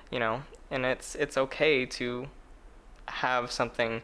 You 0.10 0.20
know, 0.20 0.44
and 0.70 0.86
it's 0.86 1.16
it's 1.16 1.38
okay 1.38 1.86
to 1.86 2.28
have 3.08 3.50
something 3.52 4.02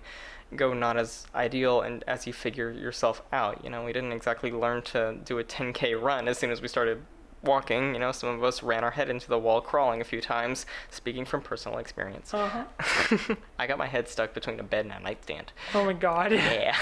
go 0.56 0.74
not 0.74 0.96
as 0.98 1.28
ideal 1.36 1.82
and 1.82 2.04
as 2.08 2.26
you 2.26 2.34
figure 2.34 2.72
yourself 2.72 3.22
out. 3.34 3.64
You 3.64 3.70
know, 3.70 3.84
we 3.84 3.92
didn't 3.92 4.14
exactly 4.14 4.52
learn 4.52 4.82
to 4.84 5.18
do 5.26 5.40
a 5.40 5.44
10k 5.44 6.02
run 6.02 6.28
as 6.28 6.38
soon 6.38 6.52
as 6.52 6.62
we 6.62 6.68
started 6.68 7.02
walking. 7.48 7.94
You 7.96 8.00
know, 8.00 8.12
some 8.12 8.30
of 8.30 8.44
us 8.44 8.62
ran 8.62 8.84
our 8.84 8.92
head 8.92 9.10
into 9.10 9.28
the 9.28 9.40
wall 9.40 9.62
crawling 9.62 10.02
a 10.02 10.04
few 10.04 10.22
times, 10.22 10.66
speaking 10.92 11.26
from 11.26 11.42
personal 11.42 11.80
experience. 11.80 12.34
Uh-huh. 12.34 13.36
I 13.60 13.66
got 13.66 13.78
my 13.80 13.88
head 13.88 14.08
stuck 14.08 14.34
between 14.34 14.60
a 14.60 14.64
bed 14.64 14.86
and 14.86 14.94
a 14.94 15.00
nightstand. 15.00 15.54
Oh 15.74 15.84
my 15.86 15.94
god. 15.94 16.32
Yeah. 16.34 16.76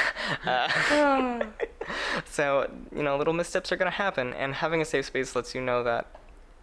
Uh, 0.45 1.45
so, 2.25 2.69
you 2.95 3.03
know, 3.03 3.17
little 3.17 3.33
missteps 3.33 3.71
are 3.71 3.77
going 3.77 3.91
to 3.91 3.95
happen, 3.97 4.33
and 4.33 4.55
having 4.55 4.81
a 4.81 4.85
safe 4.85 5.05
space 5.05 5.35
lets 5.35 5.55
you 5.55 5.61
know 5.61 5.83
that 5.83 6.07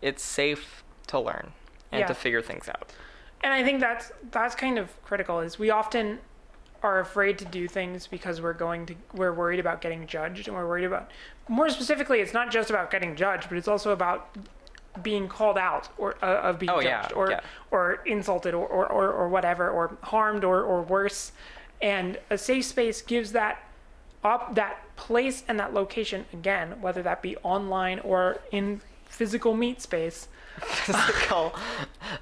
it's 0.01 0.23
safe 0.23 0.83
to 1.09 1.19
learn 1.21 1.53
and 1.91 2.01
Yeah. 2.01 2.07
to 2.07 2.15
figure 2.15 2.43
things 2.43 2.69
out. 2.69 2.93
and 3.45 3.53
I 3.53 3.63
think 3.65 3.81
that's 3.81 4.13
that's 4.31 4.55
kind 4.55 4.79
of 4.79 4.89
critical 5.05 5.41
is 5.41 5.59
we 5.59 5.69
often 5.71 6.21
are 6.83 7.01
afraid 7.01 7.39
to 7.39 7.45
do 7.45 7.67
things 7.69 8.07
because 8.07 8.41
we're 8.41 8.53
going 8.53 8.87
to 8.87 8.95
we're 9.15 9.33
worried 9.33 9.59
about 9.61 9.81
getting 9.81 10.07
judged 10.07 10.47
and 10.49 10.57
we're 10.57 10.67
worried 10.67 10.85
about 10.85 11.11
more 11.49 11.69
specifically 11.71 12.21
it's 12.21 12.33
not 12.33 12.51
just 12.51 12.71
about 12.71 12.91
getting 12.91 13.17
judged 13.17 13.49
but 13.49 13.59
it's 13.59 13.69
also 13.69 13.91
about 13.91 14.29
being 15.03 15.27
called 15.27 15.57
out 15.59 15.89
or 15.97 16.17
uh, 16.23 16.41
of 16.51 16.59
being 16.59 16.71
Oh, 16.71 16.81
yeah, 16.81 17.03
judged 17.03 17.15
or 17.15 17.31
yeah. 17.31 17.41
or 17.71 17.95
insulted 18.05 18.55
or, 18.55 18.67
or, 18.67 18.87
or, 18.87 19.11
or 19.11 19.29
whatever 19.29 19.71
or 19.71 19.97
harmed 20.03 20.45
or, 20.45 20.63
or 20.63 20.83
worse 20.83 21.33
and 21.81 22.19
a 22.31 22.37
safe 22.39 22.65
space 22.67 23.01
gives 23.03 23.33
that 23.33 23.59
up 24.23 24.55
that 24.55 24.79
place 24.97 25.43
and 25.49 25.59
that 25.59 25.73
location 25.75 26.27
again 26.33 26.81
whether 26.81 27.03
that 27.03 27.23
be 27.23 27.37
online 27.39 27.99
or 28.01 28.39
in 28.53 28.81
physical 29.07 29.55
meat 29.55 29.81
space 29.81 30.29
Physical, 30.61 31.55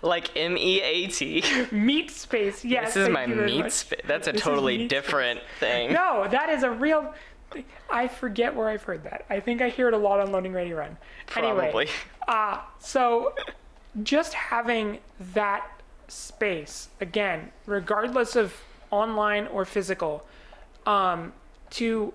like 0.02 0.34
M 0.36 0.56
E 0.56 0.80
A 0.80 1.08
T. 1.08 1.42
meat 1.72 2.10
space 2.12 2.64
yes 2.64 2.94
This 2.94 3.08
is 3.08 3.08
my 3.08 3.26
meat 3.26 3.72
space. 3.72 4.00
That's 4.06 4.28
a 4.28 4.32
This 4.32 4.40
totally 4.40 4.86
different 4.86 5.40
thing. 5.58 5.92
No, 5.92 6.28
that 6.30 6.48
is 6.48 6.62
a 6.62 6.70
real. 6.70 7.12
I 7.90 8.08
forget 8.08 8.54
where 8.54 8.68
I've 8.68 8.82
heard 8.82 9.04
that. 9.04 9.24
I 9.28 9.40
think 9.40 9.60
I 9.60 9.68
hear 9.68 9.88
it 9.88 9.94
a 9.94 9.98
lot 9.98 10.20
on 10.20 10.32
Loading 10.32 10.52
Ready 10.52 10.72
Run. 10.72 10.96
Probably. 11.26 11.66
Anyway, 11.66 11.88
uh, 12.28 12.60
so 12.78 13.34
just 14.02 14.34
having 14.34 14.98
that 15.34 15.66
space 16.08 16.88
again, 17.00 17.50
regardless 17.66 18.36
of 18.36 18.54
online 18.90 19.46
or 19.48 19.64
physical, 19.64 20.26
um, 20.86 21.32
to 21.70 22.12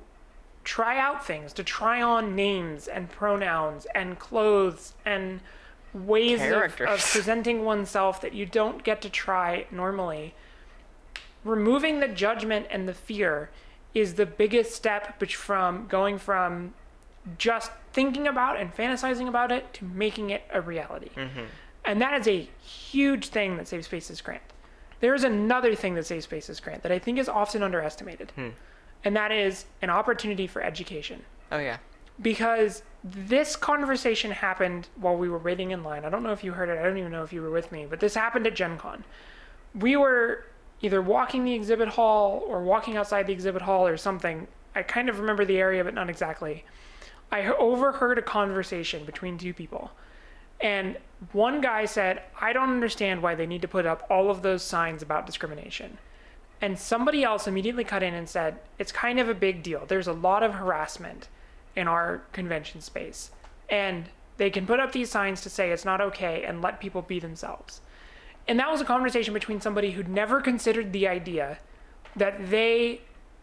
try 0.63 0.97
out 0.97 1.25
things, 1.25 1.53
to 1.53 1.63
try 1.63 2.01
on 2.01 2.35
names 2.35 2.87
and 2.87 3.09
pronouns 3.09 3.85
and 3.93 4.17
clothes 4.19 4.93
and 5.05 5.39
ways 5.93 6.41
of, 6.41 6.81
of 6.81 6.99
presenting 7.11 7.63
oneself 7.63 8.21
that 8.21 8.33
you 8.33 8.45
don't 8.45 8.83
get 8.83 9.01
to 9.01 9.09
try 9.09 9.65
normally 9.71 10.33
removing 11.45 11.99
the 11.99 12.07
judgment 12.07 12.65
and 12.69 12.89
the 12.89 12.93
fear 12.93 13.49
is 13.95 14.13
the 14.15 14.25
biggest 14.25 14.73
step 14.73 15.19
from 15.31 15.87
going 15.87 16.19
from 16.19 16.73
just 17.39 17.71
thinking 17.93 18.27
about 18.27 18.59
and 18.59 18.75
fantasizing 18.75 19.27
about 19.27 19.51
it 19.51 19.73
to 19.73 19.85
making 19.85 20.29
it 20.29 20.43
a 20.53 20.61
reality. 20.61 21.09
Mm-hmm. 21.15 21.45
And 21.85 22.01
that 22.01 22.19
is 22.19 22.27
a 22.27 22.49
huge 22.61 23.29
thing 23.29 23.57
that 23.57 23.67
Safe 23.67 23.85
Spaces 23.85 24.21
grant. 24.21 24.43
There 24.99 25.15
is 25.15 25.23
another 25.23 25.73
thing 25.75 25.95
that 25.95 26.05
Safe 26.05 26.23
Spaces 26.23 26.59
grant 26.59 26.83
that 26.83 26.91
I 26.91 26.99
think 26.99 27.17
is 27.17 27.29
often 27.29 27.63
underestimated, 27.63 28.31
hmm. 28.35 28.49
and 29.03 29.15
that 29.15 29.31
is 29.31 29.65
an 29.81 29.89
opportunity 29.89 30.47
for 30.47 30.61
education 30.61 31.21
Oh 31.51 31.59
yeah. 31.59 31.77
because 32.21 32.81
this 33.03 33.55
conversation 33.55 34.31
happened 34.31 34.87
while 34.95 35.15
we 35.15 35.29
were 35.29 35.37
waiting 35.37 35.71
in 35.71 35.83
line. 35.83 36.05
I 36.05 36.09
don't 36.09 36.23
know 36.23 36.31
if 36.31 36.43
you 36.43 36.53
heard 36.53 36.69
it. 36.69 36.79
I 36.79 36.83
don't 36.83 36.97
even 36.97 37.11
know 37.11 37.23
if 37.23 37.31
you 37.31 37.41
were 37.41 37.51
with 37.51 37.71
me, 37.71 37.85
but 37.89 37.99
this 37.99 38.15
happened 38.15 38.47
at 38.47 38.55
Gen 38.55 38.77
Con. 38.77 39.03
We 39.75 39.95
were 39.95 40.45
either 40.85 41.01
walking 41.01 41.43
the 41.43 41.53
exhibit 41.53 41.89
hall 41.89 42.43
or 42.47 42.61
walking 42.61 42.95
outside 42.95 43.25
the 43.25 43.33
exhibit 43.33 43.63
hall 43.63 43.87
or 43.87 43.97
something. 43.97 44.47
I 44.75 44.83
kind 44.83 45.09
of 45.09 45.19
remember 45.19 45.43
the 45.43 45.57
area, 45.57 45.83
but 45.83 45.95
not 45.95 46.09
exactly. 46.09 46.63
I 47.31 47.47
overheard 47.47 48.19
a 48.19 48.21
conversation 48.21 49.03
between 49.03 49.37
two 49.37 49.53
people. 49.53 49.91
And 50.61 50.97
one 51.31 51.59
guy 51.59 51.85
said, 51.85 52.21
I 52.39 52.53
don't 52.53 52.69
understand 52.69 53.23
why 53.23 53.33
they 53.33 53.47
need 53.47 53.63
to 53.63 53.67
put 53.67 53.87
up 53.87 54.05
all 54.11 54.29
of 54.29 54.43
those 54.43 54.61
signs 54.61 55.01
about 55.01 55.25
discrimination. 55.25 55.97
And 56.61 56.77
somebody 56.77 57.23
else 57.23 57.47
immediately 57.47 57.83
cut 57.83 58.03
in 58.03 58.13
and 58.13 58.29
said, 58.29 58.59
It's 58.77 58.91
kind 58.91 59.19
of 59.19 59.27
a 59.27 59.33
big 59.33 59.63
deal. 59.63 59.85
There's 59.87 60.07
a 60.07 60.13
lot 60.13 60.43
of 60.43 60.53
harassment 60.53 61.27
in 61.75 61.87
our 61.87 62.21
convention 62.31 62.81
space. 62.81 63.31
And 63.69 64.05
they 64.37 64.49
can 64.49 64.67
put 64.67 64.79
up 64.79 64.91
these 64.91 65.09
signs 65.09 65.41
to 65.41 65.49
say 65.49 65.71
it's 65.71 65.85
not 65.85 65.99
okay 65.99 66.43
and 66.43 66.61
let 66.61 66.79
people 66.79 67.01
be 67.01 67.19
themselves. 67.19 67.81
And 68.47 68.59
that 68.59 68.69
was 68.71 68.81
a 68.81 68.85
conversation 68.85 69.33
between 69.33 69.59
somebody 69.59 69.91
who'd 69.91 70.07
never 70.07 70.39
considered 70.41 70.93
the 70.93 71.07
idea 71.07 71.57
that 72.15 72.49
they 72.49 73.01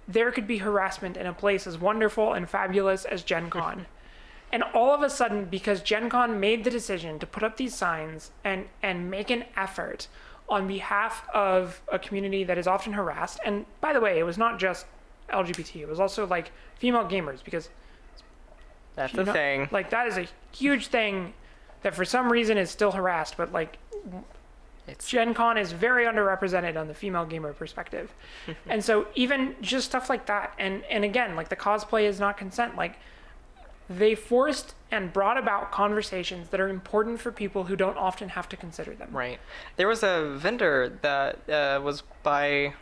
there 0.09 0.33
could 0.33 0.47
be 0.47 0.59
harassment 0.59 1.17
in 1.17 1.27
a 1.27 1.33
place 1.33 1.67
as 1.67 1.79
wonderful 1.79 2.33
and 2.33 2.49
fabulous 2.49 3.05
as 3.05 3.23
Gen 3.23 3.51
Con. 3.51 3.87
and 4.53 4.63
all 4.75 4.91
of 4.91 5.01
a 5.03 5.09
sudden, 5.09 5.47
because 5.47 5.81
Gen 5.81 6.11
Con 6.11 6.39
made 6.39 6.65
the 6.65 6.71
decision 6.71 7.19
to 7.19 7.27
put 7.27 7.43
up 7.43 7.57
these 7.57 7.75
signs 7.75 8.33
and, 8.45 8.67
and 8.83 9.11
make 9.11 9.31
an 9.31 9.45
effort 9.57 10.09
on 10.49 10.67
behalf 10.67 11.27
of 11.33 11.81
a 11.91 11.99
community 11.99 12.45
that 12.45 12.59
is 12.59 12.67
often 12.67 12.93
harassed, 12.93 13.39
and 13.45 13.65
by 13.81 13.93
the 13.93 14.01
way, 14.01 14.19
it 14.19 14.25
was 14.25 14.37
not 14.37 14.59
just 14.59 14.85
LGBT, 15.31 15.77
it 15.77 15.89
was 15.89 16.01
also 16.01 16.27
like 16.27 16.51
female 16.77 17.05
gamers, 17.09 17.43
because 17.43 17.71
That's 18.95 19.13
the 19.13 19.25
know, 19.25 19.33
thing. 19.33 19.69
Like 19.71 19.91
that 19.91 20.09
is 20.09 20.19
a 20.19 20.27
huge 20.51 20.89
thing 20.89 21.33
that 21.83 21.95
for 21.95 22.05
some 22.05 22.31
reason 22.31 22.59
is 22.59 22.71
still 22.71 22.93
harassed, 22.93 23.37
but 23.37 23.53
like 23.53 23.79
It's 24.93 25.09
Gen 25.09 25.35
Con 25.35 25.59
is 25.59 25.73
very 25.73 26.05
underrepresented 26.05 26.79
on 26.79 26.87
the 26.87 26.95
female 26.95 27.25
gamer 27.25 27.53
perspective. 27.53 28.15
and 28.67 28.85
so 28.85 29.07
even 29.15 29.57
just 29.61 29.87
stuff 29.87 30.09
like 30.09 30.27
that 30.27 30.55
and 30.59 30.85
and 30.85 31.05
again, 31.05 31.35
like 31.35 31.49
the 31.49 31.57
cosplay 31.57 32.05
is 32.05 32.21
not 32.21 32.37
consent, 32.37 32.77
like 32.77 32.97
they 33.89 34.15
forced 34.15 34.75
and 34.91 35.13
brought 35.13 35.37
about 35.37 35.73
conversations 35.73 36.49
that 36.51 36.61
are 36.61 36.69
important 36.69 37.21
for 37.21 37.33
people 37.33 37.65
who 37.65 37.77
don't 37.77 37.97
often 37.97 38.31
have 38.31 38.49
to 38.49 38.57
consider 38.57 38.95
them. 38.95 39.09
right. 39.13 39.39
There 39.77 39.89
was 39.89 40.03
a 40.03 40.35
vendor 40.37 40.99
that 41.03 41.49
uh, 41.49 41.81
was 41.83 42.03
by. 42.23 42.75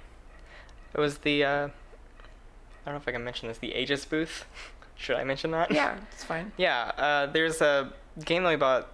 It 0.93 0.99
was 0.99 1.19
the. 1.19 1.45
Uh, 1.45 1.69
I 1.69 2.85
don't 2.85 2.95
know 2.95 2.97
if 2.97 3.09
I 3.09 3.13
can 3.13 3.25
mention 3.25 3.49
this. 3.49 3.59
The 3.59 3.73
Aegis 3.73 4.05
booth. 4.05 4.45
Should 4.97 5.17
I 5.17 5.25
mention 5.25 5.51
that? 5.53 5.71
Yeah, 5.71 5.97
it's 6.13 6.25
fine. 6.25 6.53
Yeah, 6.59 6.93
uh, 6.99 7.27
there's 7.27 7.61
a 7.63 7.93
game 8.25 8.43
that 8.43 8.51
we 8.51 8.57
bought 8.57 8.89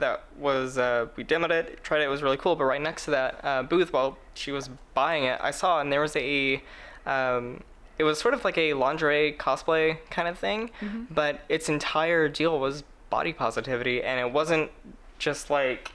that 0.00 0.24
was 0.38 0.78
uh, 0.78 1.06
we 1.16 1.24
demoed 1.24 1.50
it, 1.50 1.82
tried 1.82 2.00
it, 2.00 2.04
it 2.04 2.08
was 2.08 2.22
really 2.22 2.36
cool. 2.36 2.56
But 2.56 2.64
right 2.64 2.80
next 2.80 3.04
to 3.06 3.10
that 3.12 3.40
uh, 3.44 3.62
booth, 3.62 3.92
while 3.92 4.18
she 4.34 4.52
was 4.52 4.70
buying 4.94 5.24
it, 5.24 5.38
I 5.42 5.50
saw 5.50 5.80
and 5.80 5.92
there 5.92 6.00
was 6.00 6.16
a, 6.16 6.62
um, 7.06 7.62
it 7.98 8.04
was 8.04 8.18
sort 8.18 8.34
of 8.34 8.44
like 8.44 8.58
a 8.58 8.74
lingerie 8.74 9.36
cosplay 9.38 9.98
kind 10.10 10.28
of 10.28 10.38
thing, 10.38 10.70
but 11.10 11.40
its 11.48 11.68
entire 11.68 12.28
deal 12.28 12.58
was 12.58 12.84
body 13.10 13.32
positivity, 13.32 14.02
and 14.02 14.20
it 14.20 14.32
wasn't 14.32 14.70
just 15.18 15.50
like 15.50 15.90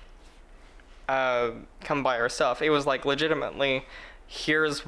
uh, 1.07 1.51
come 1.81 2.03
buy 2.03 2.19
our 2.19 2.29
stuff. 2.29 2.61
It 2.61 2.69
was 2.69 2.85
like 2.85 3.05
legitimately, 3.05 3.85
here's 4.27 4.83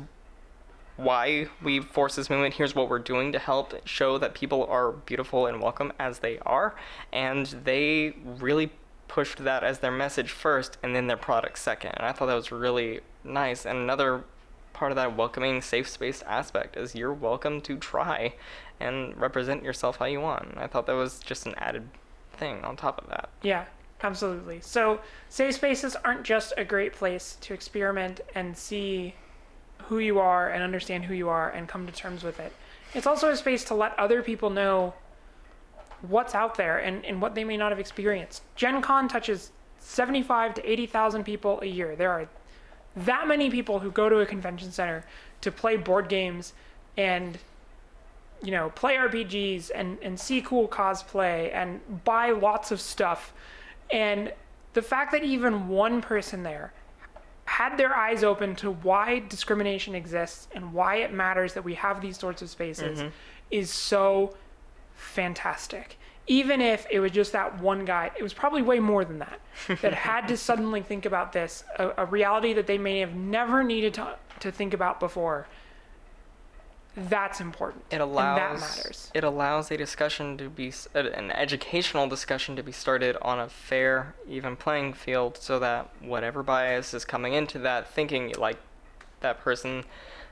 why 0.98 1.48
we 1.62 1.82
force 1.82 2.16
this 2.16 2.30
movement. 2.30 2.54
Here's 2.54 2.74
what 2.74 2.90
we're 2.90 3.00
doing 3.00 3.32
to 3.34 3.40
help 3.40 3.74
show 3.86 4.18
that 4.18 4.34
people 4.34 4.66
are 4.66 4.92
beautiful 4.92 5.46
and 5.46 5.62
welcome 5.62 5.92
as 6.00 6.20
they 6.20 6.40
are. 6.40 6.76
And 7.12 7.46
they 7.48 8.16
really 8.26 8.72
pushed 9.08 9.44
that 9.44 9.64
as 9.64 9.80
their 9.80 9.92
message 9.92 10.32
first 10.32 10.78
and 10.84 10.96
then 10.96 11.08
their 11.08 11.18
product 11.18 11.60
second. 11.60 11.94
And 11.98 12.06
I 12.06 12.12
thought 12.12 12.28
that 12.28 12.36
was 12.36 12.52
really 12.52 13.02
nice. 13.24 13.66
And 13.66 13.78
another 13.78 14.24
part 14.74 14.92
of 14.92 14.96
that 14.98 15.16
welcoming, 15.16 15.62
safe 15.62 15.88
space 15.88 16.22
aspect 16.24 16.76
is 16.76 16.96
you're 16.96 17.14
welcome 17.14 17.62
to 17.62 17.78
try 17.78 18.34
and 18.80 19.16
represent 19.18 19.64
yourself 19.64 19.98
how 19.98 20.06
you 20.06 20.20
want. 20.20 20.58
I 20.58 20.68
thought 20.68 20.86
that 20.88 20.96
was 20.96 21.20
just 21.20 21.46
an 21.46 21.56
added 21.58 21.88
thing 22.34 22.64
on 22.64 22.76
top 22.76 23.02
of 23.02 23.10
that. 23.10 23.30
Yeah, 23.42 23.66
absolutely. 24.04 24.60
So, 24.62 25.00
safe 25.30 25.56
spaces 25.56 25.96
aren't 26.04 26.24
just 26.24 26.52
a 26.58 26.66
great 26.66 26.94
place 26.94 27.38
to 27.42 27.54
experiment 27.54 28.20
and 28.36 28.58
see 28.58 29.16
who 29.88 30.00
you 30.00 30.20
are 30.20 30.50
and 30.50 30.64
understand 30.64 31.06
who 31.06 31.14
you 31.14 31.30
are 31.30 31.50
and 31.50 31.68
come 31.68 31.86
to 31.86 31.94
terms 31.94 32.24
with 32.24 32.40
it. 32.40 32.52
It's 32.94 33.08
also 33.08 33.30
a 33.30 33.38
space 33.38 33.64
to 33.66 33.76
let 33.76 33.98
other 34.00 34.22
people 34.22 34.50
know 34.50 34.94
what's 36.02 36.36
out 36.36 36.56
there 36.56 36.78
and, 36.80 37.06
and 37.06 37.22
what 37.22 37.36
they 37.36 37.44
may 37.44 37.58
not 37.58 37.72
have 37.72 37.80
experienced. 37.80 38.44
Gen 38.56 38.82
Con 38.82 39.08
touches 39.08 39.52
75 39.80 40.56
to 40.56 40.72
80,000 40.72 41.24
people 41.24 41.60
a 41.62 41.66
year. 41.66 41.96
There 41.96 42.12
are 42.12 42.28
that 42.96 43.28
many 43.28 43.50
people 43.50 43.80
who 43.80 43.92
go 43.92 44.10
to 44.10 44.20
a 44.20 44.26
convention 44.26 44.72
center 44.72 45.06
to 45.42 45.52
play 45.52 45.78
board 45.78 46.10
games 46.10 46.54
and 46.98 47.38
you 48.42 48.52
know 48.52 48.70
play 48.72 48.96
RPGs 48.96 49.72
and 49.74 49.98
and 50.02 50.20
see 50.20 50.42
cool 50.42 50.68
cosplay 50.68 51.54
and 51.54 51.82
buy 52.04 52.32
lots 52.32 52.72
of 52.72 52.80
stuff 52.80 53.34
and 53.92 54.32
the 54.74 54.82
fact 54.82 55.12
that 55.12 55.24
even 55.24 55.68
one 55.68 56.02
person 56.02 56.44
there 56.44 56.74
had 57.46 57.78
their 57.78 57.96
eyes 57.96 58.24
open 58.24 58.56
to 58.56 58.72
why 58.72 59.20
discrimination 59.30 59.96
exists 59.96 60.48
and 60.54 60.74
why 60.74 60.98
it 60.98 61.14
matters 61.14 61.54
that 61.54 61.64
we 61.64 61.74
have 61.76 62.02
these 62.02 62.18
sorts 62.18 62.42
of 62.42 62.50
spaces 62.50 63.00
mm-hmm. 63.00 63.10
is 63.52 63.70
so 63.70 64.36
fantastic. 64.96 65.98
Even 66.28 66.60
if 66.60 66.88
it 66.90 67.00
was 67.00 67.12
just 67.12 67.34
that 67.34 67.60
one 67.60 67.86
guy, 67.86 68.12
it 68.18 68.24
was 68.24 68.34
probably 68.34 68.62
way 68.62 68.80
more 68.80 69.06
than 69.06 69.20
that, 69.20 69.40
that 69.82 69.94
had 69.94 70.28
to 70.28 70.38
suddenly 70.38 70.82
think 70.82 71.06
about 71.06 71.34
this, 71.34 71.64
a, 71.78 71.92
a 71.98 72.06
reality 72.06 72.54
that 72.54 72.68
they 72.68 72.78
may 72.78 73.00
have 73.00 73.16
never 73.16 73.64
needed 73.64 73.94
to, 73.96 74.16
to 74.40 74.52
think 74.52 74.74
about 74.74 75.00
before. 75.00 75.48
That's 76.98 77.42
important. 77.42 77.84
It 77.92 78.00
allows 78.00 78.62
that 78.62 78.78
matters. 78.78 79.12
it 79.14 79.24
allows 79.26 79.70
a 79.70 79.76
discussion 79.76 80.38
to 80.38 80.50
be 80.50 80.72
an 80.94 81.30
educational 81.32 82.08
discussion 82.08 82.56
to 82.56 82.64
be 82.64 82.72
started 82.72 83.18
on 83.22 83.38
a 83.38 83.50
fair, 83.50 84.16
even 84.30 84.56
playing 84.56 84.94
field, 84.94 85.38
so 85.38 85.60
that 85.60 85.90
whatever 86.00 86.42
bias 86.42 86.94
is 86.94 87.04
coming 87.04 87.34
into 87.34 87.60
that 87.60 87.90
thinking, 87.90 88.34
like 88.38 88.58
that 89.20 89.42
person 89.42 89.84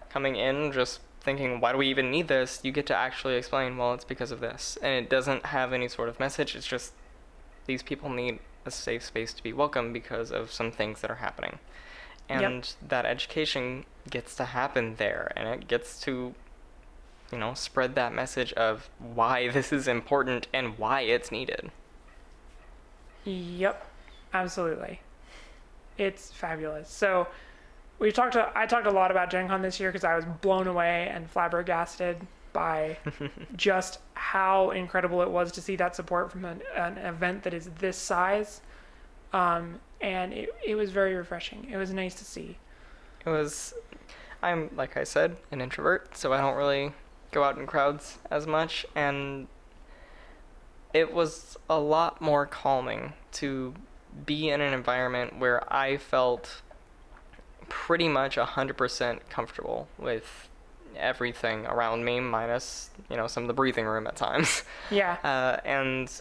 coming 0.10 0.38
in 0.38 0.72
just 0.72 1.02
thinking, 1.24 1.60
why 1.60 1.72
do 1.72 1.78
we 1.78 1.88
even 1.88 2.12
need 2.12 2.28
this? 2.28 2.60
You 2.64 2.72
get 2.72 2.86
to 2.88 2.96
actually 2.96 3.36
explain, 3.36 3.78
well, 3.78 3.94
it's 3.94 4.04
because 4.04 4.32
of 4.32 4.40
this, 4.40 4.78
and 4.82 4.94
it 4.94 5.10
doesn't 5.10 5.48
have 5.48 5.74
any 5.74 5.88
sort 5.88 6.10
of 6.10 6.20
message. 6.20 6.56
It's 6.56 6.68
just 6.68 6.94
these 7.66 7.82
people 7.82 8.10
need 8.10 8.40
a 8.66 8.72
safe 8.72 9.04
space 9.04 9.34
to 9.34 9.44
be 9.44 9.54
welcome 9.54 9.94
because 9.94 10.32
of 10.32 10.52
some 10.52 10.72
things 10.72 11.02
that 11.02 11.10
are 11.10 11.16
happening. 11.16 11.60
Yep. 12.30 12.42
And 12.42 12.74
that 12.88 13.06
education 13.06 13.86
gets 14.10 14.36
to 14.36 14.46
happen 14.46 14.96
there, 14.96 15.32
and 15.36 15.48
it 15.48 15.68
gets 15.68 16.00
to 16.02 16.36
you 17.34 17.40
know, 17.40 17.56
spread 17.56 17.96
that 17.96 18.14
message 18.14 18.54
of 18.54 18.90
why 19.00 19.50
this 19.52 19.74
is 19.74 19.88
important 19.88 20.48
and 20.54 20.78
why 20.78 21.02
it's 21.02 21.32
needed. 21.32 21.72
Yep, 23.26 23.86
absolutely. 24.34 25.02
It's 25.98 26.32
fabulous. 26.32 26.90
So 26.90 27.28
we 28.04 28.12
talked. 28.12 28.34
To, 28.34 28.52
I 28.54 28.66
talked 28.66 28.86
a 28.86 28.92
lot 28.92 29.12
about 29.12 29.32
Gen 29.32 29.48
Con 29.48 29.62
this 29.62 29.80
year 29.80 29.90
because 29.90 30.04
I 30.04 30.14
was 30.14 30.26
blown 30.42 30.68
away 30.68 31.10
and 31.10 31.30
flabbergasted 31.30 32.18
by 32.52 32.98
just 33.56 34.00
how 34.14 34.72
incredible 34.72 35.22
it 35.22 35.32
was 35.32 35.54
to 35.54 35.62
see 35.62 35.78
that 35.78 35.96
support 35.96 36.30
from 36.30 36.44
an, 36.44 36.62
an 36.76 36.98
event 36.98 37.44
that 37.44 37.54
is 37.54 37.70
this 37.80 37.96
size. 37.96 38.60
Um, 39.32 39.80
and 40.02 40.34
it, 40.34 40.50
it 40.66 40.76
was 40.76 40.92
very 40.92 41.16
refreshing. 41.16 41.66
It 41.72 41.78
was 41.78 41.94
nice 41.94 42.14
to 42.16 42.26
see. 42.26 42.58
It 43.26 43.30
was, 43.30 43.74
I'm, 44.42 44.70
like 44.76 44.98
I 44.98 45.06
said, 45.06 45.38
an 45.52 45.62
introvert, 45.62 46.18
so 46.18 46.34
I 46.34 46.42
don't 46.42 46.58
really 46.58 46.92
go 47.32 47.46
out 47.46 47.58
in 47.58 47.66
crowds 47.66 48.20
as 48.30 48.46
much, 48.46 48.86
and 48.96 49.48
it 50.94 51.14
was 51.14 51.58
a 51.70 51.80
lot 51.80 52.20
more 52.20 52.46
calming 52.46 53.14
to 53.32 53.74
be 54.26 54.50
in 54.50 54.60
an 54.60 54.74
environment 54.74 55.40
where 55.40 55.74
I 55.74 55.96
felt 55.96 56.63
pretty 57.70 58.08
much 58.08 58.36
100% 58.36 59.20
comfortable 59.30 59.88
with 59.98 60.50
everything 60.96 61.66
around 61.66 62.06
me, 62.06 62.20
minus, 62.20 62.90
you 63.10 63.18
know, 63.18 63.28
some 63.28 63.44
of 63.44 63.48
the 63.48 63.54
breathing 63.54 63.86
room 63.86 64.08
at 64.08 64.16
times. 64.16 64.64
Yeah. 64.92 65.18
Uh, 65.24 65.60
and 65.66 66.12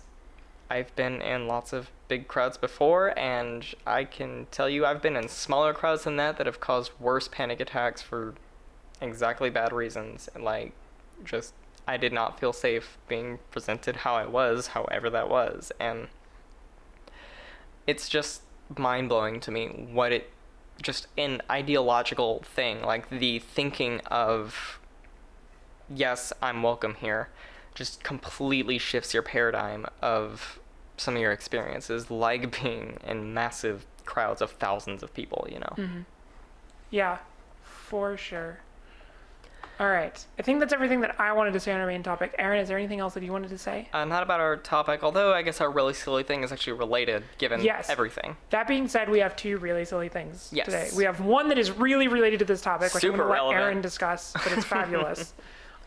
I've 0.70 0.94
been 0.96 1.20
in 1.20 1.46
lots 1.46 1.72
of 1.72 1.90
big 2.08 2.28
crowds 2.28 2.56
before, 2.56 3.18
and 3.18 3.66
I 3.86 4.04
can 4.04 4.46
tell 4.50 4.68
you 4.68 4.86
I've 4.86 5.02
been 5.02 5.16
in 5.16 5.28
smaller 5.28 5.74
crowds 5.74 6.04
than 6.04 6.16
that 6.16 6.38
that 6.38 6.46
have 6.46 6.60
caused 6.60 6.92
worse 6.98 7.28
panic 7.28 7.60
attacks 7.60 8.00
for 8.00 8.34
exactly 9.00 9.50
bad 9.50 9.72
reasons. 9.72 10.30
Like, 10.38 10.72
just, 11.24 11.52
I 11.86 11.96
did 11.98 12.12
not 12.12 12.40
feel 12.40 12.52
safe 12.52 12.96
being 13.08 13.38
presented 13.50 13.96
how 13.96 14.14
I 14.14 14.26
was, 14.26 14.68
however 14.68 15.10
that 15.10 15.28
was. 15.28 15.72
And 15.78 16.08
it's 17.86 18.08
just 18.08 18.42
mind 18.78 19.08
blowing 19.08 19.40
to 19.40 19.50
me 19.50 19.66
what 19.66 20.12
it, 20.12 20.30
just 20.82 21.06
an 21.16 21.40
ideological 21.50 22.42
thing, 22.44 22.82
like 22.82 23.08
the 23.08 23.38
thinking 23.38 24.00
of, 24.06 24.78
yes, 25.88 26.32
I'm 26.42 26.62
welcome 26.62 26.94
here 26.94 27.28
just 27.74 28.02
completely 28.02 28.78
shifts 28.78 29.14
your 29.14 29.22
paradigm 29.22 29.86
of 30.00 30.60
some 30.96 31.14
of 31.14 31.20
your 31.20 31.32
experiences, 31.32 32.10
like 32.10 32.62
being 32.62 32.98
in 33.06 33.32
massive 33.32 33.86
crowds 34.04 34.42
of 34.42 34.52
thousands 34.52 35.02
of 35.02 35.14
people, 35.14 35.46
you 35.50 35.58
know. 35.58 35.74
Mm-hmm. 35.76 36.00
Yeah, 36.90 37.18
for 37.62 38.16
sure. 38.16 38.60
All 39.82 39.88
right. 39.90 40.24
I 40.38 40.42
think 40.42 40.60
that's 40.60 40.72
everything 40.72 41.00
that 41.00 41.18
I 41.18 41.32
wanted 41.32 41.54
to 41.54 41.58
say 41.60 41.72
on 41.72 41.80
our 41.80 41.88
main 41.88 42.04
topic. 42.04 42.36
Aaron, 42.38 42.60
is 42.60 42.68
there 42.68 42.78
anything 42.78 43.00
else 43.00 43.14
that 43.14 43.24
you 43.24 43.32
wanted 43.32 43.50
to 43.50 43.58
say? 43.58 43.88
Uh, 43.92 44.04
not 44.04 44.22
about 44.22 44.38
our 44.38 44.56
topic, 44.56 45.02
although 45.02 45.32
I 45.34 45.42
guess 45.42 45.60
our 45.60 45.68
really 45.72 45.92
silly 45.92 46.22
thing 46.22 46.44
is 46.44 46.52
actually 46.52 46.74
related 46.74 47.24
given 47.38 47.60
Yes. 47.62 47.90
everything. 47.90 48.36
That 48.50 48.68
being 48.68 48.86
said, 48.86 49.08
we 49.10 49.18
have 49.18 49.34
two 49.34 49.58
really 49.58 49.84
silly 49.84 50.08
things 50.08 50.50
Yes. 50.52 50.66
today. 50.66 50.88
We 50.96 51.02
have 51.02 51.20
one 51.20 51.48
that 51.48 51.58
is 51.58 51.72
really 51.72 52.06
related 52.06 52.38
to 52.38 52.44
this 52.44 52.60
topic, 52.60 52.94
which 52.94 53.00
Super 53.00 53.14
I'm 53.14 53.18
going 53.18 53.26
to 53.26 53.32
let 53.32 53.38
relevant. 53.38 53.60
Aaron 53.64 53.80
discuss, 53.80 54.32
but 54.34 54.52
it's 54.52 54.64
fabulous. 54.76 55.34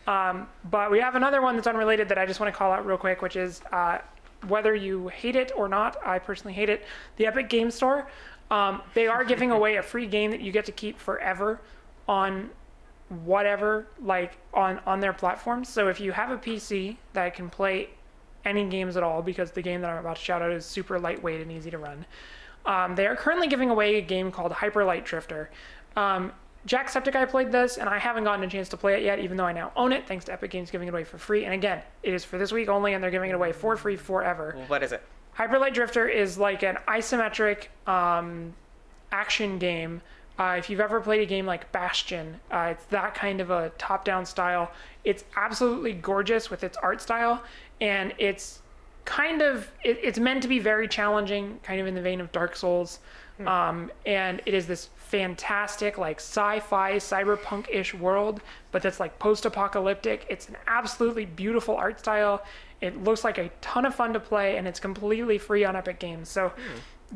um, 0.06 0.46
but 0.70 0.90
we 0.90 1.00
have 1.00 1.14
another 1.14 1.40
one 1.40 1.54
that's 1.56 1.66
unrelated 1.66 2.10
that 2.10 2.18
I 2.18 2.26
just 2.26 2.38
want 2.38 2.52
to 2.52 2.58
call 2.58 2.72
out 2.72 2.84
real 2.84 2.98
quick, 2.98 3.22
which 3.22 3.36
is 3.36 3.62
uh, 3.72 4.00
whether 4.46 4.74
you 4.74 5.08
hate 5.08 5.36
it 5.36 5.52
or 5.56 5.70
not. 5.70 5.96
I 6.04 6.18
personally 6.18 6.52
hate 6.52 6.68
it. 6.68 6.84
The 7.16 7.24
Epic 7.28 7.48
Game 7.48 7.70
Store. 7.70 8.08
Um, 8.50 8.82
they 8.92 9.06
are 9.06 9.24
giving 9.24 9.50
away 9.58 9.76
a 9.76 9.82
free 9.82 10.06
game 10.06 10.32
that 10.32 10.42
you 10.42 10.52
get 10.52 10.66
to 10.66 10.72
keep 10.72 10.98
forever 10.98 11.62
on 12.06 12.50
whatever 13.08 13.86
like 14.02 14.36
on 14.52 14.80
on 14.86 15.00
their 15.00 15.12
platforms 15.12 15.68
so 15.68 15.88
if 15.88 16.00
you 16.00 16.10
have 16.12 16.30
a 16.30 16.36
pc 16.36 16.96
that 17.12 17.34
can 17.34 17.48
play 17.48 17.88
any 18.44 18.64
games 18.68 18.96
at 18.96 19.02
all 19.02 19.22
because 19.22 19.50
the 19.52 19.62
game 19.62 19.80
that 19.80 19.90
i'm 19.90 19.98
about 19.98 20.16
to 20.16 20.22
shout 20.22 20.42
out 20.42 20.50
is 20.50 20.64
super 20.64 20.98
lightweight 20.98 21.40
and 21.40 21.50
easy 21.52 21.70
to 21.70 21.78
run 21.78 22.04
um, 22.64 22.96
they 22.96 23.06
are 23.06 23.14
currently 23.14 23.46
giving 23.46 23.70
away 23.70 23.96
a 23.96 24.00
game 24.00 24.32
called 24.32 24.50
hyper 24.50 24.84
light 24.84 25.04
drifter 25.04 25.50
um, 25.96 26.32
jacksepticeye 26.66 27.28
played 27.28 27.52
this 27.52 27.76
and 27.78 27.88
i 27.88 27.96
haven't 27.96 28.24
gotten 28.24 28.44
a 28.44 28.48
chance 28.48 28.68
to 28.68 28.76
play 28.76 28.94
it 28.94 29.02
yet 29.04 29.20
even 29.20 29.36
though 29.36 29.44
i 29.44 29.52
now 29.52 29.70
own 29.76 29.92
it 29.92 30.04
thanks 30.08 30.24
to 30.24 30.32
epic 30.32 30.50
games 30.50 30.68
giving 30.70 30.88
it 30.88 30.90
away 30.90 31.04
for 31.04 31.16
free 31.16 31.44
and 31.44 31.54
again 31.54 31.80
it 32.02 32.12
is 32.12 32.24
for 32.24 32.38
this 32.38 32.50
week 32.50 32.68
only 32.68 32.94
and 32.94 33.02
they're 33.04 33.10
giving 33.12 33.30
it 33.30 33.34
away 33.34 33.52
for 33.52 33.76
free 33.76 33.96
forever 33.96 34.56
What 34.66 34.82
is 34.82 34.90
it? 34.90 35.02
Hyperlight 35.38 35.74
Drifter 35.74 36.08
is 36.08 36.38
like 36.38 36.62
an 36.62 36.78
isometric 36.88 37.66
um, 37.86 38.54
action 39.12 39.58
game. 39.58 40.00
Uh, 40.38 40.56
if 40.58 40.68
you've 40.68 40.80
ever 40.80 41.00
played 41.00 41.22
a 41.22 41.26
game 41.26 41.46
like 41.46 41.70
Bastion, 41.72 42.38
uh, 42.50 42.68
it's 42.72 42.84
that 42.86 43.14
kind 43.14 43.40
of 43.40 43.50
a 43.50 43.70
top-down 43.78 44.26
style. 44.26 44.70
It's 45.04 45.24
absolutely 45.36 45.94
gorgeous 45.94 46.50
with 46.50 46.62
its 46.62 46.76
art 46.76 47.00
style, 47.00 47.42
and 47.80 48.12
it's 48.18 48.60
kind 49.04 49.40
of 49.40 49.70
it, 49.84 49.98
it's 50.02 50.18
meant 50.18 50.42
to 50.42 50.48
be 50.48 50.58
very 50.58 50.88
challenging, 50.88 51.58
kind 51.62 51.80
of 51.80 51.86
in 51.86 51.94
the 51.94 52.02
vein 52.02 52.20
of 52.20 52.30
Dark 52.32 52.56
Souls. 52.56 52.98
Um, 53.46 53.92
and 54.06 54.40
it 54.46 54.54
is 54.54 54.66
this 54.66 54.88
fantastic, 54.96 55.98
like 55.98 56.20
sci-fi, 56.20 56.96
cyberpunk-ish 56.96 57.92
world, 57.92 58.40
but 58.72 58.80
that's 58.80 58.98
like 58.98 59.18
post-apocalyptic. 59.18 60.24
It's 60.30 60.48
an 60.48 60.56
absolutely 60.66 61.26
beautiful 61.26 61.76
art 61.76 61.98
style. 61.98 62.42
It 62.80 63.04
looks 63.04 63.24
like 63.24 63.36
a 63.36 63.50
ton 63.60 63.84
of 63.84 63.94
fun 63.94 64.14
to 64.14 64.20
play, 64.20 64.56
and 64.56 64.66
it's 64.66 64.80
completely 64.80 65.36
free 65.36 65.66
on 65.66 65.76
Epic 65.76 65.98
Games. 65.98 66.30
So 66.30 66.50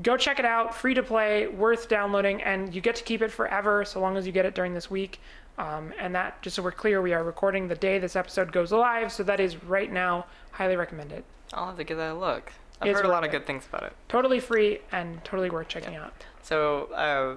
go 0.02 0.16
check 0.16 0.38
it 0.38 0.44
out. 0.44 0.74
Free 0.74 0.94
to 0.94 1.02
play, 1.02 1.46
worth 1.46 1.88
downloading, 1.88 2.42
and 2.42 2.74
you 2.74 2.80
get 2.80 2.96
to 2.96 3.04
keep 3.04 3.22
it 3.22 3.30
forever 3.30 3.84
so 3.84 4.00
long 4.00 4.16
as 4.16 4.26
you 4.26 4.32
get 4.32 4.46
it 4.46 4.54
during 4.54 4.74
this 4.74 4.90
week. 4.90 5.20
Um, 5.58 5.92
and 5.98 6.14
that, 6.14 6.40
just 6.42 6.56
so 6.56 6.62
we're 6.62 6.72
clear, 6.72 7.02
we 7.02 7.12
are 7.12 7.22
recording 7.22 7.68
the 7.68 7.74
day 7.74 7.98
this 7.98 8.16
episode 8.16 8.50
goes 8.50 8.72
live, 8.72 9.12
so 9.12 9.22
that 9.24 9.40
is 9.40 9.62
right 9.64 9.92
now. 9.92 10.26
Highly 10.52 10.76
recommend 10.76 11.12
it. 11.12 11.24
I'll 11.52 11.66
have 11.66 11.76
to 11.76 11.84
give 11.84 11.98
that 11.98 12.12
a 12.12 12.14
look. 12.14 12.52
I've 12.80 12.88
It's 12.88 12.98
heard 12.98 13.06
a 13.06 13.10
lot 13.12 13.24
of 13.24 13.30
good 13.30 13.46
things 13.46 13.66
about 13.66 13.82
it. 13.82 13.92
Totally 14.08 14.40
free 14.40 14.78
and 14.90 15.22
totally 15.22 15.50
worth 15.50 15.68
checking 15.68 15.96
out. 15.96 16.14
So, 16.42 16.84
uh, 16.94 17.36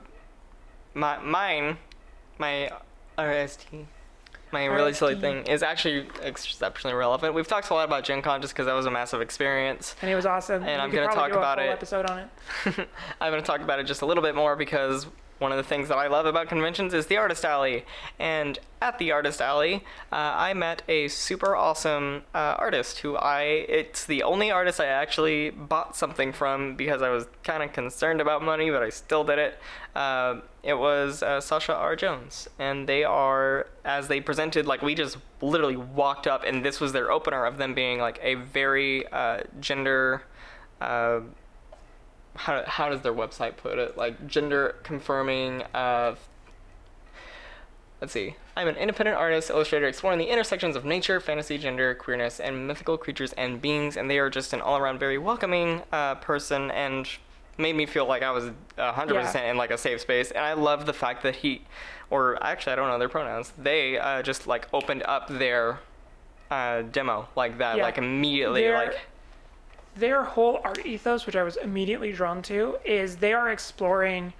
my 0.94 1.18
mine, 1.20 1.78
my 2.38 2.72
RST, 3.18 3.86
my 4.54 4.66
really 4.66 4.94
silly 4.94 5.16
thing 5.16 5.46
is 5.48 5.62
actually 5.64 6.08
exceptionally 6.22 6.96
relevant. 6.96 7.34
We've 7.34 7.48
talked 7.48 7.70
a 7.70 7.74
lot 7.74 7.86
about 7.86 8.04
Gen 8.06 8.22
Con 8.22 8.42
just 8.42 8.54
because 8.54 8.68
that 8.68 8.74
was 8.74 8.86
a 8.86 8.92
massive 8.92 9.20
experience. 9.20 9.96
And 10.02 10.10
it 10.10 10.16
was 10.16 10.26
awesome. 10.26 10.64
And 10.64 10.66
We 10.66 10.74
I'm 10.76 10.92
gonna 10.92 11.14
talk 11.14 11.32
about 11.32 11.60
it. 11.60 11.70
episode 11.70 12.06
on 12.10 12.20
it. 12.20 12.28
I'm 13.20 13.32
going 13.32 13.42
to 13.42 13.46
talk 13.48 13.62
about 13.62 13.80
it 13.80 13.84
just 13.86 14.02
a 14.02 14.06
little 14.06 14.24
bit 14.24 14.36
more 14.36 14.56
because 14.56 15.08
one 15.44 15.52
of 15.52 15.58
the 15.58 15.64
things 15.64 15.90
that 15.90 15.98
I 15.98 16.08
love 16.08 16.26
about 16.26 16.48
conventions 16.48 16.94
is 16.94 17.08
the 17.08 17.18
Artist 17.18 17.44
Alley. 17.44 17.86
And 18.18 18.58
at 18.82 18.98
the 18.98 19.12
Artist 19.12 19.42
Alley, 19.42 19.84
uh, 20.12 20.16
I 20.16 20.54
met 20.54 20.82
a 20.88 21.10
super 21.10 21.54
awesome 21.56 22.24
uh, 22.34 22.56
artist 22.58 23.00
who 23.00 23.18
I, 23.18 23.44
it's 23.44 24.06
the 24.06 24.24
only 24.24 24.50
artist 24.50 24.80
I 24.80 24.86
actually 24.86 25.50
bought 25.50 25.98
something 25.98 26.32
from 26.32 26.76
because 26.76 27.02
I 27.02 27.10
was 27.10 27.28
kind 27.44 27.62
of 27.62 27.74
concerned 27.74 28.22
about 28.22 28.42
money, 28.42 28.70
but 28.72 28.82
I 28.82 28.90
still 28.90 29.26
did 29.26 29.38
it. 29.38 29.60
Uh, 29.94 30.40
it 30.64 30.76
was 30.76 31.22
uh, 31.22 31.42
Sasha 31.42 31.76
R. 31.76 31.98
Jones. 31.98 32.48
And 32.58 32.88
they 32.88 33.04
are, 33.04 33.68
as 33.84 34.08
they 34.08 34.22
presented, 34.22 34.66
like 34.66 34.82
we 34.82 34.96
just 34.96 35.18
literally 35.42 35.76
walked 35.76 36.26
up, 36.26 36.46
and 36.46 36.64
this 36.64 36.80
was 36.80 36.94
their 36.94 37.12
opener 37.12 37.46
of 37.46 37.58
them 37.58 37.74
being 37.74 38.00
like 38.00 38.18
a 38.24 38.36
very 38.36 39.06
uh, 39.10 39.42
gender. 39.60 40.24
Uh, 42.36 42.40
how 42.40 42.64
how 42.66 42.90
does 42.90 43.02
their 43.02 43.14
website 43.14 43.58
put 43.58 43.78
it? 43.80 43.98
Like 43.98 44.28
gender 44.28 44.76
confirming. 44.84 45.64
of. 45.74 46.20
let's 48.02 48.14
see. 48.14 48.36
I'm 48.56 48.68
an 48.68 48.76
independent 48.76 49.18
artist, 49.18 49.50
illustrator, 49.50 49.88
exploring 49.88 50.20
the 50.20 50.26
intersections 50.30 50.76
of 50.76 50.86
nature, 50.86 51.20
fantasy, 51.20 51.58
gender, 51.58 51.96
queerness, 51.96 52.40
and 52.40 52.68
mythical 52.68 52.98
creatures 52.98 53.34
and 53.34 53.62
beings. 53.62 53.98
And 53.98 54.10
they 54.10 54.20
are 54.20 54.30
just 54.30 54.54
an 54.54 54.62
all-around 54.62 55.00
very 55.00 55.18
welcoming 55.18 55.82
uh, 55.92 56.16
person 56.16 56.70
and 56.72 57.08
made 57.58 57.76
me 57.76 57.86
feel 57.86 58.06
like 58.06 58.22
I 58.22 58.30
was 58.32 58.52
100% 58.78 59.34
Yeah. 59.34 59.50
in 59.52 59.58
like 59.58 59.72
a 59.72 59.78
safe 59.78 60.02
space. 60.02 60.30
And 60.32 60.44
I 60.44 60.54
love 60.54 60.86
the 60.86 60.94
fact 60.94 61.24
that 61.24 61.38
he, 61.38 61.62
or 62.12 62.42
actually 62.44 62.74
I 62.74 62.76
don't 62.76 62.90
know 62.90 63.00
their 63.00 63.10
pronouns. 63.10 63.54
They 63.58 63.98
uh, 63.98 64.22
just 64.22 64.46
like 64.48 64.68
opened 64.74 65.04
up 65.04 65.28
their 65.30 65.80
uh, 66.52 66.82
demo 66.84 67.28
like 67.36 67.58
that, 67.60 67.78
Yeah. 67.78 67.84
like 67.84 67.98
immediately, 67.98 68.62
They're- 68.64 68.76
like. 68.76 69.00
Their 69.96 70.24
whole 70.24 70.60
art 70.64 70.86
ethos, 70.86 71.26
which 71.26 71.36
I 71.36 71.44
was 71.44 71.56
immediately 71.58 72.12
drawn 72.12 72.42
to, 72.44 72.78
is 72.84 73.18
they 73.18 73.34
are 73.34 73.50
exploring 73.50 74.34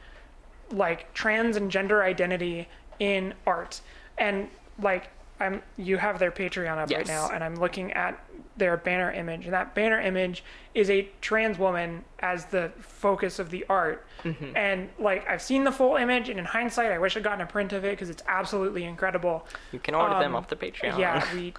like 0.72 1.14
trans 1.14 1.56
and 1.56 1.70
gender 1.70 2.04
identity 2.04 2.68
in 3.00 3.34
art. 3.46 3.82
And 4.18 4.50
like 4.82 5.10
I'm 5.40 5.62
you 5.78 5.98
have 5.98 6.20
their 6.20 6.32
Patreon 6.32 6.78
up 6.78 6.90
right 6.90 7.08
now 7.08 7.30
and 7.30 7.44
I'm 7.44 7.56
looking 7.56 7.92
at 7.94 8.24
their 8.56 8.78
banner 8.78 9.12
image 9.12 9.46
and 9.46 9.54
that 9.54 9.74
banner 9.74 10.00
image 10.00 10.44
is 10.76 10.90
a 10.90 11.10
trans 11.22 11.58
woman 11.58 12.04
as 12.20 12.46
the 12.46 12.72
focus 12.80 13.40
of 13.40 13.50
the 13.50 13.66
art. 13.70 14.06
Mm-hmm. 14.24 14.56
And 14.56 14.90
like 15.00 15.28
I've 15.28 15.42
seen 15.42 15.64
the 15.64 15.72
full 15.72 15.96
image 15.96 16.30
and 16.30 16.40
in 16.40 16.46
hindsight 16.46 16.92
I 16.92 16.98
wish 17.00 17.18
I'd 17.18 17.24
gotten 17.24 17.42
a 17.42 17.46
print 17.48 17.74
of 17.74 17.84
it 17.84 17.92
because 17.92 18.10
it's 18.10 18.24
absolutely 18.28 18.84
incredible. 18.84 19.46
You 19.72 19.80
can 19.80 19.96
order 19.96 20.16
them 20.16 20.32
Um, 20.32 20.36
off 20.36 20.48
the 20.50 20.56
Patreon. 20.56 20.98
Yeah, 20.98 21.24
we, 21.36 21.54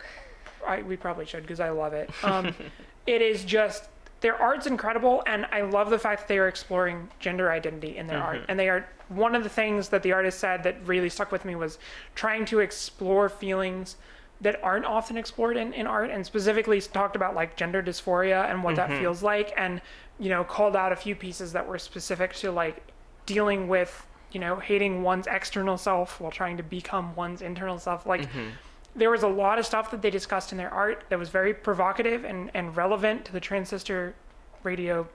I, 0.67 0.83
we 0.83 0.97
probably 0.97 1.27
should 1.27 1.43
because 1.43 1.61
I 1.61 1.71
love 1.71 1.93
it. 1.93 2.11
Um, 2.25 2.55
it 3.07 3.23
is 3.23 3.45
just 3.45 3.89
their 4.21 4.41
art's 4.41 4.67
incredible, 4.67 5.23
and 5.27 5.47
I 5.53 5.61
love 5.61 5.91
the 5.91 5.99
fact 5.99 6.23
that 6.23 6.29
they 6.29 6.39
are 6.39 6.49
exploring 6.49 7.11
gender 7.19 7.53
identity 7.53 7.99
in 7.99 8.07
their 8.07 8.23
art. 8.23 8.37
Mm-hmm. 8.39 8.51
And 8.51 8.59
they 8.59 8.71
are 8.71 8.89
one 9.09 9.35
of 9.35 9.43
the 9.43 9.51
things 9.51 9.91
that 9.91 10.03
the 10.03 10.13
artist 10.13 10.39
said 10.39 10.63
that 10.63 10.77
really 10.87 11.11
stuck 11.11 11.31
with 11.31 11.45
me 11.45 11.55
was 11.55 11.79
trying 12.15 12.47
to 12.47 12.61
explore 12.61 13.29
feelings 13.29 13.97
that 14.41 14.63
aren't 14.63 14.87
often 14.87 15.17
explored 15.17 15.57
in, 15.57 15.73
in 15.75 15.87
art, 15.87 16.11
and 16.11 16.25
specifically 16.25 16.81
talked 16.81 17.17
about 17.17 17.35
like 17.35 17.57
gender 17.57 17.83
dysphoria 17.83 18.51
and 18.51 18.65
what 18.65 18.77
that 18.77 18.89
mm-hmm. 18.89 19.01
feels 19.01 19.23
like, 19.23 19.53
and 19.57 19.83
you 20.19 20.31
know 20.31 20.43
called 20.43 20.75
out 20.75 20.93
a 20.93 20.97
few 20.97 21.15
pieces 21.15 21.53
that 21.53 21.67
were 21.67 21.79
specific 21.79 22.33
to 22.35 22.51
like 22.51 22.83
dealing 23.27 23.69
with 23.69 24.07
you 24.33 24.41
know 24.41 24.57
hating 24.57 25.03
one's 25.03 25.27
external 25.27 25.77
self 25.77 26.21
while 26.21 26.31
trying 26.31 26.57
to 26.57 26.63
become 26.63 27.15
one's 27.15 27.43
internal 27.43 27.79
self. 27.79 28.07
Like 28.07 28.23
mm-hmm. 28.23 28.49
There 28.97 29.11
was 29.11 29.23
a 29.23 29.29
lot 29.29 29.59
of 29.59 29.67
stuff 29.67 29.91
that 29.91 30.03
they 30.03 30.11
discussed 30.11 30.53
in 30.53 30.59
their 30.59 30.73
art 30.73 31.05
that 31.09 31.19
was 31.19 31.29
very 31.29 31.53
provocative 31.53 32.25
and, 32.25 32.51
and 32.55 32.77
relevant 32.77 33.25
to 33.25 33.33
the 33.33 33.41
transistor 33.41 34.15
radio 34.63 35.07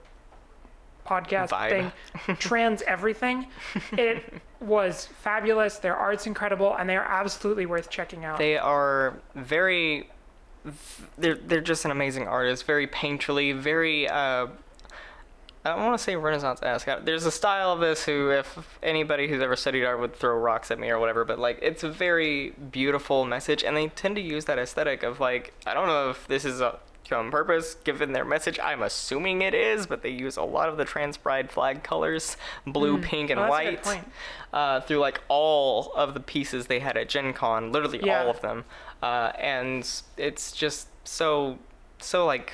podcast 1.06 1.48
Vibe. 1.48 1.70
thing 2.26 2.36
trans 2.36 2.82
everything 2.82 3.46
it 3.92 4.22
was 4.60 5.06
fabulous 5.22 5.78
their 5.78 5.96
art's 5.96 6.26
incredible 6.26 6.76
and 6.76 6.88
they 6.88 6.96
are 6.96 7.04
absolutely 7.04 7.66
worth 7.66 7.90
checking 7.90 8.24
out 8.24 8.38
They 8.38 8.56
are 8.56 9.14
very. 9.34 10.08
They're 11.16 11.34
they're 11.36 11.62
just 11.62 11.86
an 11.86 11.90
amazing 11.90 12.28
artist. 12.28 12.66
Very 12.66 12.86
painterly. 12.86 13.56
Very. 13.58 14.08
Uh, 14.08 14.48
I 15.64 15.70
don't 15.76 15.84
want 15.84 15.98
to 15.98 16.02
say 16.02 16.16
Renaissance-esque. 16.16 16.88
There's 17.04 17.26
a 17.26 17.30
style 17.30 17.72
of 17.72 17.80
this 17.80 18.04
who, 18.04 18.30
if 18.30 18.78
anybody 18.82 19.28
who's 19.28 19.42
ever 19.42 19.56
studied 19.56 19.84
art 19.84 20.00
would 20.00 20.14
throw 20.16 20.34
rocks 20.36 20.70
at 20.70 20.78
me 20.78 20.88
or 20.88 20.98
whatever, 20.98 21.24
but 21.24 21.38
like 21.38 21.58
it's 21.60 21.82
a 21.82 21.90
very 21.90 22.50
beautiful 22.70 23.24
message, 23.26 23.62
and 23.62 23.76
they 23.76 23.88
tend 23.88 24.16
to 24.16 24.22
use 24.22 24.46
that 24.46 24.58
aesthetic 24.58 25.02
of 25.02 25.20
like 25.20 25.52
I 25.66 25.74
don't 25.74 25.86
know 25.86 26.10
if 26.10 26.26
this 26.28 26.44
is 26.44 26.60
a 26.60 26.78
on 27.12 27.28
purpose 27.30 27.74
given 27.82 28.12
their 28.12 28.24
message. 28.24 28.60
I'm 28.62 28.82
assuming 28.82 29.42
it 29.42 29.52
is, 29.52 29.84
but 29.86 30.02
they 30.02 30.10
use 30.10 30.36
a 30.36 30.44
lot 30.44 30.68
of 30.68 30.76
the 30.76 30.84
trans 30.84 31.16
pride 31.16 31.50
flag 31.50 31.82
colors, 31.82 32.36
blue, 32.66 32.98
pink, 32.98 33.30
and 33.30 33.40
Oh, 33.40 33.48
that's 33.50 33.58
a 33.58 33.70
good 33.72 33.84
white, 33.84 34.04
uh, 34.52 34.80
through 34.82 34.98
like 34.98 35.20
all 35.28 35.92
of 35.96 36.14
the 36.14 36.20
pieces 36.20 36.68
they 36.68 36.78
had 36.78 36.96
at 36.96 37.08
Gen 37.08 37.32
Con, 37.32 37.72
literally 37.72 38.00
Yeah. 38.02 38.22
all 38.22 38.30
of 38.30 38.40
them. 38.42 38.64
Uh, 39.02 39.32
and 39.38 39.84
it's 40.16 40.52
just 40.52 40.86
so, 41.04 41.58
so 41.98 42.24
like 42.26 42.52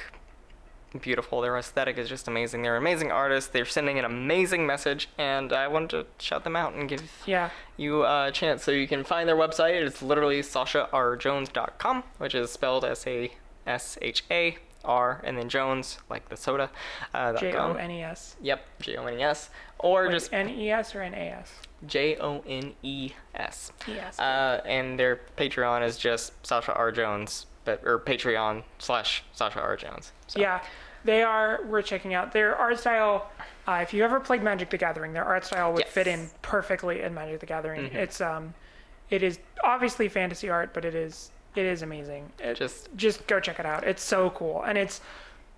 beautiful. 0.99 1.40
Their 1.40 1.57
aesthetic 1.57 1.99
is 1.99 2.09
just 2.09 2.28
amazing. 2.28 2.62
They're 2.62 2.76
amazing 2.76 3.11
artists. 3.12 3.51
They're 3.51 3.64
sending 3.64 3.99
an 3.99 4.05
amazing 4.05 4.66
message, 4.66 5.09
and 5.18 5.53
I 5.53 5.68
wanted 5.68 5.90
to 5.90 6.07
shout 6.24 6.44
them 6.44 6.57
out 6.57 6.74
and 6.74 6.88
give 6.88 7.03
yeah 7.26 7.51
you 7.76 8.05
a 8.05 8.30
chance. 8.32 8.64
So 8.64 8.70
you 8.70 8.86
can 8.88 9.05
find 9.05 9.28
their 9.28 9.36
website. 9.36 9.74
It's 9.84 10.03
literally 10.03 10.40
sasharjones.com, 10.42 12.05
which 12.18 12.34
is 12.34 12.51
spelled 12.51 12.84
S 12.84 13.07
A 13.07 13.32
S 13.66 13.99
H 14.03 14.24
A 14.30 14.59
R 14.84 15.20
and 15.24 15.36
then 15.36 15.49
Jones, 15.49 15.99
like 16.09 16.28
the 16.28 16.36
soda. 16.36 16.70
Uh, 17.12 17.32
j-o-n-e-s 17.34 18.36
Yep, 18.40 18.61
J 18.80 18.97
O 18.97 19.07
N 19.07 19.18
E 19.18 19.22
S. 19.22 19.51
Or 19.78 20.05
Wait, 20.05 20.12
just 20.12 20.32
n-e-s 20.32 20.94
or 20.94 21.03
n-a-s 21.03 21.53
J 21.86 22.16
O 22.18 22.42
N 22.47 22.72
E 22.82 23.12
S. 23.34 23.72
yes 23.86 24.18
Uh, 24.18 24.61
and 24.64 24.99
their 24.99 25.20
Patreon 25.36 25.84
is 25.84 25.99
just 25.99 26.47
Sasha 26.47 26.72
R 26.74 26.92
Jones, 26.92 27.47
but 27.64 27.82
or 27.84 27.99
Patreon 27.99 28.62
slash 28.78 29.24
Sasha 29.32 29.61
R 29.61 29.76
Jones. 29.76 30.12
So, 30.28 30.40
Yeah, 30.40 30.62
they 31.07 31.22
are 31.22 31.61
worth 31.64 31.86
checking 31.86 32.12
out. 32.14 32.32
Their 32.32 32.54
art 32.57 32.78
style, 32.78 33.30
uh, 33.66 33.78
if 33.82 33.94
you 33.94 34.04
ever 34.04 34.20
played 34.20 34.42
Magic 34.42 34.68
the 34.70 34.76
Gathering, 34.78 35.12
their 35.12 35.24
art 35.24 35.44
style 35.44 35.72
would 35.72 35.86
fit 35.86 36.07
in 36.07 36.28
perfectly 36.42 37.00
in 37.00 37.14
Magic 37.14 37.40
the 37.40 37.46
Gathering. 37.46 37.84
Mm-hmm. 37.86 37.96
It's 37.96 38.20
um, 38.20 38.52
it 39.09 39.22
is 39.22 39.38
obviously 39.64 40.09
fantasy 40.09 40.50
art, 40.50 40.74
but 40.74 40.84
it 40.84 40.94
is 40.94 41.30
it 41.54 41.64
is 41.64 41.80
amazing. 41.82 42.30
It, 42.38 42.54
Just- 42.57 42.90
just 42.96 43.26
go 43.26 43.40
check 43.40 43.59
it 43.59 43.64
out. 43.64 43.84
It's 43.84 44.02
so 44.02 44.28
cool 44.30 44.62
and 44.64 44.76
it's 44.76 45.00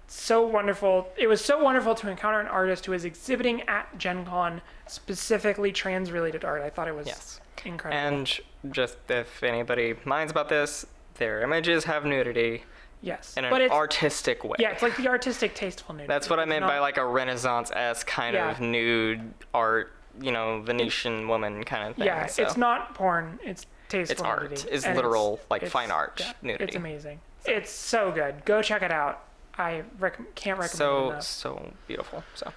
so 0.06 0.46
wonderful. 0.46 1.08
It 1.16 1.26
was 1.26 1.44
so 1.44 1.62
wonderful 1.62 1.94
to 1.96 2.08
encounter 2.08 2.40
an 2.40 2.46
artist 2.46 2.86
who 2.86 2.92
is 2.92 3.04
exhibiting 3.04 3.62
at 3.62 3.98
Gen 3.98 4.24
Con 4.24 4.62
specifically 4.86 5.72
trans 5.72 6.10
related 6.12 6.44
art. 6.44 6.62
I 6.62 6.70
thought 6.70 6.88
it 6.88 6.94
was 6.94 7.06
Yes. 7.08 7.40
incredible. 7.64 8.00
And 8.18 8.40
just 8.74 8.96
if 9.08 9.42
anybody 9.42 9.94
minds 10.04 10.30
about 10.30 10.48
this, 10.48 10.86
their 11.14 11.42
images 11.42 11.84
have 11.84 12.04
nudity 12.04 12.62
yes, 13.00 13.34
in 13.36 13.44
an 13.44 13.52
it's 13.60 13.72
artistic 13.72 14.44
way. 14.44 14.56
yeah, 14.58 14.70
it's 14.70 14.82
like 14.82 14.96
the 14.96 15.08
artistic 15.08 15.54
tasteful 15.54 15.94
nudity. 15.94 16.08
That's 16.08 16.28
what 16.30 16.38
I 16.38 16.42
It's 16.42 16.48
meant 16.48 16.66
by 16.66 16.78
like 16.78 16.96
a 16.96 17.04
Renaissance 17.04 17.70
esque 17.74 18.06
kind 18.06 18.34
Yeah. 18.34 18.50
of 18.50 18.60
nude 18.60 19.32
art, 19.54 19.92
you 20.20 20.32
know, 20.32 20.60
Venetian 20.62 21.28
woman 21.28 21.64
kind 21.64 21.88
of 21.90 21.96
thing. 21.96 22.06
Yeah, 22.06 22.26
so. 22.26 22.42
it's 22.42 22.56
not 22.56 22.94
porn. 22.94 23.38
It's 23.44 23.66
tasteful 23.88 24.12
It's 24.12 24.22
art. 24.22 24.42
nudity. 24.50 24.68
It's 24.70 24.84
And 24.84 24.96
literal, 24.96 25.40
like, 25.50 25.62
it's- 25.62 25.72
fine 25.72 25.90
art 25.90 26.20
yeah, 26.20 26.32
nudity. 26.42 26.64
It's 26.64 26.76
amazing. 26.76 27.20
It's 27.46 27.70
so 27.70 28.10
good. 28.12 28.44
Go 28.44 28.60
check 28.62 28.82
it 28.82 28.90
out. 28.90 29.24
I 29.56 29.82
rec- 29.98 30.34
can't 30.34 30.58
recommend 30.58 30.64
it 30.72 30.76
so 30.76 31.10
enough. 31.10 31.22
so 31.22 31.72
beautiful. 31.86 32.22
So 32.34 32.52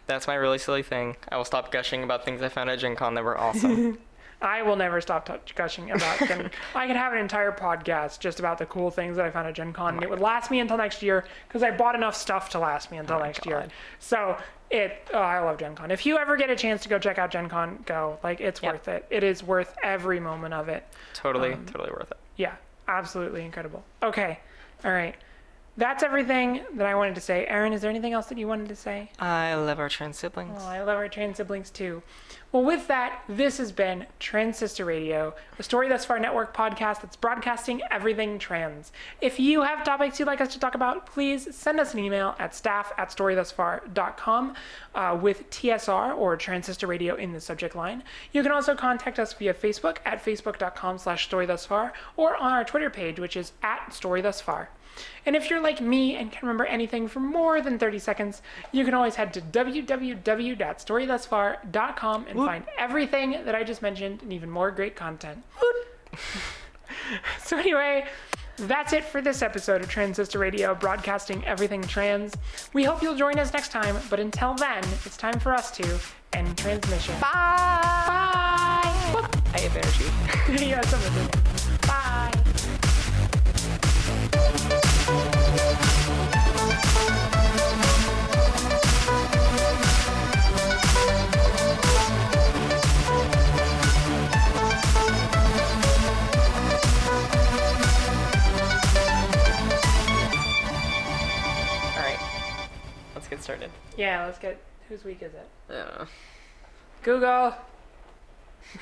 that's 0.07 0.27
my 0.27 0.35
really 0.35 0.57
silly 0.57 0.83
thing. 0.83 1.15
I 1.29 1.37
will 1.37 1.45
stop 1.45 1.71
gushing 1.71 2.03
about 2.03 2.25
things 2.25 2.41
I 2.41 2.49
found 2.49 2.69
at 2.69 2.79
Gen 2.79 2.95
Con 2.95 3.13
that 3.15 3.23
were 3.23 3.37
awesome. 3.37 3.99
I 4.43 4.61
will 4.61 4.75
never 4.75 4.99
stop 5.01 5.25
touch- 5.25 5.55
gushing 5.55 5.89
about 5.89 6.19
them. 6.19 6.51
I 6.75 6.85
could 6.85 6.95
have 6.97 7.13
an 7.13 7.19
entire 7.19 7.51
podcast 7.51 8.19
just 8.19 8.39
about 8.39 8.57
the 8.59 8.65
cool 8.65 8.91
things 8.91 9.15
that 9.15 9.25
I 9.25 9.31
found 9.31 9.47
at 9.47 9.53
Gen 9.55 9.71
Con, 9.73 9.95
and 9.95 10.03
it 10.03 10.09
would 10.09 10.19
last 10.19 10.51
me 10.51 10.59
until 10.59 10.77
next 10.77 11.01
year 11.01 11.23
because 11.47 11.63
I 11.63 11.71
bought 11.71 11.95
enough 11.95 12.15
stuff 12.15 12.49
to 12.51 12.59
last 12.59 12.91
me 12.91 12.97
until 12.97 13.17
Oh 13.17 13.23
next 13.23 13.45
year. 13.45 13.67
So 13.99 14.37
it, 14.69 15.07
oh, 15.13 15.17
I 15.19 15.39
love 15.39 15.57
Gen 15.59 15.75
Con. 15.75 15.89
If 15.91 16.05
you 16.05 16.17
ever 16.17 16.35
get 16.35 16.49
a 16.49 16.55
chance 16.55 16.83
to 16.83 16.89
go 16.89 16.99
check 16.99 17.17
out 17.17 17.31
Gen 17.31 17.47
Con, 17.47 17.81
go. 17.85 18.19
Like 18.21 18.41
it's 18.41 18.61
Yep. 18.61 18.73
worth 18.73 18.87
it. 18.89 19.05
It 19.09 19.23
is 19.23 19.41
worth 19.43 19.75
every 19.81 20.19
moment 20.19 20.53
of 20.53 20.67
it. 20.67 20.85
totally, 21.13 21.53
Um, 21.53 21.65
totally 21.65 21.91
worth 21.91 22.11
it. 22.11 22.17
Yeah, 22.35 22.55
absolutely 22.87 23.45
incredible. 23.45 23.83
Okay, 24.03 24.39
all 24.83 24.91
right. 24.91 25.15
That's 25.75 26.03
everything 26.03 26.61
that 26.75 26.85
I 26.85 26.93
wanted 26.93 27.15
to 27.15 27.21
say. 27.21 27.47
Aaron, 27.47 27.73
is 27.73 27.81
there 27.81 27.89
anything 27.89 28.13
else 28.13 28.27
that 28.27 28.37
you 28.37 28.47
wanted 28.47 28.69
to 28.69 28.75
say? 28.75 29.09
I 29.17 29.55
love 29.55 29.79
our 29.79 29.89
trans 29.89 30.17
siblings. 30.19 30.59
Oh, 30.61 30.67
I 30.67 30.79
love 30.83 30.97
our 30.97 31.09
trans 31.09 31.37
siblings 31.37 31.71
too. 31.71 32.03
Well, 32.51 32.63
with 32.63 32.85
that, 32.85 33.23
this 33.27 33.57
has 33.57 33.71
been 33.71 34.05
Transistor 34.19 34.85
Radio, 34.85 35.33
a 35.57 35.63
Story 35.63 35.89
Thus 35.89 36.05
Far 36.05 36.19
Network 36.19 36.55
podcast 36.55 37.01
that's 37.01 37.15
broadcasting 37.15 37.81
everything 37.89 38.37
trans. 38.37 38.91
If 39.19 39.39
you 39.39 39.63
have 39.63 39.83
topics 39.83 40.19
you'd 40.19 40.27
like 40.27 40.39
us 40.39 40.53
to 40.53 40.59
talk 40.59 40.75
about, 40.75 41.07
please 41.07 41.55
send 41.55 41.79
us 41.79 41.95
an 41.95 41.99
email 41.99 42.35
at 42.37 42.53
staff 42.53 42.91
at 42.99 43.09
storythusfar.com 43.09 44.53
uh, 44.93 45.17
with 45.19 45.49
TSR 45.49 46.15
or 46.15 46.37
Transistor 46.37 46.85
Radio 46.85 47.15
in 47.15 47.33
the 47.33 47.41
subject 47.41 47.75
line. 47.75 48.03
You 48.31 48.43
can 48.43 48.51
also 48.51 48.75
contact 48.75 49.17
us 49.17 49.33
via 49.33 49.55
Facebook 49.55 49.97
at 50.05 50.23
facebook.com 50.23 50.99
slash 50.99 51.27
storythusfar 51.27 51.91
or 52.15 52.35
on 52.35 52.51
our 52.51 52.63
Twitter 52.63 52.91
page, 52.91 53.19
which 53.19 53.35
is 53.35 53.53
at 53.63 53.87
storythusfar. 53.89 54.67
And 55.25 55.35
if 55.35 55.49
you're 55.49 55.61
like 55.61 55.81
me 55.81 56.15
and 56.15 56.31
can 56.31 56.47
remember 56.47 56.65
anything 56.65 57.07
for 57.07 57.19
more 57.19 57.59
than 57.61 57.79
30 57.79 57.97
seconds, 57.99 58.41
you 58.71 58.85
can 58.85 58.93
always 58.93 59.15
head 59.15 59.33
to 59.33 59.41
www.storythusfar.com 59.41 62.25
and 62.27 62.37
find 62.37 62.65
everything 62.77 63.31
that 63.45 63.55
I 63.55 63.63
just 63.63 63.81
mentioned 63.81 64.21
and 64.21 64.31
even 64.33 64.49
more 64.49 64.71
great 64.71 64.95
content. 64.95 65.43
so, 67.43 67.57
anyway, 67.57 68.05
that's 68.57 68.93
it 68.93 69.03
for 69.03 69.21
this 69.21 69.41
episode 69.41 69.81
of 69.81 69.89
Transistor 69.89 70.39
Radio, 70.39 70.75
broadcasting 70.75 71.43
everything 71.45 71.81
trans. 71.81 72.35
We 72.73 72.83
hope 72.83 73.01
you'll 73.01 73.15
join 73.15 73.39
us 73.39 73.51
next 73.53 73.71
time, 73.71 73.95
but 74.09 74.19
until 74.19 74.53
then, 74.53 74.83
it's 75.05 75.17
time 75.17 75.39
for 75.39 75.53
us 75.53 75.71
to 75.71 75.99
end 76.33 76.57
transmission. 76.57 77.15
Bye. 77.19 77.29
Bye! 79.13 79.29
I 79.53 79.59
have 79.59 79.75
energy. 79.75 80.65
yeah, 80.65 80.81
some 80.81 80.99
of 80.99 81.29
it. 81.29 81.32
Started. 103.43 103.69
Yeah, 103.97 104.25
let's 104.25 104.39
get. 104.39 104.57
Whose 104.89 105.03
week 105.03 105.21
is 105.21 105.33
it? 105.33 105.47
I 105.69 105.73
don't 105.73 105.99
know. 105.99 106.05
Google. 107.03 107.53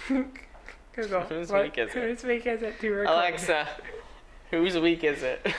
Google. 0.94 1.22
Whose 1.22 1.50
what- 1.52 1.64
week 1.64 1.78
is 1.78 1.90
it? 1.90 1.94
Whose 1.96 2.24
week 2.24 2.46
is 2.46 2.62
it 2.62 2.80
to 2.80 2.90
record? 2.92 3.14
Alexa, 3.14 3.68
whose 4.52 4.78
week 4.78 5.04
is 5.04 5.24
it? 5.24 5.46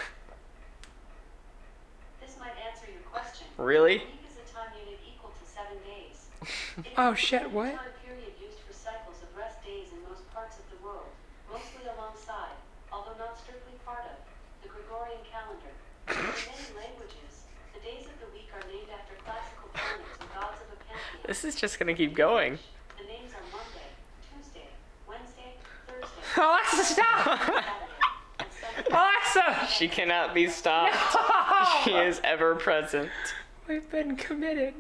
This 2.22 2.36
might 2.38 2.55
answer 2.70 2.86
your 2.86 3.03
question. 3.11 3.46
really? 3.59 3.96
A 3.98 4.07
week 4.07 4.22
is 4.30 4.38
a 4.38 4.46
time 4.55 4.70
unit 4.78 5.00
equal 5.03 5.34
to 5.34 5.44
seven 5.44 5.74
days. 5.82 6.30
It 6.78 6.86
is 6.86 6.96
Oh, 6.96 7.12
a 7.12 7.16
shit, 7.16 7.50
what? 7.50 7.74
time 7.74 7.94
period 8.07 8.32
used 8.40 8.62
for 8.62 8.72
cycles 8.72 9.18
of 9.26 9.28
rest 9.36 9.59
days 9.66 9.90
in 9.90 9.98
most 10.07 10.22
parts 10.32 10.57
of 10.62 10.64
the 10.70 10.78
world, 10.86 11.11
mostly 11.50 11.82
alongside, 11.90 12.55
although 12.94 13.18
not 13.18 13.34
strictly 13.38 13.74
part 13.84 14.07
of, 14.07 14.16
the 14.62 14.70
Gregorian 14.70 15.20
calendar. 15.26 15.74
In 16.09 16.14
many 16.22 16.70
languages, 16.78 17.50
the 17.74 17.82
days 17.82 18.07
of 18.07 18.14
the 18.22 18.30
week 18.32 18.48
are 18.55 18.62
named 18.70 18.88
after 18.94 19.18
classical 19.26 19.68
planets 19.74 20.14
and 20.22 20.30
gods 20.32 20.59
of 20.62 20.68
a 20.72 20.78
pantheon. 20.86 21.22
This 21.33 21.47
is 21.47 21.55
just 21.55 21.78
gonna 21.78 21.95
keep 21.95 22.14
going. 22.14 22.59
The 22.99 23.05
names 23.05 23.33
are 23.33 23.41
Monday, 23.51 23.89
Tuesday, 24.37 24.66
Wednesday, 25.09 25.55
Thursday, 25.87 26.37
Alexa, 26.37 26.85
stop! 26.85 27.24
Saturday, 27.24 27.64
and 28.39 28.47
Sunday. 28.85 28.91
Alexa! 28.91 29.66
She 29.72 29.89
cannot 29.89 30.35
be 30.35 30.47
stopped. 30.49 30.95
She 31.85 31.93
is 31.93 32.20
ever 32.22 32.55
present. 32.55 33.09
We've 33.66 33.91
been 33.91 34.14
committed. 34.16 34.74